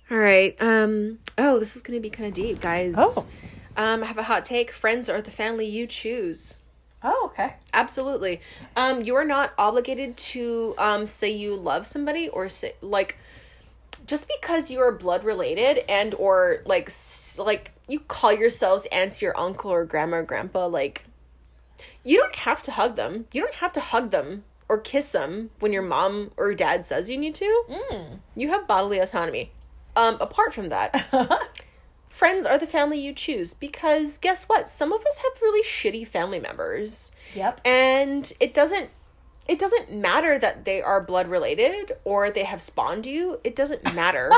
All 0.09 0.17
right. 0.17 0.55
Um. 0.61 1.19
Oh, 1.37 1.59
this 1.59 1.75
is 1.75 1.81
gonna 1.81 1.99
be 1.99 2.09
kind 2.09 2.29
of 2.29 2.33
deep, 2.33 2.61
guys. 2.61 2.93
Oh. 2.95 3.27
Um. 3.75 4.03
I 4.03 4.05
have 4.05 4.17
a 4.17 4.23
hot 4.23 4.45
take. 4.45 4.71
Friends 4.71 5.09
are 5.09 5.21
the 5.21 5.31
family 5.31 5.65
you 5.65 5.85
choose. 5.85 6.59
Oh, 7.03 7.29
okay. 7.33 7.55
Absolutely. 7.73 8.39
Um. 8.77 9.03
You 9.03 9.15
are 9.15 9.25
not 9.25 9.51
obligated 9.57 10.15
to 10.15 10.75
um 10.77 11.05
say 11.05 11.29
you 11.29 11.57
love 11.57 11.85
somebody 11.85 12.29
or 12.29 12.47
say 12.47 12.75
like 12.79 13.17
just 14.05 14.29
because 14.39 14.69
you 14.69 14.79
are 14.79 14.91
blood 14.91 15.23
related 15.23 15.83
and 15.89 16.13
or 16.15 16.61
like 16.65 16.91
like 17.37 17.71
you 17.87 17.99
call 17.99 18.33
yourselves 18.33 18.85
auntie 18.91 19.25
or 19.25 19.37
uncle 19.37 19.71
or 19.71 19.85
grandma 19.85 20.17
or 20.17 20.23
grandpa 20.23 20.67
like 20.67 21.05
you 22.03 22.17
don't 22.17 22.35
have 22.35 22.61
to 22.63 22.71
hug 22.71 22.95
them. 22.95 23.25
You 23.31 23.41
don't 23.41 23.55
have 23.55 23.73
to 23.73 23.79
hug 23.79 24.11
them 24.11 24.43
or 24.69 24.79
kiss 24.79 25.11
them 25.11 25.51
when 25.59 25.73
your 25.73 25.81
mom 25.81 26.31
or 26.37 26.53
dad 26.53 26.83
says 26.83 27.09
you 27.09 27.17
need 27.17 27.35
to. 27.35 27.63
You 28.35 28.49
have 28.49 28.67
bodily 28.67 28.99
autonomy. 28.99 29.51
Um, 29.95 30.17
apart 30.19 30.53
from 30.53 30.69
that, 30.69 31.49
friends 32.09 32.45
are 32.45 32.57
the 32.57 32.67
family 32.67 32.99
you 32.99 33.13
choose 33.13 33.53
because 33.53 34.17
guess 34.17 34.45
what? 34.45 34.69
Some 34.69 34.91
of 34.91 35.05
us 35.05 35.17
have 35.17 35.41
really 35.41 35.63
shitty 35.63 36.07
family 36.07 36.39
members. 36.39 37.11
Yep. 37.35 37.61
And 37.65 38.31
it 38.39 38.53
doesn't 38.53 38.89
it 39.47 39.59
doesn't 39.59 39.91
matter 39.91 40.37
that 40.39 40.65
they 40.65 40.81
are 40.81 41.01
blood 41.01 41.27
related 41.27 41.93
or 42.03 42.29
they 42.29 42.43
have 42.43 42.61
spawned 42.61 43.05
you. 43.05 43.39
It 43.43 43.55
doesn't 43.55 43.93
matter. 43.95 44.31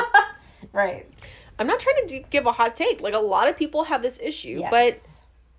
Right. 0.74 1.06
I'm 1.60 1.68
not 1.68 1.80
trying 1.80 2.08
to 2.08 2.20
give 2.32 2.46
a 2.46 2.52
hot 2.52 2.76
take. 2.76 3.02
Like 3.02 3.14
a 3.14 3.20
lot 3.20 3.48
of 3.48 3.56
people 3.58 3.86
have 3.86 4.02
this 4.02 4.20
issue, 4.22 4.60
Yes. 4.62 4.72
but 4.72 5.00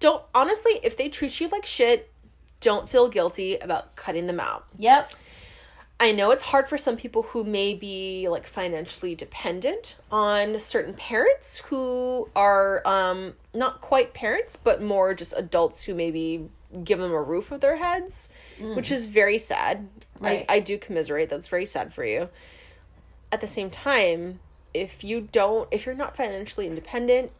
don't 0.00 0.22
honestly, 0.35 0.72
if 0.82 0.96
they 0.96 1.09
treat 1.09 1.40
you 1.40 1.48
like 1.48 1.64
shit, 1.64 2.12
don't 2.61 2.88
feel 2.88 3.09
guilty 3.09 3.56
about 3.56 3.96
cutting 3.96 4.26
them 4.26 4.40
out. 4.40 4.66
Yep. 4.78 5.12
I 5.98 6.12
know 6.12 6.30
it's 6.30 6.42
hard 6.42 6.68
for 6.68 6.76
some 6.76 6.98
people 6.98 7.22
who 7.22 7.42
may 7.44 7.72
be 7.72 8.28
like 8.28 8.46
financially 8.46 9.14
dependent 9.14 9.96
on 10.11 10.59
certain 10.59 10.92
parents 10.92 11.56
who 11.59 12.28
are 12.37 12.82
um 12.85 13.32
not 13.54 13.80
quite 13.80 14.12
parents 14.12 14.56
but 14.56 14.82
more 14.82 15.14
just 15.14 15.32
adults 15.38 15.82
who 15.85 15.94
maybe 15.94 16.50
give 16.84 16.98
them 16.98 17.12
a 17.12 17.22
roof 17.22 17.52
over 17.52 17.58
their 17.58 17.76
heads, 17.76 18.30
which 18.58 18.90
is 18.90 19.06
very 19.06 19.38
sad. 19.38 19.88
Right. 20.20 20.44
I, 20.48 20.56
I 20.56 20.60
do 20.60 20.78
commiserate. 20.78 21.28
That's 21.28 21.48
very 21.48 21.66
sad 21.66 21.92
for 21.94 22.04
you. 22.04 22.28
At 23.32 23.40
the 23.40 23.46
same 23.46 23.70
time, 23.70 24.40
if 24.72 25.02
you 25.04 25.20
don't, 25.32 25.68
if 25.70 25.86
you're 25.86 25.94
not 25.94 26.16
financially 26.16 26.66
independent, 26.66 27.32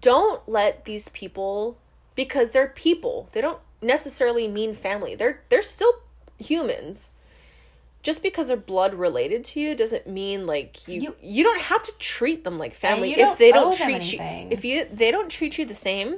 don't 0.00 0.46
let 0.48 0.84
these 0.84 1.08
people 1.10 1.78
because 2.14 2.50
they're 2.50 2.68
people. 2.68 3.28
They 3.32 3.40
don't 3.40 3.58
necessarily 3.80 4.48
mean 4.48 4.74
family. 4.74 5.14
They're 5.14 5.40
they're 5.48 5.62
still 5.62 5.92
humans. 6.38 7.12
Just 8.02 8.22
because 8.22 8.48
they're 8.48 8.56
blood 8.56 8.94
related 8.94 9.44
to 9.46 9.60
you 9.60 9.76
doesn't 9.76 10.08
mean 10.08 10.44
like 10.46 10.88
you 10.88 11.00
you, 11.00 11.16
You- 11.22 11.44
don't 11.44 11.60
have 11.60 11.84
to 11.84 11.92
treat 11.98 12.42
them 12.42 12.58
like 12.58 12.74
family. 12.74 13.12
if 13.12 13.38
they 13.38 13.52
don't 13.52 13.76
treat 13.76 14.12
you 14.12 14.18
if 14.50 14.64
you 14.64 14.86
they 14.92 15.10
don't 15.12 15.28
treat 15.30 15.56
you 15.58 15.64
the 15.64 15.74
same, 15.74 16.16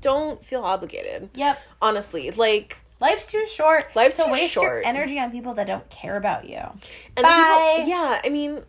don't 0.00 0.44
feel 0.44 0.62
obligated. 0.62 1.30
Yep. 1.34 1.58
Honestly, 1.80 2.30
like 2.30 2.78
Life's 3.00 3.26
too 3.26 3.46
short. 3.46 3.94
Life's 3.96 4.16
to 4.16 4.24
too 4.24 4.30
waste 4.30 4.52
short. 4.52 4.64
your 4.64 4.84
energy 4.84 5.18
on 5.18 5.30
people 5.30 5.54
that 5.54 5.66
don't 5.66 5.88
care 5.88 6.16
about 6.16 6.48
you. 6.48 6.58
And 6.58 7.22
Bye. 7.22 7.76
People, 7.78 7.88
yeah, 7.88 8.20
I 8.22 8.28
mean, 8.28 8.62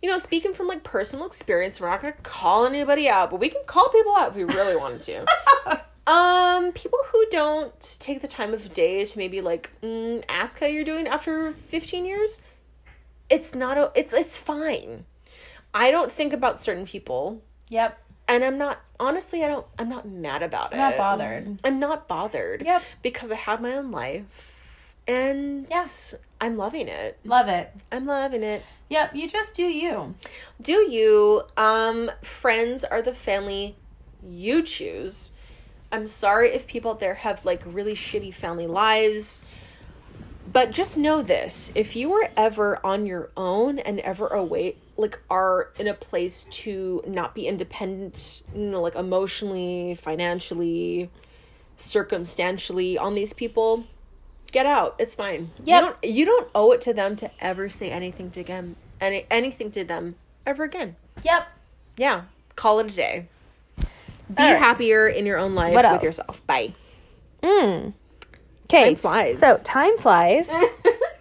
you 0.00 0.10
know, 0.10 0.18
speaking 0.18 0.54
from 0.54 0.68
like 0.68 0.82
personal 0.82 1.26
experience, 1.26 1.80
we're 1.80 1.90
not 1.90 2.00
gonna 2.00 2.14
call 2.22 2.66
anybody 2.66 3.08
out, 3.08 3.30
but 3.30 3.40
we 3.40 3.50
can 3.50 3.62
call 3.66 3.88
people 3.90 4.16
out 4.16 4.30
if 4.30 4.34
we 4.36 4.44
really 4.44 4.74
wanted 4.74 5.02
to. 5.02 5.82
um, 6.10 6.72
people 6.72 6.98
who 7.12 7.26
don't 7.30 7.98
take 8.00 8.22
the 8.22 8.28
time 8.28 8.54
of 8.54 8.72
day 8.72 9.04
to 9.04 9.18
maybe 9.18 9.42
like 9.42 9.70
mm, 9.82 10.24
ask 10.28 10.58
how 10.58 10.66
you're 10.66 10.84
doing 10.84 11.06
after 11.06 11.52
15 11.52 12.06
years, 12.06 12.40
it's 13.28 13.54
not 13.54 13.76
a, 13.76 13.92
it's 13.94 14.14
it's 14.14 14.38
fine. 14.38 15.04
I 15.74 15.90
don't 15.90 16.10
think 16.10 16.32
about 16.32 16.58
certain 16.58 16.86
people, 16.86 17.42
Yep. 17.68 17.98
And 18.28 18.44
I'm 18.44 18.58
not 18.58 18.80
honestly. 18.98 19.44
I 19.44 19.48
don't. 19.48 19.66
I'm 19.78 19.88
not 19.88 20.06
mad 20.06 20.42
about 20.42 20.72
it. 20.72 20.76
I'm 20.76 20.90
not 20.90 20.96
bothered. 20.96 21.60
I'm 21.64 21.78
not 21.78 22.08
bothered. 22.08 22.62
Yep. 22.62 22.82
Because 23.02 23.32
I 23.32 23.36
have 23.36 23.60
my 23.60 23.74
own 23.74 23.90
life, 23.90 24.56
and 25.06 25.66
Yeah. 25.70 25.84
I'm 26.40 26.56
loving 26.56 26.88
it. 26.88 27.18
Love 27.24 27.48
it. 27.48 27.72
I'm 27.90 28.06
loving 28.06 28.42
it. 28.42 28.64
Yep. 28.88 29.14
You 29.14 29.28
just 29.28 29.54
do 29.54 29.64
you. 29.64 30.14
Do 30.60 30.90
you 30.90 31.42
um 31.56 32.10
friends 32.22 32.84
are 32.84 33.02
the 33.02 33.14
family 33.14 33.76
you 34.26 34.62
choose? 34.62 35.32
I'm 35.90 36.06
sorry 36.06 36.50
if 36.50 36.66
people 36.66 36.92
out 36.92 37.00
there 37.00 37.14
have 37.14 37.44
like 37.44 37.62
really 37.66 37.94
shitty 37.94 38.34
family 38.34 38.66
lives. 38.66 39.42
But 40.52 40.70
just 40.70 40.98
know 40.98 41.22
this, 41.22 41.70
if 41.74 41.94
you 41.96 42.10
were 42.10 42.28
ever 42.36 42.84
on 42.84 43.06
your 43.06 43.30
own 43.36 43.78
and 43.78 44.00
ever 44.00 44.26
away 44.26 44.76
like 44.96 45.18
are 45.30 45.70
in 45.78 45.88
a 45.88 45.94
place 45.94 46.44
to 46.50 47.02
not 47.06 47.34
be 47.34 47.46
independent, 47.46 48.42
you 48.54 48.66
know, 48.66 48.82
like 48.82 48.94
emotionally, 48.94 49.94
financially, 49.94 51.10
circumstantially 51.76 52.98
on 52.98 53.14
these 53.14 53.32
people, 53.32 53.84
get 54.52 54.66
out. 54.66 54.94
It's 54.98 55.14
fine. 55.14 55.50
Yep. 55.64 55.66
You 55.66 55.80
don't 55.80 56.14
you 56.14 56.24
don't 56.24 56.48
owe 56.54 56.72
it 56.72 56.80
to 56.82 56.94
them 56.94 57.16
to 57.16 57.30
ever 57.40 57.68
say 57.68 57.90
anything 57.90 58.30
to 58.32 58.42
them 58.42 58.76
any 59.00 59.26
anything 59.30 59.70
to 59.72 59.84
them 59.84 60.16
ever 60.46 60.64
again. 60.64 60.96
Yep. 61.22 61.46
Yeah. 61.96 62.22
Call 62.56 62.80
it 62.80 62.90
a 62.90 62.94
day. 62.94 63.28
Be 63.76 63.84
right. 64.38 64.58
happier 64.58 65.08
in 65.08 65.26
your 65.26 65.38
own 65.38 65.54
life 65.54 65.74
What 65.74 65.84
with 65.84 65.92
else? 65.94 66.02
yourself. 66.02 66.46
Bye. 66.46 66.74
Mm. 67.42 67.92
Okay. 68.64 68.84
Time 68.84 68.94
flies. 68.96 69.38
So 69.38 69.58
time 69.62 69.98
flies. 69.98 70.52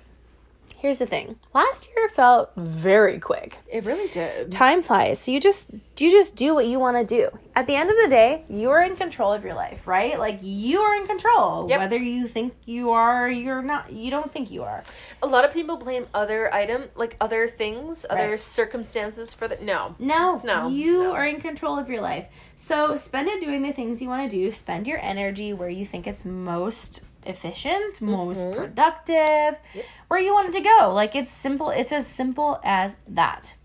Here's 0.81 0.97
the 0.97 1.05
thing. 1.05 1.35
Last 1.53 1.87
year 1.95 2.09
felt 2.09 2.49
very 2.57 3.19
quick. 3.19 3.59
It 3.71 3.85
really 3.85 4.07
did. 4.09 4.51
Time 4.51 4.81
flies. 4.81 5.19
So 5.19 5.29
you 5.31 5.39
just 5.39 5.69
you 5.99 6.09
just 6.09 6.35
do 6.35 6.55
what 6.55 6.65
you 6.65 6.79
want 6.79 6.97
to 6.97 7.05
do. 7.05 7.29
At 7.55 7.67
the 7.67 7.75
end 7.75 7.91
of 7.91 7.95
the 8.01 8.07
day, 8.09 8.43
you 8.49 8.71
are 8.71 8.81
in 8.81 8.95
control 8.95 9.31
of 9.31 9.43
your 9.43 9.53
life, 9.53 9.85
right? 9.87 10.17
Like 10.17 10.39
you 10.41 10.79
are 10.79 10.95
in 10.95 11.05
control. 11.05 11.69
Yep. 11.69 11.79
Whether 11.81 11.97
you 11.97 12.25
think 12.27 12.55
you 12.65 12.89
are, 12.89 13.29
you're 13.29 13.61
not. 13.61 13.91
You 13.93 14.09
don't 14.09 14.31
think 14.33 14.49
you 14.49 14.63
are. 14.63 14.81
A 15.21 15.27
lot 15.27 15.45
of 15.45 15.53
people 15.53 15.77
blame 15.77 16.07
other 16.15 16.51
item 16.51 16.85
like 16.95 17.15
other 17.21 17.47
things, 17.47 18.03
other 18.09 18.31
Right. 18.31 18.39
circumstances 18.39 19.35
for 19.35 19.47
the 19.47 19.57
no. 19.61 19.95
No, 19.99 20.41
No, 20.43 20.67
you 20.67 21.03
no. 21.03 21.11
are 21.13 21.27
in 21.27 21.39
control 21.41 21.77
of 21.77 21.89
your 21.89 22.01
life. 22.01 22.27
So 22.55 22.95
spend 22.95 23.27
it 23.27 23.39
doing 23.39 23.61
the 23.61 23.71
things 23.71 24.01
you 24.01 24.09
want 24.09 24.27
to 24.31 24.35
do. 24.35 24.49
Spend 24.49 24.87
your 24.87 24.97
energy 24.99 25.53
where 25.53 25.69
you 25.69 25.85
think 25.85 26.07
it's 26.07 26.25
most 26.25 27.01
efficient, 27.25 28.01
most 28.01 28.47
Mm-hmm. 28.47 28.55
productive, 28.55 29.59
where 30.07 30.19
you 30.19 30.33
want 30.33 30.49
it 30.49 30.53
to 30.57 30.61
go. 30.61 30.91
Like 30.93 31.15
it's 31.15 31.31
simple. 31.31 31.69
It's 31.69 31.91
as 31.91 32.07
simple 32.07 32.59
as 32.63 32.95
that. 33.07 33.55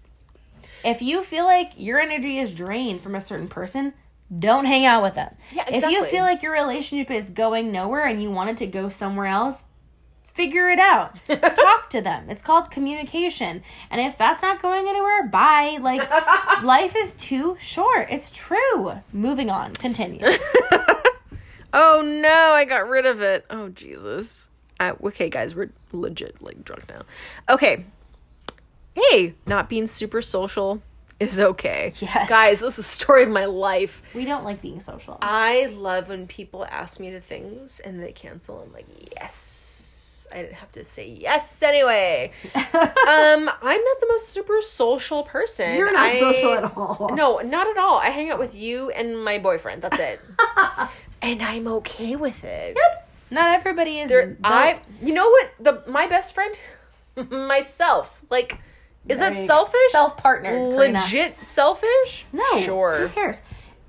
If 0.84 1.02
you 1.02 1.22
feel 1.22 1.44
like 1.44 1.72
your 1.76 1.98
energy 1.98 2.38
is 2.38 2.52
drained 2.52 3.00
from 3.00 3.14
a 3.14 3.20
certain 3.20 3.48
person, 3.48 3.92
don't 4.38 4.64
hang 4.66 4.84
out 4.84 5.02
with 5.02 5.14
them. 5.14 5.34
Yeah, 5.52 5.62
exactly. 5.68 5.78
If 5.78 5.90
you 5.92 6.04
feel 6.04 6.22
like 6.22 6.42
your 6.42 6.52
relationship 6.52 7.10
is 7.10 7.30
going 7.30 7.72
nowhere 7.72 8.04
and 8.06 8.22
you 8.22 8.30
want 8.30 8.50
it 8.50 8.56
to 8.58 8.66
go 8.66 8.88
somewhere 8.88 9.26
else, 9.26 9.64
figure 10.34 10.68
it 10.68 10.78
out. 10.78 11.16
Talk 11.28 11.88
to 11.90 12.00
them. 12.00 12.28
It's 12.28 12.42
called 12.42 12.70
communication. 12.70 13.62
And 13.90 14.00
if 14.00 14.18
that's 14.18 14.42
not 14.42 14.60
going 14.60 14.86
anywhere, 14.86 15.26
bye. 15.28 15.78
Like 15.80 16.08
life 16.62 16.94
is 16.96 17.14
too 17.14 17.56
short. 17.58 18.08
It's 18.10 18.30
true. 18.30 19.00
Moving 19.12 19.48
on. 19.50 19.72
Continue. 19.74 20.26
Oh 21.78 22.00
no, 22.00 22.52
I 22.52 22.64
got 22.64 22.88
rid 22.88 23.04
of 23.04 23.20
it. 23.20 23.44
Oh 23.50 23.68
Jesus. 23.68 24.48
Uh, 24.80 24.94
okay, 25.04 25.28
guys, 25.28 25.54
we're 25.54 25.70
legit 25.92 26.40
like 26.40 26.64
drunk 26.64 26.88
now. 26.88 27.02
Okay. 27.50 27.84
Hey, 28.94 29.34
not 29.44 29.68
being 29.68 29.86
super 29.86 30.22
social 30.22 30.80
is 31.20 31.38
okay. 31.38 31.92
Yes. 32.00 32.30
Guys, 32.30 32.60
this 32.60 32.70
is 32.70 32.76
the 32.76 32.82
story 32.82 33.24
of 33.24 33.28
my 33.28 33.44
life. 33.44 34.02
we 34.14 34.24
don't 34.24 34.42
like 34.42 34.62
being 34.62 34.80
social. 34.80 35.18
I 35.20 35.66
love 35.66 36.08
when 36.08 36.26
people 36.26 36.64
ask 36.64 36.98
me 36.98 37.10
to 37.10 37.20
things 37.20 37.78
and 37.80 38.02
they 38.02 38.12
cancel. 38.12 38.62
I'm 38.62 38.72
like, 38.72 38.86
yes. 39.14 40.26
I 40.32 40.42
didn't 40.42 40.54
have 40.54 40.72
to 40.72 40.82
say 40.82 41.08
yes 41.08 41.62
anyway. 41.62 42.32
um, 42.54 42.64
I'm 42.64 43.84
not 43.84 44.00
the 44.00 44.06
most 44.08 44.28
super 44.30 44.60
social 44.62 45.22
person. 45.24 45.76
You're 45.76 45.92
not 45.92 46.06
I- 46.06 46.18
social 46.18 46.54
at 46.54 46.76
all. 46.76 47.10
No, 47.14 47.38
not 47.40 47.68
at 47.68 47.76
all. 47.76 47.98
I 47.98 48.08
hang 48.08 48.30
out 48.30 48.38
with 48.38 48.54
you 48.54 48.90
and 48.90 49.22
my 49.22 49.38
boyfriend. 49.38 49.82
That's 49.82 49.98
it. 49.98 50.20
and 51.22 51.42
I'm 51.42 51.66
okay 51.68 52.16
with 52.16 52.44
it. 52.44 52.76
Yep. 52.76 53.08
Not 53.30 53.56
everybody 53.56 53.98
is. 53.98 54.08
There, 54.08 54.36
I, 54.44 54.78
you 55.02 55.12
know 55.12 55.28
what? 55.28 55.50
The 55.60 55.82
my 55.90 56.06
best 56.06 56.34
friend, 56.34 56.54
myself. 57.30 58.22
Like, 58.30 58.58
is 59.08 59.18
that 59.18 59.36
selfish? 59.36 59.80
Self-partnered. 59.90 60.74
Karina. 60.76 60.98
Legit 61.00 61.40
selfish? 61.42 62.24
No. 62.32 62.60
Sure. 62.60 62.98
Who 62.98 63.08
cares? 63.08 63.42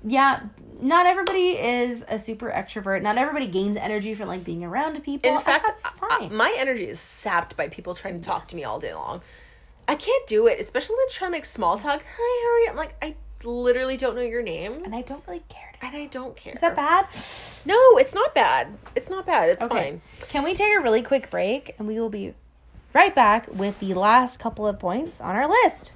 Yeah. 0.04 0.40
Not 0.80 1.06
everybody 1.06 1.50
is 1.58 2.04
a 2.08 2.20
super 2.20 2.50
extrovert. 2.50 3.02
Not 3.02 3.18
everybody 3.18 3.48
gains 3.48 3.76
energy 3.76 4.14
from 4.14 4.28
like 4.28 4.44
being 4.44 4.64
around 4.64 5.00
people. 5.02 5.28
In 5.30 5.40
fact, 5.40 5.66
that's 5.66 5.84
I- 6.02 6.18
fine. 6.18 6.34
my 6.34 6.54
energy 6.56 6.88
is 6.88 7.00
sapped 7.00 7.56
by 7.56 7.68
people 7.68 7.94
trying 7.96 8.20
to 8.20 8.24
talk 8.24 8.46
to 8.48 8.56
me 8.56 8.62
all 8.64 8.78
day 8.78 8.94
long. 8.94 9.20
I 9.88 9.94
can't 9.96 10.26
do 10.28 10.46
it, 10.46 10.60
especially 10.60 10.96
when 10.96 11.08
trying 11.10 11.30
to 11.30 11.36
make 11.38 11.44
small 11.46 11.78
talk. 11.78 12.02
Hi, 12.16 12.42
how 12.44 12.54
are 12.54 12.58
you? 12.60 12.68
I'm 12.70 12.76
like, 12.76 12.94
I 13.02 13.16
literally 13.42 13.96
don't 13.96 14.14
know 14.14 14.22
your 14.22 14.42
name, 14.42 14.72
and 14.84 14.94
I 14.94 15.00
don't 15.02 15.22
really 15.26 15.42
care. 15.48 15.67
And 15.82 15.96
I 15.96 16.06
don't 16.06 16.36
care. 16.36 16.52
Is 16.54 16.60
that 16.60 16.74
bad? 16.76 17.06
No, 17.64 17.78
it's 17.98 18.14
not 18.14 18.34
bad. 18.34 18.68
It's 18.94 19.08
not 19.10 19.26
bad. 19.26 19.50
It's 19.50 19.62
Okay. 19.62 19.74
fine. 19.74 20.00
Can 20.28 20.42
we 20.44 20.54
take 20.54 20.74
a 20.76 20.80
really 20.80 21.02
quick 21.02 21.30
break 21.30 21.74
and 21.78 21.86
we 21.86 21.98
will 22.00 22.08
be 22.10 22.34
right 22.94 23.14
back 23.14 23.46
with 23.52 23.78
the 23.80 23.94
last 23.94 24.38
couple 24.38 24.66
of 24.66 24.78
points 24.78 25.20
on 25.20 25.36
our 25.36 25.48
list. 25.48 25.92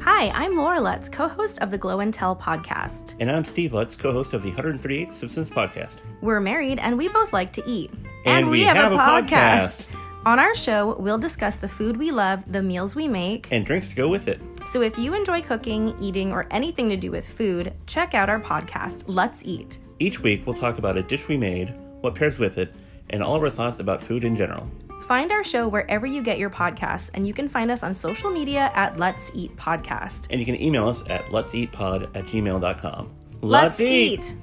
Hi, 0.00 0.30
I'm 0.30 0.56
Laura 0.56 0.80
Lutz, 0.80 1.08
co 1.08 1.28
host 1.28 1.58
of 1.60 1.70
the 1.70 1.78
Glow 1.78 2.00
and 2.00 2.12
Tell 2.12 2.34
podcast. 2.34 3.14
And 3.20 3.30
I'm 3.30 3.44
Steve 3.44 3.74
Lutz, 3.74 3.94
co 3.94 4.10
host 4.12 4.32
of 4.32 4.42
the 4.42 4.50
138th 4.50 5.12
Simpsons 5.14 5.50
podcast. 5.50 5.96
We're 6.22 6.40
married 6.40 6.78
and 6.78 6.96
we 6.98 7.08
both 7.08 7.32
like 7.32 7.52
to 7.54 7.62
eat. 7.66 7.90
And 8.24 8.50
we 8.50 8.62
have 8.62 8.92
a 8.92 8.96
podcast. 8.96 9.86
On 10.26 10.38
our 10.38 10.54
show, 10.54 10.96
we'll 10.98 11.18
discuss 11.18 11.56
the 11.56 11.68
food 11.68 11.96
we 11.96 12.10
love, 12.10 12.42
the 12.50 12.62
meals 12.62 12.94
we 12.96 13.06
make. 13.06 13.48
And 13.52 13.64
drinks 13.64 13.88
to 13.88 13.94
go 13.94 14.08
with 14.08 14.28
it. 14.28 14.40
So 14.70 14.82
if 14.82 14.98
you 14.98 15.14
enjoy 15.14 15.40
cooking, 15.40 15.96
eating, 15.98 16.30
or 16.30 16.46
anything 16.50 16.90
to 16.90 16.96
do 16.98 17.10
with 17.10 17.26
food, 17.26 17.72
check 17.86 18.12
out 18.12 18.28
our 18.28 18.38
podcast, 18.38 19.04
Let's 19.06 19.42
Eat. 19.46 19.78
Each 19.98 20.20
week, 20.20 20.46
we'll 20.46 20.54
talk 20.54 20.76
about 20.76 20.98
a 20.98 21.02
dish 21.02 21.26
we 21.26 21.38
made, 21.38 21.74
what 22.02 22.14
pairs 22.14 22.38
with 22.38 22.58
it, 22.58 22.74
and 23.08 23.22
all 23.22 23.34
of 23.34 23.42
our 23.42 23.48
thoughts 23.48 23.80
about 23.80 24.02
food 24.02 24.24
in 24.24 24.36
general. 24.36 24.70
Find 25.04 25.32
our 25.32 25.42
show 25.42 25.68
wherever 25.68 26.06
you 26.06 26.22
get 26.22 26.38
your 26.38 26.50
podcasts, 26.50 27.08
and 27.14 27.26
you 27.26 27.32
can 27.32 27.48
find 27.48 27.70
us 27.70 27.82
on 27.82 27.94
social 27.94 28.30
media 28.30 28.70
at 28.74 28.98
Let's 28.98 29.34
Eat 29.34 29.56
Podcast. 29.56 30.26
And 30.28 30.38
you 30.38 30.44
can 30.44 30.60
email 30.60 30.86
us 30.86 31.02
at 31.08 31.32
let's 31.32 31.54
eat 31.54 31.72
pod 31.72 32.14
at 32.14 32.26
gmail.com. 32.26 33.08
Let's 33.40 33.80
eat. 33.80 34.34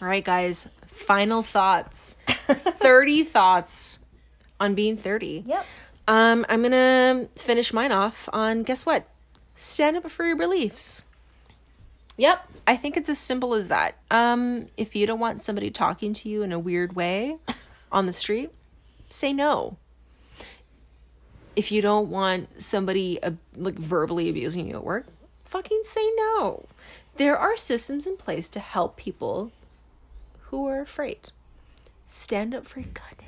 All 0.00 0.06
right, 0.06 0.24
guys. 0.24 0.68
Final 0.86 1.42
thoughts. 1.42 2.18
30 2.46 3.24
thoughts 3.24 3.98
on 4.62 4.74
being 4.74 4.96
30. 4.96 5.44
Yep. 5.46 5.66
Um, 6.08 6.46
I'm 6.48 6.62
gonna 6.62 7.28
finish 7.36 7.72
mine 7.72 7.92
off 7.92 8.28
on 8.32 8.62
guess 8.62 8.86
what? 8.86 9.06
Stand 9.56 9.96
up 9.96 10.10
for 10.10 10.24
your 10.24 10.36
beliefs. 10.36 11.02
Yep. 12.16 12.48
I 12.66 12.76
think 12.76 12.96
it's 12.96 13.08
as 13.08 13.18
simple 13.18 13.54
as 13.54 13.68
that. 13.68 13.96
Um, 14.10 14.68
if 14.76 14.94
you 14.94 15.06
don't 15.06 15.20
want 15.20 15.40
somebody 15.40 15.70
talking 15.70 16.12
to 16.14 16.28
you 16.28 16.42
in 16.42 16.52
a 16.52 16.58
weird 16.58 16.94
way 16.94 17.36
on 17.92 18.06
the 18.06 18.12
street, 18.12 18.50
say 19.08 19.32
no. 19.32 19.76
if 21.54 21.70
you 21.72 21.82
don't 21.82 22.08
want 22.08 22.60
somebody 22.60 23.22
uh, 23.22 23.32
like 23.56 23.74
verbally 23.74 24.28
abusing 24.28 24.68
you 24.68 24.76
at 24.76 24.84
work, 24.84 25.06
fucking 25.44 25.82
say 25.84 26.08
no. 26.16 26.66
There 27.16 27.36
are 27.36 27.56
systems 27.56 28.06
in 28.06 28.16
place 28.16 28.48
to 28.50 28.60
help 28.60 28.96
people 28.96 29.52
who 30.44 30.66
are 30.68 30.80
afraid. 30.80 31.30
Stand 32.06 32.54
up 32.54 32.66
for 32.66 32.80
your 32.80 32.88
goddamn 32.94 33.16
beliefs. 33.18 33.20
I 33.20 33.21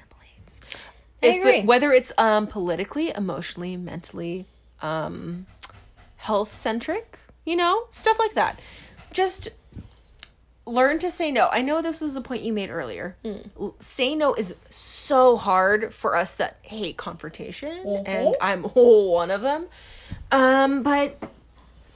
If 1.26 1.36
agree. 1.40 1.58
it, 1.58 1.64
whether 1.66 1.92
it's 1.92 2.12
um 2.18 2.46
politically, 2.46 3.10
emotionally, 3.14 3.76
mentally, 3.76 4.46
um 4.82 5.46
health 6.16 6.54
centric, 6.56 7.18
you 7.44 7.56
know, 7.56 7.84
stuff 7.90 8.18
like 8.18 8.34
that. 8.34 8.58
Just 9.12 9.48
learn 10.66 10.98
to 10.98 11.10
say 11.10 11.30
no. 11.30 11.48
I 11.52 11.60
know 11.60 11.82
this 11.82 12.00
is 12.00 12.16
a 12.16 12.20
point 12.20 12.42
you 12.42 12.52
made 12.52 12.70
earlier. 12.70 13.16
L- 13.60 13.74
Say 13.80 14.14
no 14.14 14.34
is 14.34 14.54
so 14.70 15.36
hard 15.36 15.92
for 15.92 16.16
us 16.16 16.36
that 16.36 16.56
hate 16.62 16.96
confrontation, 16.96 18.02
and 18.06 18.34
I'm 18.40 18.62
one 18.74 19.30
of 19.30 19.42
them. 19.42 19.66
Um, 20.32 20.82
but 20.82 21.22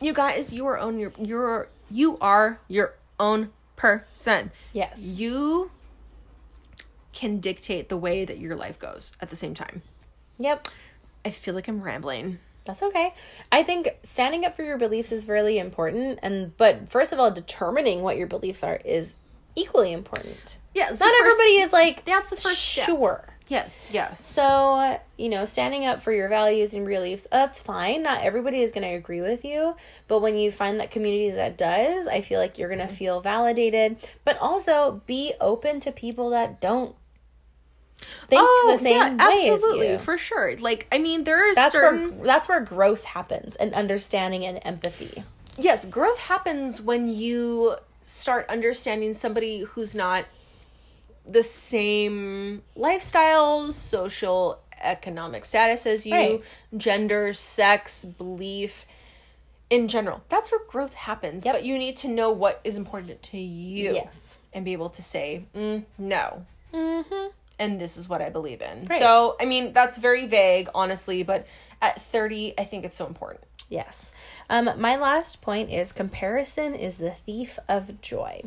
you 0.00 0.12
guys, 0.12 0.52
you 0.52 0.66
are 0.66 0.78
own 0.78 0.98
your 0.98 1.12
you're 1.18 1.68
you 1.90 2.18
are 2.20 2.60
your 2.68 2.94
own 3.18 3.50
person. 3.76 4.50
Yes. 4.72 5.02
You 5.02 5.70
can 7.12 7.40
dictate 7.40 7.88
the 7.88 7.96
way 7.96 8.24
that 8.24 8.38
your 8.38 8.54
life 8.56 8.78
goes 8.78 9.12
at 9.20 9.30
the 9.30 9.36
same 9.36 9.54
time. 9.54 9.82
Yep. 10.38 10.68
I 11.24 11.30
feel 11.30 11.54
like 11.54 11.68
I'm 11.68 11.80
rambling. 11.82 12.38
That's 12.64 12.82
okay. 12.82 13.14
I 13.50 13.62
think 13.62 13.88
standing 14.02 14.44
up 14.44 14.54
for 14.54 14.62
your 14.62 14.76
beliefs 14.76 15.10
is 15.10 15.26
really 15.26 15.58
important 15.58 16.18
and 16.22 16.54
but 16.58 16.88
first 16.90 17.12
of 17.12 17.18
all 17.18 17.30
determining 17.30 18.02
what 18.02 18.16
your 18.18 18.26
beliefs 18.26 18.62
are 18.62 18.80
is 18.84 19.16
equally 19.56 19.92
important. 19.92 20.58
Yeah, 20.74 20.84
Not 20.90 20.98
first- 20.98 21.14
everybody 21.18 21.56
is 21.56 21.72
like 21.72 22.04
That's 22.04 22.30
the 22.30 22.36
first 22.36 22.62
step. 22.62 22.84
Yes, 23.48 23.88
yes. 23.90 24.22
So, 24.24 25.00
you 25.16 25.30
know, 25.30 25.46
standing 25.46 25.86
up 25.86 26.02
for 26.02 26.12
your 26.12 26.28
values 26.28 26.74
and 26.74 26.86
beliefs, 26.86 27.26
that's 27.30 27.60
fine. 27.60 28.02
Not 28.02 28.22
everybody 28.22 28.60
is 28.60 28.72
going 28.72 28.86
to 28.86 28.94
agree 28.94 29.22
with 29.22 29.42
you, 29.42 29.74
but 30.06 30.20
when 30.20 30.36
you 30.36 30.50
find 30.50 30.78
that 30.80 30.90
community 30.90 31.30
that 31.30 31.56
does, 31.56 32.06
I 32.06 32.20
feel 32.20 32.38
like 32.40 32.58
you're 32.58 32.68
going 32.68 32.80
to 32.80 32.84
mm-hmm. 32.84 32.94
feel 32.94 33.20
validated, 33.22 33.96
but 34.24 34.36
also 34.38 35.00
be 35.06 35.32
open 35.40 35.80
to 35.80 35.92
people 35.92 36.30
that 36.30 36.60
don't 36.60 36.94
think 38.28 38.42
oh, 38.44 38.68
the 38.72 38.78
same 38.78 39.16
way 39.16 39.16
absolutely, 39.18 39.86
as 39.88 39.92
you. 39.92 39.98
for 39.98 40.18
sure. 40.18 40.56
Like, 40.58 40.86
I 40.92 40.98
mean, 40.98 41.24
there 41.24 41.50
are 41.50 41.54
that's 41.54 41.72
certain 41.72 42.18
where 42.18 42.26
that's 42.26 42.48
where 42.48 42.60
growth 42.60 43.04
happens 43.04 43.56
and 43.56 43.72
understanding 43.72 44.44
and 44.44 44.60
empathy. 44.62 45.24
yes, 45.56 45.86
growth 45.86 46.18
happens 46.18 46.82
when 46.82 47.08
you 47.08 47.76
start 48.02 48.46
understanding 48.48 49.14
somebody 49.14 49.60
who's 49.60 49.94
not 49.94 50.26
the 51.28 51.42
same 51.42 52.62
lifestyles, 52.76 53.72
social, 53.72 54.58
economic 54.80 55.44
status 55.44 55.86
as 55.86 56.06
you, 56.06 56.14
Right. 56.14 56.42
gender, 56.76 57.32
sex, 57.34 58.04
belief 58.04 58.86
in 59.70 59.88
general. 59.88 60.22
That's 60.28 60.50
where 60.50 60.60
growth 60.66 60.94
happens. 60.94 61.44
Yep. 61.44 61.54
But 61.54 61.64
you 61.64 61.78
need 61.78 61.96
to 61.98 62.08
know 62.08 62.30
what 62.30 62.60
is 62.64 62.76
important 62.76 63.22
to 63.24 63.38
you. 63.38 63.94
Yes. 63.94 64.38
And 64.52 64.64
be 64.64 64.72
able 64.72 64.90
to 64.90 65.02
say, 65.02 65.44
mm, 65.54 65.84
no. 65.98 66.46
Mhm. 66.72 67.32
and 67.60 67.80
this 67.80 67.96
is 67.96 68.08
what 68.08 68.22
I 68.22 68.28
believe 68.30 68.62
in. 68.62 68.86
Right. 68.88 69.00
So, 69.00 69.34
I 69.40 69.44
mean, 69.44 69.72
that's 69.72 69.96
very 69.98 70.26
vague, 70.26 70.68
honestly, 70.76 71.24
but 71.24 71.44
at 71.82 72.00
30, 72.00 72.54
I 72.56 72.62
think 72.62 72.84
it's 72.84 72.94
so 72.94 73.04
important. 73.06 73.42
Yes. 73.68 74.12
Um, 74.48 74.70
my 74.76 74.94
last 74.96 75.42
point 75.42 75.68
is 75.70 75.90
comparison 75.92 76.76
is 76.76 76.98
the 76.98 77.14
thief 77.26 77.58
of 77.68 78.00
joy. 78.00 78.42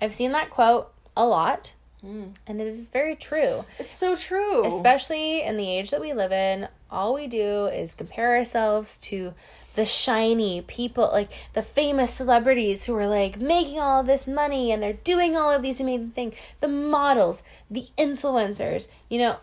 I've 0.00 0.12
seen 0.12 0.32
that 0.32 0.50
quote 0.50 0.92
a 1.16 1.24
lot, 1.26 1.74
Mm. 2.04 2.34
and 2.46 2.60
it 2.60 2.66
is 2.66 2.88
very 2.88 3.14
true. 3.14 3.64
It's 3.78 3.94
so 3.94 4.16
true. 4.16 4.64
Especially 4.64 5.42
in 5.42 5.56
the 5.56 5.68
age 5.68 5.90
that 5.90 6.00
we 6.00 6.12
live 6.12 6.32
in, 6.32 6.68
all 6.90 7.14
we 7.14 7.26
do 7.26 7.66
is 7.66 7.94
compare 7.94 8.36
ourselves 8.36 8.96
to 8.98 9.34
the 9.74 9.84
shiny 9.84 10.62
people, 10.62 11.10
like 11.12 11.30
the 11.52 11.62
famous 11.62 12.12
celebrities 12.12 12.84
who 12.86 12.94
are 12.96 13.06
like 13.06 13.38
making 13.38 13.78
all 13.78 14.02
this 14.02 14.26
money 14.26 14.72
and 14.72 14.82
they're 14.82 14.92
doing 14.92 15.36
all 15.36 15.50
of 15.50 15.62
these 15.62 15.80
amazing 15.80 16.10
things. 16.10 16.34
The 16.60 16.68
models, 16.68 17.42
the 17.70 17.86
influencers, 17.96 18.88
you 19.08 19.18
know, 19.18 19.36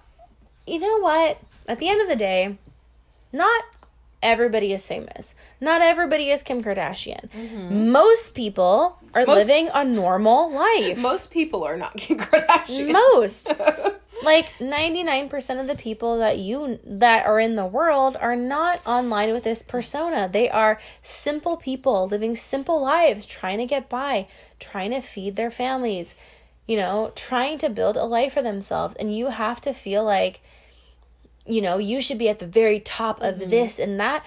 you 0.66 0.80
know 0.80 1.00
what? 1.00 1.40
At 1.68 1.80
the 1.80 1.90
end 1.90 2.02
of 2.02 2.10
the 2.10 2.16
day, 2.16 2.58
not 3.32 3.64
everybody 4.24 4.74
is 4.74 4.88
famous. 4.88 5.36
Not 5.62 5.82
everybody 5.82 6.30
is 6.32 6.44
Kim 6.44 6.64
Kardashian. 6.64 7.30
Most 7.72 8.34
people 8.36 8.98
are 9.14 9.22
Mm-hmm. 9.22 9.32
Most- 9.32 9.48
living 9.48 9.70
a 9.74 9.84
normal 9.86 10.52
life. 10.52 11.00
Most 11.00 11.32
people 11.32 11.64
are 11.64 11.78
not 11.78 11.96
Kim 11.98 12.18
Kardashian. 12.18 12.92
Most. 12.92 13.52
like 14.24 14.52
99% 14.60 15.60
of 15.62 15.68
the 15.68 15.76
people 15.76 16.18
that 16.20 16.40
you 16.40 16.80
that 16.84 17.26
are 17.28 17.40
in 17.40 17.56
the 17.56 17.66
world 17.66 18.18
are 18.20 18.36
not 18.36 18.82
online 18.86 19.32
with 19.32 19.44
this 19.44 19.62
persona. 19.62 20.28
They 20.32 20.50
are 20.50 20.80
simple 21.04 21.56
people 21.58 22.08
living 22.08 22.36
simple 22.36 22.82
lives, 22.82 23.26
trying 23.26 23.60
to 23.60 23.66
get 23.66 23.90
by, 23.90 24.28
trying 24.60 24.92
to 24.92 25.02
feed 25.02 25.36
their 25.36 25.52
families, 25.52 26.16
you 26.68 26.78
know, 26.78 27.12
trying 27.16 27.58
to 27.60 27.70
build 27.70 27.96
a 27.96 28.04
life 28.06 28.34
for 28.34 28.42
themselves 28.42 28.96
and 28.96 29.16
you 29.16 29.28
have 29.28 29.62
to 29.62 29.72
feel 29.74 30.04
like 30.04 30.42
you 31.48 31.62
know, 31.62 31.78
you 31.78 32.02
should 32.02 32.18
be 32.18 32.30
at 32.30 32.40
the 32.40 32.48
very 32.48 32.80
top 32.80 33.22
of 33.22 33.40
this 33.50 33.80
and 33.80 34.00
that. 34.00 34.26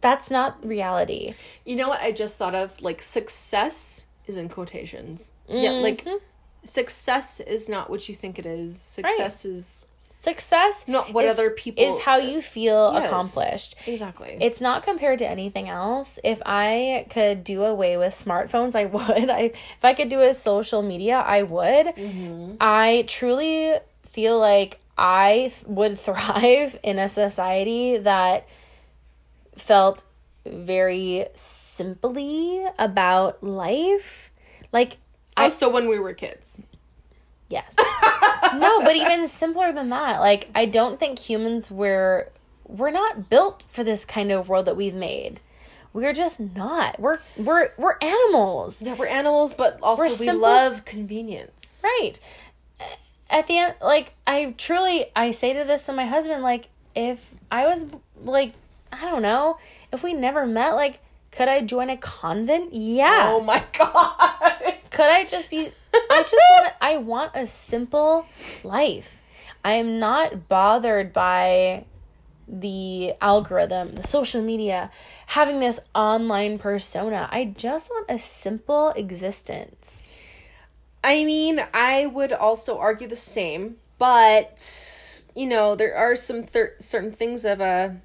That's 0.00 0.30
not 0.30 0.64
reality. 0.66 1.34
You 1.66 1.76
know 1.76 1.88
what 1.88 2.00
I 2.00 2.12
just 2.12 2.38
thought 2.38 2.54
of? 2.54 2.80
Like, 2.80 3.02
success 3.02 4.06
is 4.26 4.36
in 4.36 4.48
quotations. 4.48 5.32
Yeah, 5.48 5.72
like, 5.72 6.04
Mm-hmm. 6.04 6.16
success 6.64 7.40
is 7.40 7.68
not 7.68 7.90
what 7.90 8.08
you 8.08 8.14
think 8.14 8.38
it 8.38 8.46
is. 8.46 8.80
Success 8.80 9.44
is 9.44 9.86
Success 10.18 10.86
not 10.86 11.14
what 11.14 11.24
is- 11.24 11.30
other 11.30 11.48
people 11.50 11.82
is 11.82 11.98
how 12.00 12.18
you 12.18 12.42
feel 12.42 12.92
Yes. 12.92 13.06
accomplished. 13.06 13.74
Exactly. 13.86 14.36
It's 14.40 14.60
not 14.60 14.82
compared 14.82 15.18
to 15.20 15.26
anything 15.26 15.68
else. 15.70 16.18
If 16.22 16.42
I 16.44 17.06
could 17.08 17.42
do 17.42 17.64
away 17.64 17.96
with 17.96 18.12
smartphones, 18.12 18.76
I 18.76 18.84
would. 18.94 19.30
I 19.30 19.40
if 19.54 19.82
I 19.84 19.94
could 19.94 20.10
do 20.10 20.18
with 20.18 20.38
social 20.40 20.82
media, 20.82 21.18
I 21.20 21.42
would. 21.42 21.86
Mm-hmm. 21.86 22.56
I 22.60 23.04
truly 23.08 23.76
feel 24.06 24.38
like 24.38 24.79
I 25.00 25.50
th- 25.52 25.64
would 25.66 25.98
thrive 26.06 26.78
in 26.82 26.98
a 26.98 27.08
society 27.08 27.96
that 27.96 28.46
felt 29.56 30.04
very 30.46 31.26
simply 31.34 32.64
about 32.78 33.42
life. 33.42 34.30
Like 34.72 34.98
oh, 35.36 35.48
so 35.48 35.68
when 35.70 35.88
we 35.88 35.98
were 35.98 36.12
kids. 36.12 36.64
Yes. 37.48 37.74
no, 38.54 38.80
but 38.82 38.94
even 38.94 39.26
simpler 39.28 39.72
than 39.72 39.88
that. 39.88 40.20
Like 40.20 40.48
I 40.54 40.66
don't 40.66 41.00
think 41.00 41.18
humans 41.18 41.70
were 41.70 42.30
we're 42.66 42.90
not 42.90 43.28
built 43.28 43.62
for 43.68 43.82
this 43.82 44.04
kind 44.04 44.30
of 44.30 44.48
world 44.48 44.66
that 44.66 44.76
we've 44.76 44.94
made. 44.94 45.40
We're 45.92 46.12
just 46.12 46.38
not. 46.38 47.00
We're 47.00 47.18
we're 47.36 47.70
we're 47.76 47.96
animals. 48.00 48.80
Yeah, 48.80 48.94
we're 48.94 49.06
animals, 49.08 49.54
but 49.54 49.80
also 49.82 50.04
We're 50.04 50.08
we 50.10 50.14
simple- 50.14 50.42
love 50.42 50.84
convenience. 50.84 51.82
Right. 51.84 52.20
At 53.30 53.46
the 53.46 53.58
end 53.58 53.74
like 53.80 54.14
I 54.26 54.54
truly 54.58 55.06
I 55.14 55.30
say 55.30 55.52
to 55.54 55.64
this 55.64 55.86
to 55.86 55.92
my 55.92 56.06
husband 56.06 56.42
like 56.42 56.68
if 56.94 57.32
I 57.50 57.66
was 57.66 57.86
like 58.24 58.54
I 58.92 59.08
don't 59.08 59.22
know, 59.22 59.58
if 59.92 60.02
we 60.02 60.12
never 60.12 60.46
met 60.46 60.72
like 60.72 61.00
could 61.30 61.48
I 61.48 61.60
join 61.60 61.90
a 61.90 61.96
convent? 61.96 62.72
Yeah. 62.72 63.30
Oh 63.32 63.40
my 63.40 63.62
god. 63.78 64.74
Could 64.90 65.10
I 65.10 65.24
just 65.24 65.48
be 65.48 65.68
I 65.94 66.22
just 66.22 66.34
want 66.34 66.72
I 66.80 66.96
want 66.96 67.32
a 67.34 67.46
simple 67.46 68.26
life. 68.64 69.16
I'm 69.64 69.98
not 69.98 70.48
bothered 70.48 71.12
by 71.12 71.84
the 72.48 73.14
algorithm, 73.20 73.92
the 73.92 74.02
social 74.02 74.42
media, 74.42 74.90
having 75.26 75.60
this 75.60 75.78
online 75.94 76.58
persona. 76.58 77.28
I 77.30 77.44
just 77.44 77.90
want 77.90 78.06
a 78.08 78.18
simple 78.18 78.90
existence. 78.90 80.02
I 81.02 81.24
mean, 81.24 81.60
I 81.72 82.06
would 82.06 82.32
also 82.32 82.78
argue 82.78 83.08
the 83.08 83.16
same, 83.16 83.76
but 83.98 85.24
you 85.34 85.46
know, 85.46 85.74
there 85.74 85.96
are 85.96 86.16
some 86.16 86.42
thir- 86.42 86.74
certain 86.78 87.12
things 87.12 87.44
of 87.44 87.60
a 87.60 87.96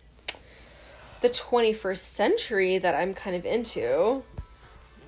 the 1.21 1.29
21st 1.29 1.97
century 1.97 2.77
that 2.77 2.93
I'm 2.95 3.13
kind 3.13 3.35
of 3.35 3.45
into. 3.45 4.23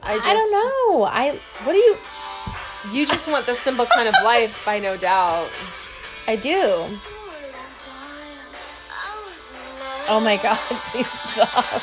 I 0.01 0.15
just 0.15 0.27
I 0.27 0.33
don't 0.33 0.51
know. 0.51 1.03
I 1.03 1.39
what 1.63 1.73
do 1.73 1.79
you 1.79 1.97
You 2.91 3.05
just 3.05 3.27
want 3.27 3.45
the 3.45 3.53
simple 3.53 3.85
kind 3.85 4.07
of 4.07 4.15
life 4.23 4.61
by 4.65 4.79
no 4.79 4.97
doubt. 4.97 5.49
I 6.27 6.35
do. 6.35 6.85
Oh 10.09 10.21
my 10.21 10.38
god, 10.38 10.57
please 10.91 11.11
stop. 11.11 11.81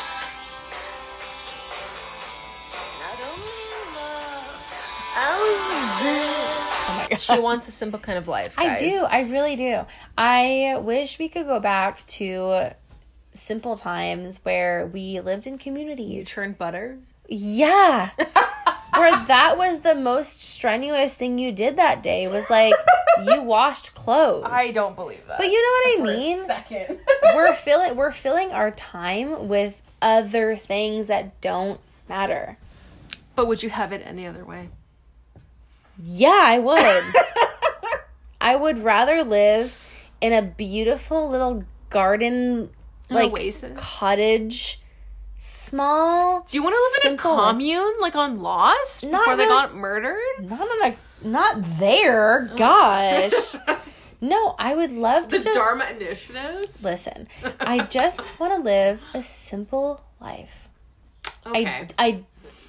Oh 5.86 6.96
my 6.98 7.06
god. 7.10 7.20
She 7.20 7.38
wants 7.38 7.68
a 7.68 7.70
simple 7.70 7.98
kind 7.98 8.18
of 8.18 8.28
life. 8.28 8.58
I 8.58 8.74
do. 8.76 9.06
I 9.08 9.22
really 9.22 9.56
do. 9.56 9.80
I 10.18 10.76
wish 10.80 11.18
we 11.18 11.28
could 11.28 11.46
go 11.46 11.60
back 11.60 12.04
to 12.06 12.70
simple 13.32 13.74
times 13.76 14.40
where 14.44 14.86
we 14.86 15.20
lived 15.20 15.46
in 15.46 15.58
communities. 15.58 16.04
You 16.06 16.06
communities. 16.06 16.28
churn 16.30 16.52
butter. 16.52 16.98
yeah. 17.28 18.10
where 18.94 19.24
that 19.26 19.56
was 19.58 19.80
the 19.80 19.94
most 19.94 20.40
strenuous 20.40 21.14
thing 21.16 21.36
you 21.38 21.50
did 21.50 21.76
that 21.78 22.00
day 22.02 22.28
was 22.28 22.48
like 22.48 22.74
you 23.24 23.42
washed 23.54 23.92
clothes. 23.94 24.46
I 24.48 24.70
don't 24.70 24.94
believe 24.94 25.26
that. 25.26 25.38
But 25.38 25.46
you 25.48 25.60
know 25.60 25.96
For 25.96 26.02
what 26.02 26.10
I 26.10 26.14
a 26.14 26.16
mean? 26.16 26.44
second. 26.46 27.00
we're 27.34 27.54
filling 27.54 27.96
we're 27.96 28.12
filling 28.12 28.52
our 28.52 28.70
time 28.70 29.48
with 29.48 29.80
other 30.00 30.54
things 30.54 31.08
that 31.08 31.40
don't 31.40 31.80
matter. 32.08 32.56
but 33.34 33.46
would 33.48 33.62
you 33.64 33.70
have 33.70 33.92
it 33.92 34.02
any 34.04 34.26
other 34.26 34.44
way? 34.44 34.68
Yeah, 36.02 36.42
I 36.44 36.58
would. 36.58 37.14
I 38.40 38.56
would 38.56 38.78
rather 38.78 39.24
live 39.24 39.78
in 40.20 40.32
a 40.32 40.42
beautiful 40.42 41.30
little 41.30 41.64
garden 41.90 42.70
like 43.10 43.30
oasis? 43.30 43.78
cottage 43.78 44.80
small 45.38 46.40
Do 46.40 46.56
you 46.56 46.62
want 46.62 46.74
to 46.74 47.08
live 47.08 47.12
in 47.12 47.18
a 47.18 47.22
commune 47.22 47.94
like 48.00 48.16
on 48.16 48.40
Lost 48.40 49.04
Not 49.04 49.20
before 49.20 49.36
they 49.36 49.46
got 49.46 49.74
murdered? 49.74 50.18
Not 50.40 50.60
on 50.60 50.92
a 50.92 50.96
not 51.26 51.78
there. 51.78 52.50
Gosh. 52.56 53.56
no, 54.20 54.54
I 54.58 54.74
would 54.74 54.92
love 54.92 55.28
to 55.28 55.38
The 55.38 55.44
just 55.44 55.58
Dharma 55.58 55.86
Initiative. 55.86 56.64
listen. 56.82 57.28
I 57.60 57.80
just 57.80 58.38
want 58.38 58.52
to 58.54 58.60
live 58.60 59.00
a 59.14 59.22
simple 59.22 60.02
life. 60.20 60.68
Okay. 61.46 61.64
I 61.66 61.88
I 61.98 62.24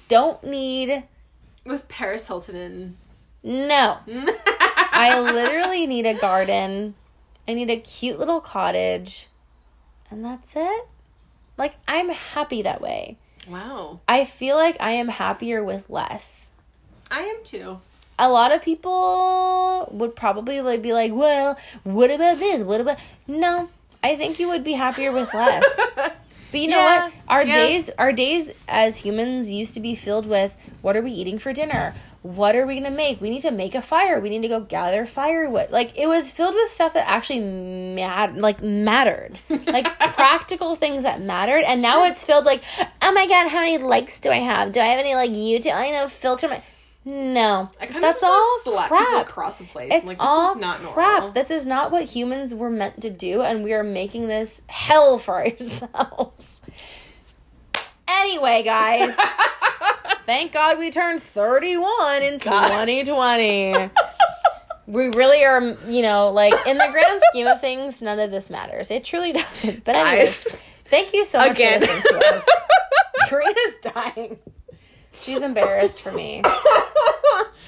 don't 0.08 0.42
need 0.44 1.04
With 1.64 1.88
Paris 1.88 2.26
Hilton 2.26 2.56
and 2.56 2.96
no. 3.46 3.98
I 4.98 5.18
literally 5.20 5.86
need 5.86 6.06
a 6.06 6.14
garden. 6.14 6.94
I 7.46 7.54
need 7.54 7.70
a 7.70 7.76
cute 7.78 8.18
little 8.18 8.40
cottage. 8.40 9.28
And 10.10 10.24
that's 10.24 10.54
it. 10.56 10.86
Like 11.56 11.74
I'm 11.88 12.08
happy 12.10 12.62
that 12.62 12.80
way. 12.80 13.16
wow, 13.48 14.00
I 14.08 14.24
feel 14.24 14.56
like 14.56 14.76
I 14.80 14.90
am 14.92 15.08
happier 15.08 15.62
with 15.64 15.88
less. 15.88 16.50
I 17.10 17.20
am 17.20 17.36
too. 17.44 17.80
a 18.18 18.28
lot 18.28 18.50
of 18.52 18.62
people 18.62 19.88
would 19.92 20.14
probably 20.16 20.56
be 20.78 20.92
like, 20.92 21.12
"Well, 21.14 21.56
what 21.84 22.10
about 22.10 22.38
this? 22.38 22.62
What 22.62 22.80
about?" 22.80 22.98
No, 23.26 23.68
I 24.02 24.16
think 24.16 24.38
you 24.40 24.48
would 24.48 24.64
be 24.64 24.72
happier 24.72 25.12
with 25.12 25.32
less. 25.34 25.64
But 26.52 26.60
you 26.60 26.68
know 26.68 26.78
Yeah, 26.78 27.04
what? 27.06 27.12
Our 27.28 27.44
yeah. 27.44 27.54
days, 27.56 27.90
our 27.98 28.12
days 28.12 28.52
as 28.68 28.98
humans 28.98 29.50
used 29.50 29.74
to 29.74 29.80
be 29.80 29.96
filled 29.96 30.26
with 30.26 30.56
what 30.80 30.96
are 30.96 31.02
we 31.02 31.10
eating 31.10 31.40
for 31.40 31.52
dinner? 31.52 31.92
What 32.26 32.56
are 32.56 32.66
we 32.66 32.74
gonna 32.74 32.90
make? 32.90 33.20
We 33.20 33.30
need 33.30 33.42
to 33.42 33.50
make 33.50 33.74
a 33.74 33.82
fire. 33.82 34.18
We 34.20 34.30
need 34.30 34.42
to 34.42 34.48
go 34.48 34.60
gather 34.60 35.06
firewood. 35.06 35.70
Like 35.70 35.96
it 35.96 36.08
was 36.08 36.30
filled 36.30 36.54
with 36.54 36.70
stuff 36.70 36.94
that 36.94 37.08
actually 37.08 37.40
mat 37.40 38.36
like 38.36 38.62
mattered, 38.62 39.38
like 39.48 39.86
practical 40.14 40.74
things 40.74 41.04
that 41.04 41.20
mattered. 41.20 41.62
And 41.64 41.80
now 41.82 42.04
it's 42.04 42.24
filled 42.24 42.44
like, 42.44 42.62
oh 43.00 43.12
my 43.12 43.26
god, 43.26 43.48
how 43.48 43.60
many 43.60 43.78
likes 43.78 44.18
do 44.18 44.30
I 44.30 44.38
have? 44.38 44.72
Do 44.72 44.80
I 44.80 44.86
have 44.86 44.98
any 44.98 45.14
like 45.14 45.30
YouTube? 45.30 45.72
I 45.74 45.90
know 45.90 46.08
filter 46.08 46.48
my. 46.48 46.62
No, 47.08 47.70
I 47.80 47.86
kind 47.86 48.02
that's 48.02 48.24
of 48.24 48.30
all 48.30 48.58
slap 48.62 48.90
people 48.90 49.04
crap. 49.06 49.28
across 49.28 49.58
the 49.58 49.64
place. 49.64 49.92
It's 49.94 50.06
like 50.06 50.18
this 50.18 50.26
all 50.26 50.50
is 50.54 50.56
not 50.56 50.82
normal. 50.82 50.92
crap. 50.94 51.34
This 51.34 51.50
is 51.52 51.64
not 51.64 51.92
what 51.92 52.02
humans 52.02 52.52
were 52.52 52.68
meant 52.68 53.00
to 53.02 53.10
do, 53.10 53.42
and 53.42 53.62
we 53.62 53.72
are 53.74 53.84
making 53.84 54.26
this 54.26 54.60
hell 54.66 55.16
for 55.18 55.36
ourselves. 55.46 56.62
Anyway, 58.08 58.62
guys, 58.64 59.16
thank 60.26 60.52
God 60.52 60.78
we 60.78 60.90
turned 60.90 61.22
31 61.22 62.22
in 62.22 62.38
2020. 62.38 63.90
we 64.86 65.06
really 65.08 65.44
are, 65.44 65.60
you 65.88 66.02
know, 66.02 66.30
like 66.30 66.54
in 66.66 66.78
the 66.78 66.88
grand 66.90 67.22
scheme 67.30 67.46
of 67.46 67.60
things, 67.60 68.00
none 68.00 68.18
of 68.20 68.30
this 68.30 68.50
matters. 68.50 68.90
It 68.90 69.04
truly 69.04 69.32
doesn't. 69.32 69.84
But 69.84 69.96
anyways, 69.96 70.44
Guys. 70.44 70.58
thank 70.84 71.12
you 71.14 71.24
so 71.24 71.38
much 71.38 71.52
Again. 71.52 71.80
for 71.80 71.86
listening 71.86 72.02
to 72.20 72.34
us. 72.36 72.44
Karina's 73.28 73.74
dying. 73.82 74.38
She's 75.22 75.40
embarrassed 75.42 76.02
for 76.02 76.12
me. 76.12 76.42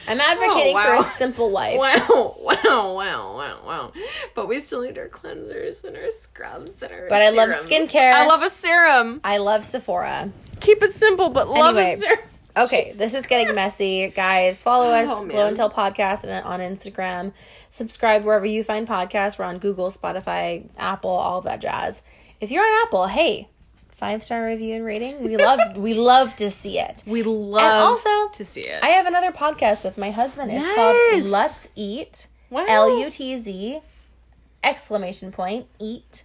I'm 0.07 0.21
advocating 0.21 0.77
Oh, 0.77 0.83
for 0.97 1.01
a 1.01 1.03
simple 1.03 1.51
life. 1.51 1.79
Wow, 1.79 2.37
wow, 2.41 2.93
wow, 2.95 3.37
wow, 3.37 3.61
wow. 3.65 3.93
But 4.35 4.49
we 4.49 4.59
still 4.61 4.83
need 4.83 4.97
our 4.99 5.09
cleansers 5.09 5.83
and 5.85 5.97
our 5.97 6.11
scrubs 6.11 6.81
and 6.83 6.93
our 6.93 7.09
But 7.09 7.23
I 7.23 7.31
love 7.31 7.51
skincare. 7.51 8.13
I 8.13 8.27
love 8.27 8.43
a 8.43 8.51
serum. 8.51 9.21
I 9.25 9.39
love 9.39 9.65
Sephora. 9.65 10.31
Keep 10.61 10.83
it 10.83 10.93
simple, 10.93 11.31
but 11.31 11.49
love 11.49 11.77
Anyway. 11.77 11.95
a 11.95 11.97
serum. 11.97 12.19
Okay, 12.57 12.93
this 12.97 13.15
is 13.15 13.27
getting 13.27 13.55
messy. 13.55 14.09
Guys, 14.09 14.63
follow 14.63 14.89
us, 14.89 15.09
Oh, 15.11 15.25
Glow 15.27 15.47
and 15.47 15.57
Tell 15.57 15.71
Podcast 15.71 16.25
and 16.25 16.45
on 16.45 16.61
Instagram. 16.61 17.33
Subscribe 17.71 18.25
wherever 18.25 18.47
you 18.47 18.65
find 18.65 18.87
podcasts. 18.89 19.39
We're 19.39 19.45
on 19.45 19.59
Google, 19.59 19.91
Spotify, 19.91 20.69
Apple, 20.77 21.11
all 21.11 21.41
that 21.43 21.61
jazz. 21.61 22.03
If 22.41 22.51
you're 22.51 22.65
on 22.65 22.87
Apple, 22.87 23.07
hey, 23.07 23.49
five 23.93 24.25
star 24.25 24.45
review 24.45 24.75
and 24.75 24.85
rating. 24.85 25.23
We 25.23 25.37
love 25.37 25.61
we 25.77 25.95
love 25.95 26.35
to 26.37 26.51
see 26.51 26.79
it. 26.81 27.05
We 27.07 27.23
love 27.23 27.63
And 27.63 27.75
also 27.75 28.29
to 28.37 28.45
see 28.45 28.63
it. 28.63 28.83
I 28.83 28.89
have 28.89 29.07
another 29.07 29.31
podcast 29.31 29.85
with 29.85 29.97
my 29.99 30.11
husband. 30.11 30.51
It's 30.51 30.65
Yes. 30.65 30.75
called 31.23 31.33
Let's 31.33 31.69
Eat. 31.77 32.27
Wow. 32.51 32.65
L 32.69 32.99
U 33.01 33.11
T 33.11 33.37
Z 33.37 33.81
exclamation 34.65 35.31
point 35.31 35.67
eat. 35.79 36.25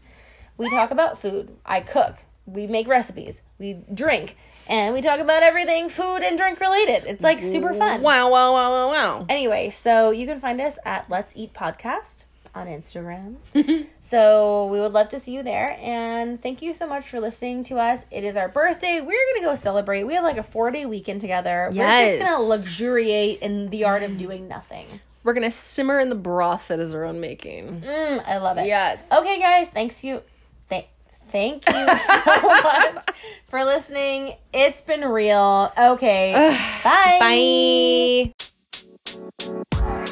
We 0.57 0.69
talk 0.69 0.89
about 0.91 1.19
food. 1.21 1.55
I 1.65 1.81
cook. 1.81 2.17
We 2.45 2.65
make 2.67 2.87
recipes. 2.87 3.41
We 3.59 3.77
drink. 3.93 4.35
And 4.69 4.93
we 4.93 5.01
talk 5.01 5.19
about 5.19 5.43
everything 5.43 5.89
food 5.89 6.17
and 6.23 6.37
drink 6.37 6.59
related. 6.59 7.05
It's 7.05 7.23
like 7.23 7.41
super 7.41 7.73
fun. 7.73 8.01
wow, 8.01 8.29
wow, 8.29 8.53
wow, 8.53 8.71
wow, 8.83 8.89
wow. 8.89 9.25
Anyway, 9.29 9.69
so 9.69 10.11
you 10.11 10.25
can 10.25 10.39
find 10.39 10.59
us 10.61 10.79
at 10.85 11.09
Let's 11.09 11.35
Eat 11.35 11.53
Podcast 11.53 12.25
on 12.55 12.67
Instagram. 12.67 13.35
so 14.01 14.67
we 14.67 14.79
would 14.79 14.93
love 14.93 15.09
to 15.09 15.19
see 15.19 15.33
you 15.33 15.43
there. 15.43 15.77
And 15.81 16.41
thank 16.41 16.61
you 16.61 16.73
so 16.73 16.87
much 16.87 17.07
for 17.09 17.19
listening 17.19 17.63
to 17.65 17.79
us. 17.79 18.05
It 18.11 18.23
is 18.23 18.37
our 18.37 18.47
birthday. 18.47 18.99
We're 19.01 19.07
going 19.07 19.41
to 19.41 19.45
go 19.45 19.55
celebrate. 19.55 20.03
We 20.03 20.13
have 20.13 20.23
like 20.23 20.37
a 20.37 20.43
four 20.43 20.69
day 20.71 20.85
weekend 20.85 21.19
together. 21.21 21.69
We're 21.71 21.77
Yes. 21.77 22.19
just 22.19 22.29
going 22.31 22.41
to 22.43 22.47
luxuriate 22.49 23.41
in 23.41 23.69
the 23.69 23.85
art 23.85 24.03
of 24.03 24.17
doing 24.17 24.47
nothing. 24.47 24.85
We're 25.23 25.31
gonna 25.33 25.51
simmer 25.51 26.01
in 26.01 26.09
the 26.09 26.15
broth 26.15 26.67
that 26.67 26.81
is 26.81 26.93
our 26.93 27.05
own 27.05 27.21
making. 27.21 27.79
Mm, 27.79 28.23
I 28.27 28.39
love 28.39 28.57
it. 28.57 28.65
Yes. 28.67 29.09
Okay, 29.09 29.39
guys. 29.39 29.69
Thanks 29.69 30.03
you. 30.03 30.21
Th- 31.33 31.61
thank 31.63 31.67
you 31.69 31.97
so 31.97 32.41
much 32.63 33.05
for 33.49 33.63
listening. 33.65 34.35
It's 34.53 34.81
been 34.81 35.01
real. 35.01 35.73
Okay. 35.77 36.33
Bye. 36.83 38.33
Bye. 39.81 40.02